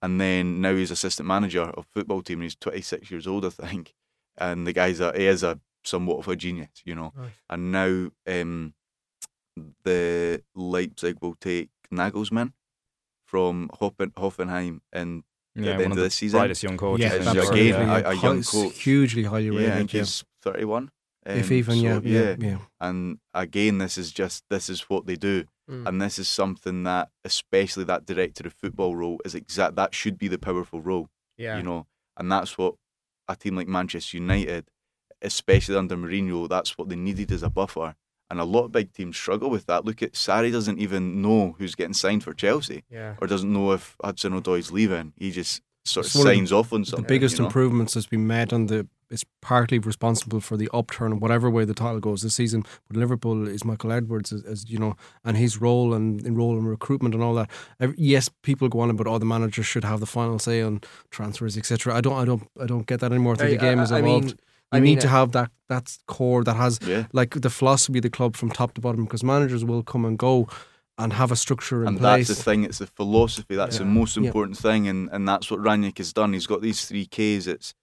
[0.00, 2.38] and then now he's assistant manager of football team.
[2.38, 3.94] and He's 26 years old, I think.
[4.36, 7.12] And the guy's a he is a somewhat of a genius, you know.
[7.16, 7.30] Right.
[7.50, 8.74] And now um,
[9.84, 12.52] the Leipzig will take Nagelsmann
[13.28, 15.22] from Hoffen, Hoffenheim in
[15.54, 16.38] Yeah, at the end of of the this season.
[16.40, 17.70] brightest young coaches Yeah, in Again, absolutely.
[17.70, 18.78] a, a young coach.
[18.82, 19.66] hugely highly rated.
[19.68, 20.00] Yeah, I think yeah.
[20.00, 20.90] he's 31.
[21.26, 22.58] If Um, even, so, yeah, yeah, yeah.
[22.80, 25.86] And again, this is just this is what they do, Mm.
[25.86, 29.76] and this is something that, especially that director of football role, is exact.
[29.76, 31.08] That should be the powerful role.
[31.36, 31.58] Yeah.
[31.58, 31.86] You know,
[32.16, 32.76] and that's what
[33.28, 34.70] a team like Manchester United,
[35.20, 37.94] especially under Mourinho, that's what they needed as a buffer.
[38.30, 39.84] And a lot of big teams struggle with that.
[39.84, 43.14] Look at Sarri doesn't even know who's getting signed for Chelsea, Yeah.
[43.20, 45.14] or doesn't know if Hudson Odoi leaving.
[45.16, 47.04] He just sort of It's of the- signs off on something.
[47.04, 47.46] The biggest you know?
[47.46, 51.72] improvements has been made on the is partly responsible for the upturn, whatever way the
[51.72, 52.62] title goes this season.
[52.88, 56.58] But Liverpool is Michael Edwards, as, as you know, and his role and in role
[56.58, 57.48] in recruitment and all that.
[57.96, 61.56] Yes, people go on about oh, the manager should have the final say on transfers,
[61.56, 61.94] etc.
[61.94, 63.32] I don't, I don't, I don't get that anymore.
[63.32, 64.24] I think the game is evolved.
[64.24, 64.38] I mean,
[64.72, 67.06] you I mean, need uh, to have that that core that has yeah.
[67.12, 70.18] like the philosophy of the club from top to bottom because managers will come and
[70.18, 70.48] go
[70.98, 72.28] and have a structure in and place.
[72.28, 72.64] that's the thing.
[72.64, 73.54] It's the philosophy.
[73.54, 73.84] That's yeah.
[73.84, 74.70] the most important yeah.
[74.70, 76.32] thing, and and that's what Rangnick has done.
[76.32, 77.46] He's got these three Ks.
[77.46, 77.74] It's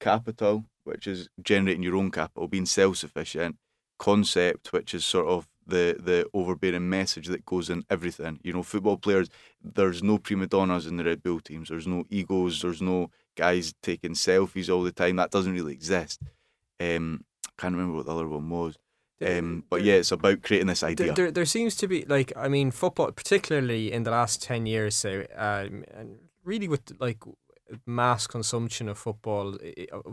[0.00, 3.56] capital, which is generating your own capital, being self sufficient.
[3.96, 8.40] Concept, which is sort of the the overbearing message that goes in everything.
[8.42, 9.28] You know, football players.
[9.62, 11.68] There's no prima donnas in the Red Bull teams.
[11.68, 12.60] There's no egos.
[12.60, 15.16] There's no guys taking selfies all the time.
[15.16, 16.20] That doesn't really exist.
[16.80, 18.76] Um, I can't remember what the other one was.
[19.24, 21.14] Um, but yeah, it's about creating this idea.
[21.14, 24.96] There, there seems to be like I mean, football, particularly in the last ten years,
[24.96, 27.22] so um, and really with like
[27.86, 29.56] mass consumption of football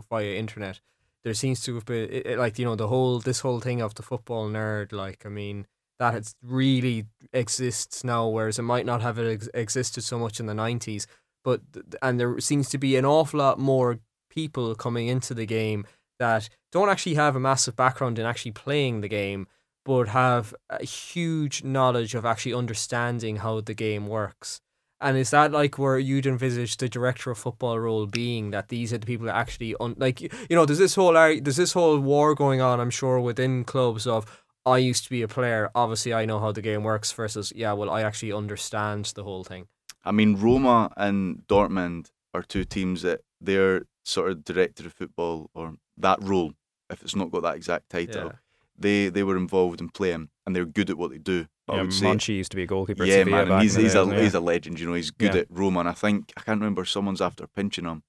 [0.08, 0.80] via internet,
[1.24, 3.94] there seems to have been it, like you know the whole this whole thing of
[3.96, 4.92] the football nerd.
[4.92, 5.66] Like I mean,
[5.98, 10.46] that has really exists now, whereas it might not have ex- existed so much in
[10.46, 11.06] the nineties.
[11.44, 11.60] But
[12.00, 13.98] and there seems to be an awful lot more
[14.30, 15.86] people coming into the game
[16.18, 19.46] that don't actually have a massive background in actually playing the game,
[19.84, 24.60] but have a huge knowledge of actually understanding how the game works.
[25.00, 28.92] And is that like where you'd envisage the director of football role being that these
[28.92, 31.98] are the people that actually un- like you know there's this whole there's this whole
[31.98, 36.14] war going on I'm sure within clubs of I used to be a player obviously
[36.14, 39.66] I know how the game works versus yeah well I actually understand the whole thing.
[40.04, 45.50] I mean Roma and Dortmund are two teams that they're sort of director of football
[45.54, 46.52] or that role,
[46.90, 48.32] if it's not got that exact title, yeah.
[48.78, 51.46] they they were involved in playing and they're good at what they do.
[51.68, 53.04] Yeah, I would Monchi say, used to be a goalkeeper.
[53.04, 54.80] Yeah, man, he's he's a he's a legend.
[54.80, 55.40] You know, he's good yeah.
[55.42, 58.02] at Roma, and I think I can't remember someone's after pinching him.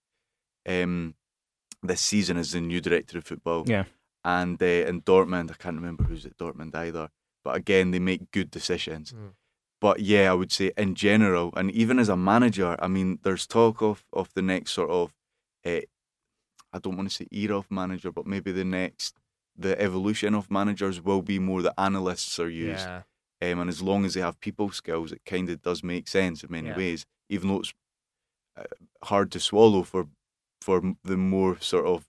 [0.68, 1.16] Um,
[1.82, 3.64] this season as the new director of football.
[3.68, 3.84] Yeah,
[4.24, 7.10] and uh, in Dortmund, I can't remember who's at Dortmund either.
[7.44, 9.12] But again, they make good decisions.
[9.12, 9.32] Mm.
[9.84, 13.46] But yeah, I would say in general, and even as a manager, I mean, there's
[13.46, 15.14] talk of of the next sort of
[15.66, 15.82] uh,
[16.72, 19.20] I don't want to say era of manager, but maybe the next
[19.58, 22.88] the evolution of managers will be more that analysts are used.
[22.88, 23.52] Yeah.
[23.52, 26.46] Um, and as long as they have people skills, it kind of does make sense
[26.46, 26.78] in many yeah.
[26.78, 27.74] ways, even though it's
[28.56, 28.64] uh,
[29.04, 30.08] hard to swallow for
[30.62, 32.06] for the more sort of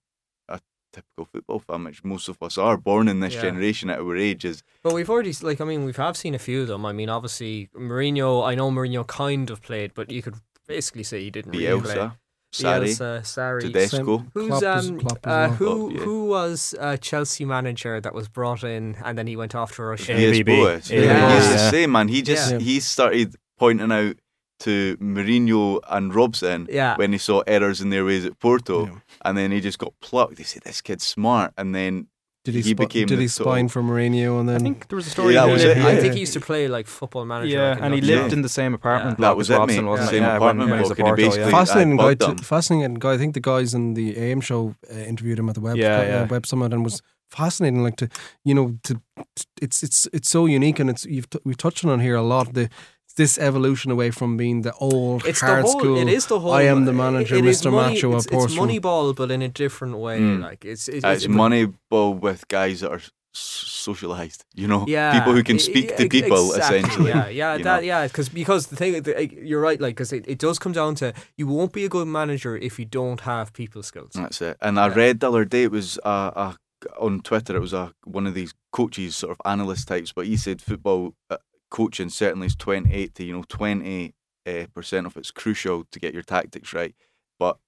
[0.94, 3.42] typical football fan, which most of us are born in this yeah.
[3.42, 4.62] generation at our ages.
[4.82, 6.86] But we've already, like, I mean, we have seen a few of them.
[6.86, 11.22] I mean, obviously, Mourinho, I know Mourinho kind of played, but you could basically say
[11.22, 11.58] he didn't Bielsa.
[11.58, 12.10] really play.
[12.54, 14.24] Sarri, Bielsa, Sarri, Tedesco.
[14.32, 19.26] Who's um, uh, who who was a Chelsea manager that was brought in and then
[19.26, 20.14] he went off to Russia?
[20.16, 20.88] Yes, Boas.
[20.88, 21.00] Yeah.
[21.00, 21.34] yeah.
[21.34, 22.06] He's the same man.
[22.06, 22.58] He just yeah.
[22.60, 24.16] he started pointing out
[24.64, 26.96] to Mourinho and Robson yeah.
[26.96, 30.36] when he saw errors in their ways at Porto, and then he just got plucked.
[30.36, 32.08] They said this kid's smart, and then
[32.44, 34.96] did he, he sp- became did he spine for Mourinho and then I think there
[34.96, 35.32] was a story.
[35.32, 35.78] Yeah, that was it.
[35.78, 37.56] I think he used to play like football manager.
[37.56, 38.36] Yeah, and he lived yeah.
[38.36, 39.18] in the same apartment.
[39.18, 39.28] Yeah.
[39.28, 40.98] That was it, Robson, wasn't Same yeah, apartment when, when block.
[40.98, 42.14] Porto, fascinating guy.
[42.14, 43.12] T- fascinating guy.
[43.14, 46.24] I think the guys in the AM show uh, interviewed him at the web yeah,
[46.24, 47.00] uh, web summit and was
[47.30, 47.82] fascinating.
[47.82, 48.08] Like to
[48.44, 49.00] you know to,
[49.36, 52.22] to it's it's it's so unique and it's you've t- we've touched on here a
[52.22, 52.52] lot.
[52.52, 52.68] The
[53.16, 55.98] this evolution away from being the old it's hard the whole, school.
[55.98, 56.52] It is the whole.
[56.52, 57.72] I am the manager, it, it Mr.
[57.72, 58.16] Money, Macho.
[58.16, 60.20] It's, it's Moneyball, but in a different way.
[60.20, 60.42] Mm.
[60.42, 63.00] Like it's it's, uh, it's, it's Moneyball with guys that are
[63.36, 66.78] socialized you know yeah people who can speak it, to people exactly.
[66.78, 67.80] essentially yeah yeah that know?
[67.80, 68.94] yeah because because the thing
[69.42, 72.06] you're right like because it, it does come down to you won't be a good
[72.06, 75.64] manager if you don't have people skills that's it and i read the other day
[75.64, 76.52] it was uh, uh,
[77.00, 80.36] on twitter it was a one of these coaches sort of analyst types but he
[80.36, 81.36] said football uh,
[81.74, 84.14] coaching certainly is 28 to you know 20
[84.46, 86.94] uh, percent of it's crucial to get your tactics right
[87.38, 87.58] but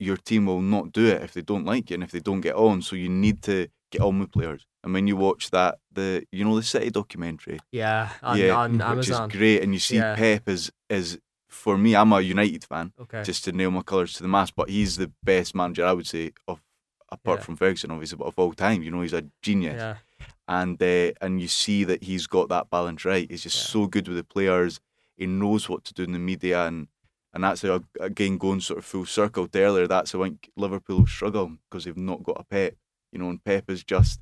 [0.00, 2.40] your team will not do it if they don't like you and if they don't
[2.40, 5.78] get on so you need to get on with players and when you watch that,
[5.92, 9.72] the you know the City documentary, yeah, on, yeah, on which Amazon, is great, and
[9.72, 10.16] you see yeah.
[10.16, 11.18] Pep is is
[11.48, 13.22] for me, I'm a United fan, okay.
[13.22, 16.06] just to nail my colours to the mast, but he's the best manager I would
[16.06, 16.60] say of
[17.10, 17.44] apart yeah.
[17.44, 18.82] from Ferguson, obviously, but of all time.
[18.82, 19.96] You know, he's a genius, yeah.
[20.48, 23.30] And uh, and you see that he's got that balance right.
[23.30, 24.80] He's just so good with the players.
[25.16, 26.88] He knows what to do in the media, and
[27.32, 29.86] and that's a, again going sort of full circle to earlier.
[29.86, 32.74] That's I think Liverpool struggle because they've not got a Pep.
[33.12, 34.20] You know, and Pep is just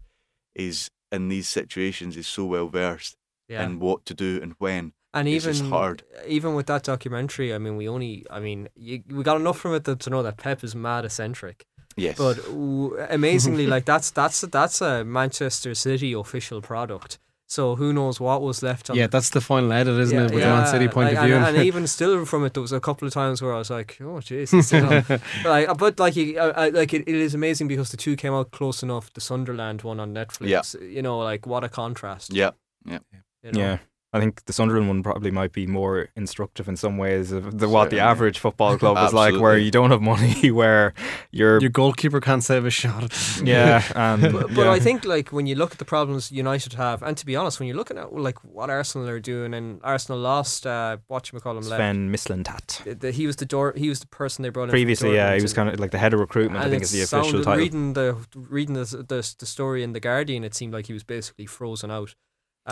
[0.55, 3.16] is in these situations is so well versed
[3.48, 3.64] yeah.
[3.64, 4.92] in what to do and when.
[5.12, 6.05] And it's even hard.
[6.28, 9.74] even with that documentary, I mean, we only, I mean, you, we got enough from
[9.74, 11.66] it to, to know that Pep is mad eccentric.
[12.01, 12.18] Yes.
[12.18, 17.18] But w- amazingly, like that's that's that's a Manchester City official product.
[17.47, 20.31] So who knows what was left on Yeah, the- that's the final edit, isn't it,
[20.32, 21.35] with the Man City point like, of view?
[21.35, 23.70] And, and even still from it, there was a couple of times where I was
[23.70, 25.05] like, "Oh, jeez." it's still on.
[25.09, 27.97] But like, uh, but like, you, I, I, like it, it is amazing because the
[27.97, 29.12] two came out close enough.
[29.12, 32.32] The Sunderland one on Netflix, you know, like what a contrast.
[32.32, 32.52] Yeah,
[32.85, 33.01] yeah.
[33.43, 33.60] You know?
[33.60, 33.78] Yeah.
[34.12, 37.68] I think the Sunderland one probably might be more instructive in some ways of the,
[37.68, 40.94] what the average football club is like, where you don't have money, where
[41.30, 43.12] you're Your goalkeeper can't save a shot.
[43.44, 44.72] yeah, and But, but yeah.
[44.72, 47.60] I think like when you look at the problems United have, and to be honest,
[47.60, 51.38] when you're looking at like what Arsenal are doing, and Arsenal lost, uh, what you
[51.38, 51.78] call him, left.
[51.78, 52.82] Sven Mislintat.
[52.82, 53.74] The- the- he was the door.
[53.76, 54.70] He was the person they brought in.
[54.70, 56.64] Previously, yeah, he was kind of like the head of recruitment.
[56.64, 57.58] I think is the official sounded- title.
[57.62, 61.04] Reading the reading the, the the story in the Guardian, it seemed like he was
[61.04, 62.16] basically frozen out.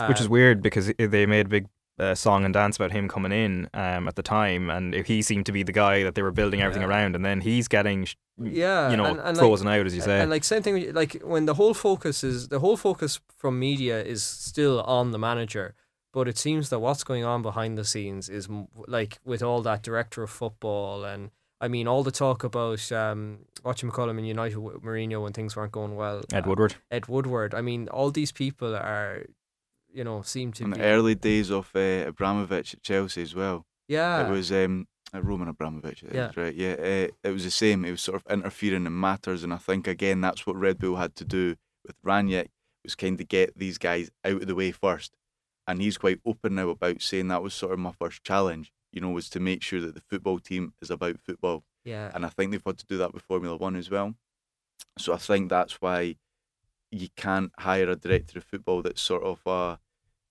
[0.07, 1.67] Which is Uh, weird because they made a big
[1.99, 5.45] uh, song and dance about him coming in um, at the time, and he seemed
[5.45, 8.15] to be the guy that they were building everything around, and then he's getting, sh-
[8.41, 10.21] yeah, you know, and, and frozen like, out as you say.
[10.21, 14.01] And like same thing, like when the whole focus is the whole focus from media
[14.01, 15.75] is still on the manager,
[16.13, 19.61] but it seems that what's going on behind the scenes is m- like with all
[19.63, 21.31] that director of football and.
[21.61, 25.21] I mean, all the talk about um, what you call him in United with Mourinho
[25.21, 26.21] when things weren't going well.
[26.31, 26.75] Ed uh, Woodward.
[26.89, 27.53] Ed Woodward.
[27.53, 29.25] I mean, all these people are,
[29.93, 33.35] you know, seem to in be the early days of uh, Abramovich at Chelsea as
[33.35, 33.65] well.
[33.87, 34.27] Yeah.
[34.27, 36.03] it was um, uh, Roman Abramovich.
[36.03, 36.09] Yeah.
[36.13, 36.53] Yeah, right.
[36.55, 37.85] Yeah, uh, it was the same.
[37.85, 40.97] It was sort of interfering in matters, and I think again that's what Red Bull
[40.97, 41.55] had to do
[41.85, 42.47] with Rangnick
[42.83, 45.13] was kind of get these guys out of the way first,
[45.67, 48.71] and he's quite open now about saying that was sort of my first challenge.
[48.91, 51.63] You know, was to make sure that the football team is about football.
[51.85, 52.11] Yeah.
[52.13, 54.13] and I think they've had to do that with Formula One as well.
[54.97, 56.17] So I think that's why
[56.91, 59.79] you can't hire a director of football that's sort of a,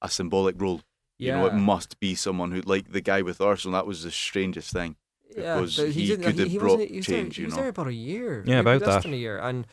[0.02, 0.82] a symbolic role.
[1.18, 1.36] Yeah.
[1.36, 4.10] You know, it must be someone who, like the guy with Arsenal, that was the
[4.10, 4.96] strangest thing.
[5.36, 7.46] Yeah, because but he, didn't- could have he brought wasn't- he was there- he you
[7.46, 8.44] was there about a year.
[8.46, 9.02] Yeah, about less that.
[9.02, 9.66] than a year, and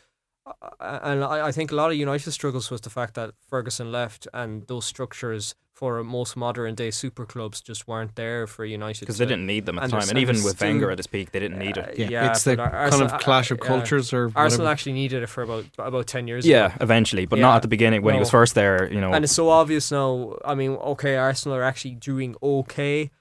[0.80, 4.28] and I, I think a lot of United struggles was the fact that Ferguson left,
[4.34, 9.18] and those structures for most modern day super clubs just weren't there for United because
[9.18, 11.08] they didn't need them at the time, there's- and even with still- Wenger at his
[11.08, 12.00] peak, they didn't need it.
[12.00, 13.68] Uh, yeah, it's the but Ar- kind of clash of yeah.
[13.68, 14.72] cultures or Arsenal whatever.
[14.72, 16.46] actually needed it for about about ten years.
[16.46, 16.76] Yeah, ago.
[16.82, 18.90] eventually, but Yeah, not at the beginning when he was first there.
[18.92, 20.38] You know, And it's so obvious now.
[20.46, 23.12] I mean, okay, Arsenal are actually doing okay,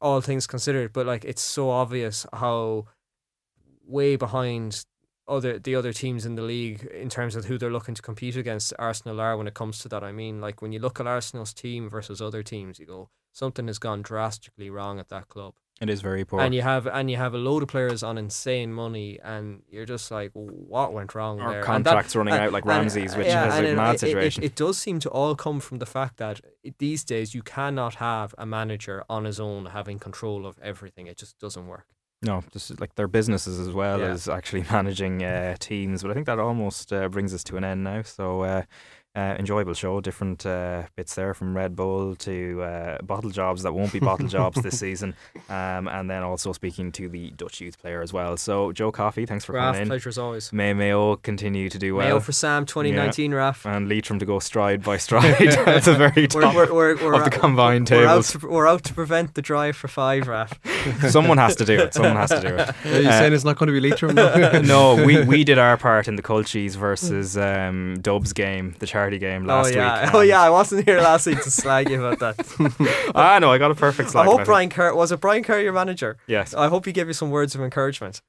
[0.00, 2.86] all things considered, but like it's so obvious how
[3.86, 4.84] way behind
[5.32, 8.36] other the other teams in the league in terms of who they're looking to compete
[8.36, 10.02] against Arsenal are when it comes to that.
[10.04, 13.66] I mean, like when you look at Arsenal's team versus other teams, you go something
[13.66, 15.54] has gone drastically wrong at that club.
[15.80, 16.40] it is very poor.
[16.40, 19.90] And you have and you have a load of players on insane money, and you're
[19.94, 21.58] just like, what went wrong Or there?
[21.58, 24.44] And contracts running out like Ramsey's, which is a it- mad it- it- situation.
[24.44, 26.36] It, does seem to all come from the fact that
[26.78, 31.06] these days you cannot have a manager on his own having control of everything.
[31.12, 31.86] It just doesn't work.
[32.24, 34.06] No, just like their businesses as well Yeah.
[34.12, 36.02] as actually managing uh, teams.
[36.02, 38.02] But I think that almost uh, brings us to an end now.
[38.02, 38.42] So
[39.14, 43.72] uh, enjoyable show, different uh, bits there from Red Bull to uh, bottle jobs that
[43.74, 45.14] won't be bottle jobs this season,
[45.50, 48.36] um, and then also speaking to the Dutch youth player as well.
[48.36, 49.88] So Joe Coffey, thanks for Ralph, coming in.
[49.88, 50.52] pleasure as always.
[50.52, 52.06] May Mayo continue to do well.
[52.06, 53.36] Mayo for Sam 2019, Yeah.
[53.36, 53.66] Raf.
[53.66, 57.20] and Leitrim to go stride by stride at the very top We're, we're, we're, of
[57.30, 58.32] the out- combined we're out, tables.
[58.32, 60.58] to, we're out to prevent the drive for five, Raf.
[61.10, 61.94] Someone has to do it.
[61.94, 62.70] Someone has to do it.
[62.86, 64.14] Are you Uh, saying it's not going to be Leitrim?
[64.14, 64.60] No.
[64.62, 69.18] no, we, we did our part in the Colchis versus um, Dubs game, the charity
[69.18, 70.14] game oh, last oh yeah, week.
[70.14, 70.40] oh yeah.
[70.40, 73.12] I wasn't here last week to slag you about that.
[73.14, 74.44] I know, I got a perfect I hope.
[74.44, 76.16] Brian Kerr was it Brian Kerr your manager.
[76.26, 76.54] Yes.
[76.54, 78.22] I hope he gave you some words of encouragement.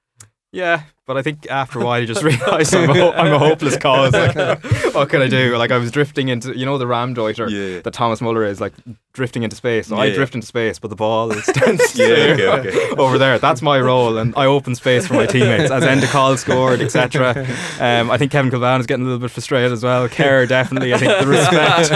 [0.52, 3.40] Yeah, but I think after a while you just realise I'm, a ho- I'm a
[3.40, 4.14] hopeless cause.
[4.14, 4.36] Like,
[4.94, 5.58] what can I do?
[5.58, 7.82] Like I was drifting into, you know, the Raumdeuter Yeah.
[7.82, 8.74] that Thomas Muller is, like
[9.14, 9.88] drifting into space.
[9.88, 12.90] So I drift into space, but the ball is stands Yeah, okay, okay.
[13.02, 13.38] over there.
[13.38, 17.46] That's my role, and I open space for my teammates as Endicall scored, etc.
[17.80, 20.08] Um, I think Kevin Kilbane is getting a little bit frustrated as well.
[20.10, 20.94] Kerr definitely.
[20.94, 21.92] I think the respect.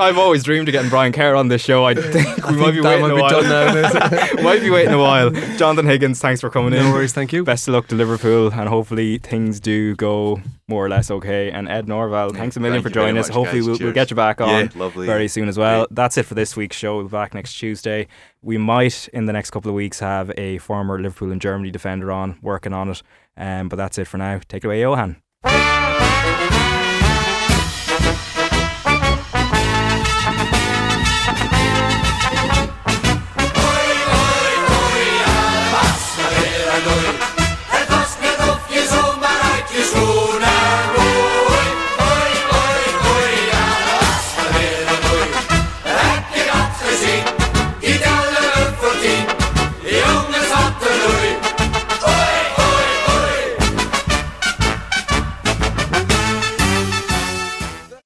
[0.00, 1.84] I've always dreamed of getting Brian Kerr on this show.
[1.84, 3.30] I think we might be that waiting might a be while.
[3.42, 5.30] done now, might be waiting a while.
[5.56, 6.80] Jonathan Higgins, thanks for coming in.
[6.84, 7.44] No worries, thank you.
[7.44, 11.50] Best of luck to Liverpool, and hopefully things do go more or less okay.
[11.50, 13.28] And Ed Norval, thanks a million Thank for joining us.
[13.28, 15.80] much, Hopefully we'll, we'll get you back on Yeah, very soon as well.
[15.80, 15.94] Great.
[15.94, 16.96] That's it for this week's show.
[16.96, 18.08] We'll be back next Tuesday.
[18.40, 22.10] We might in the next couple of weeks have a former Liverpool and Germany defender
[22.10, 23.02] on working on it.
[23.36, 24.40] Um, but that's it for now.
[24.48, 25.20] Take it away, Johan.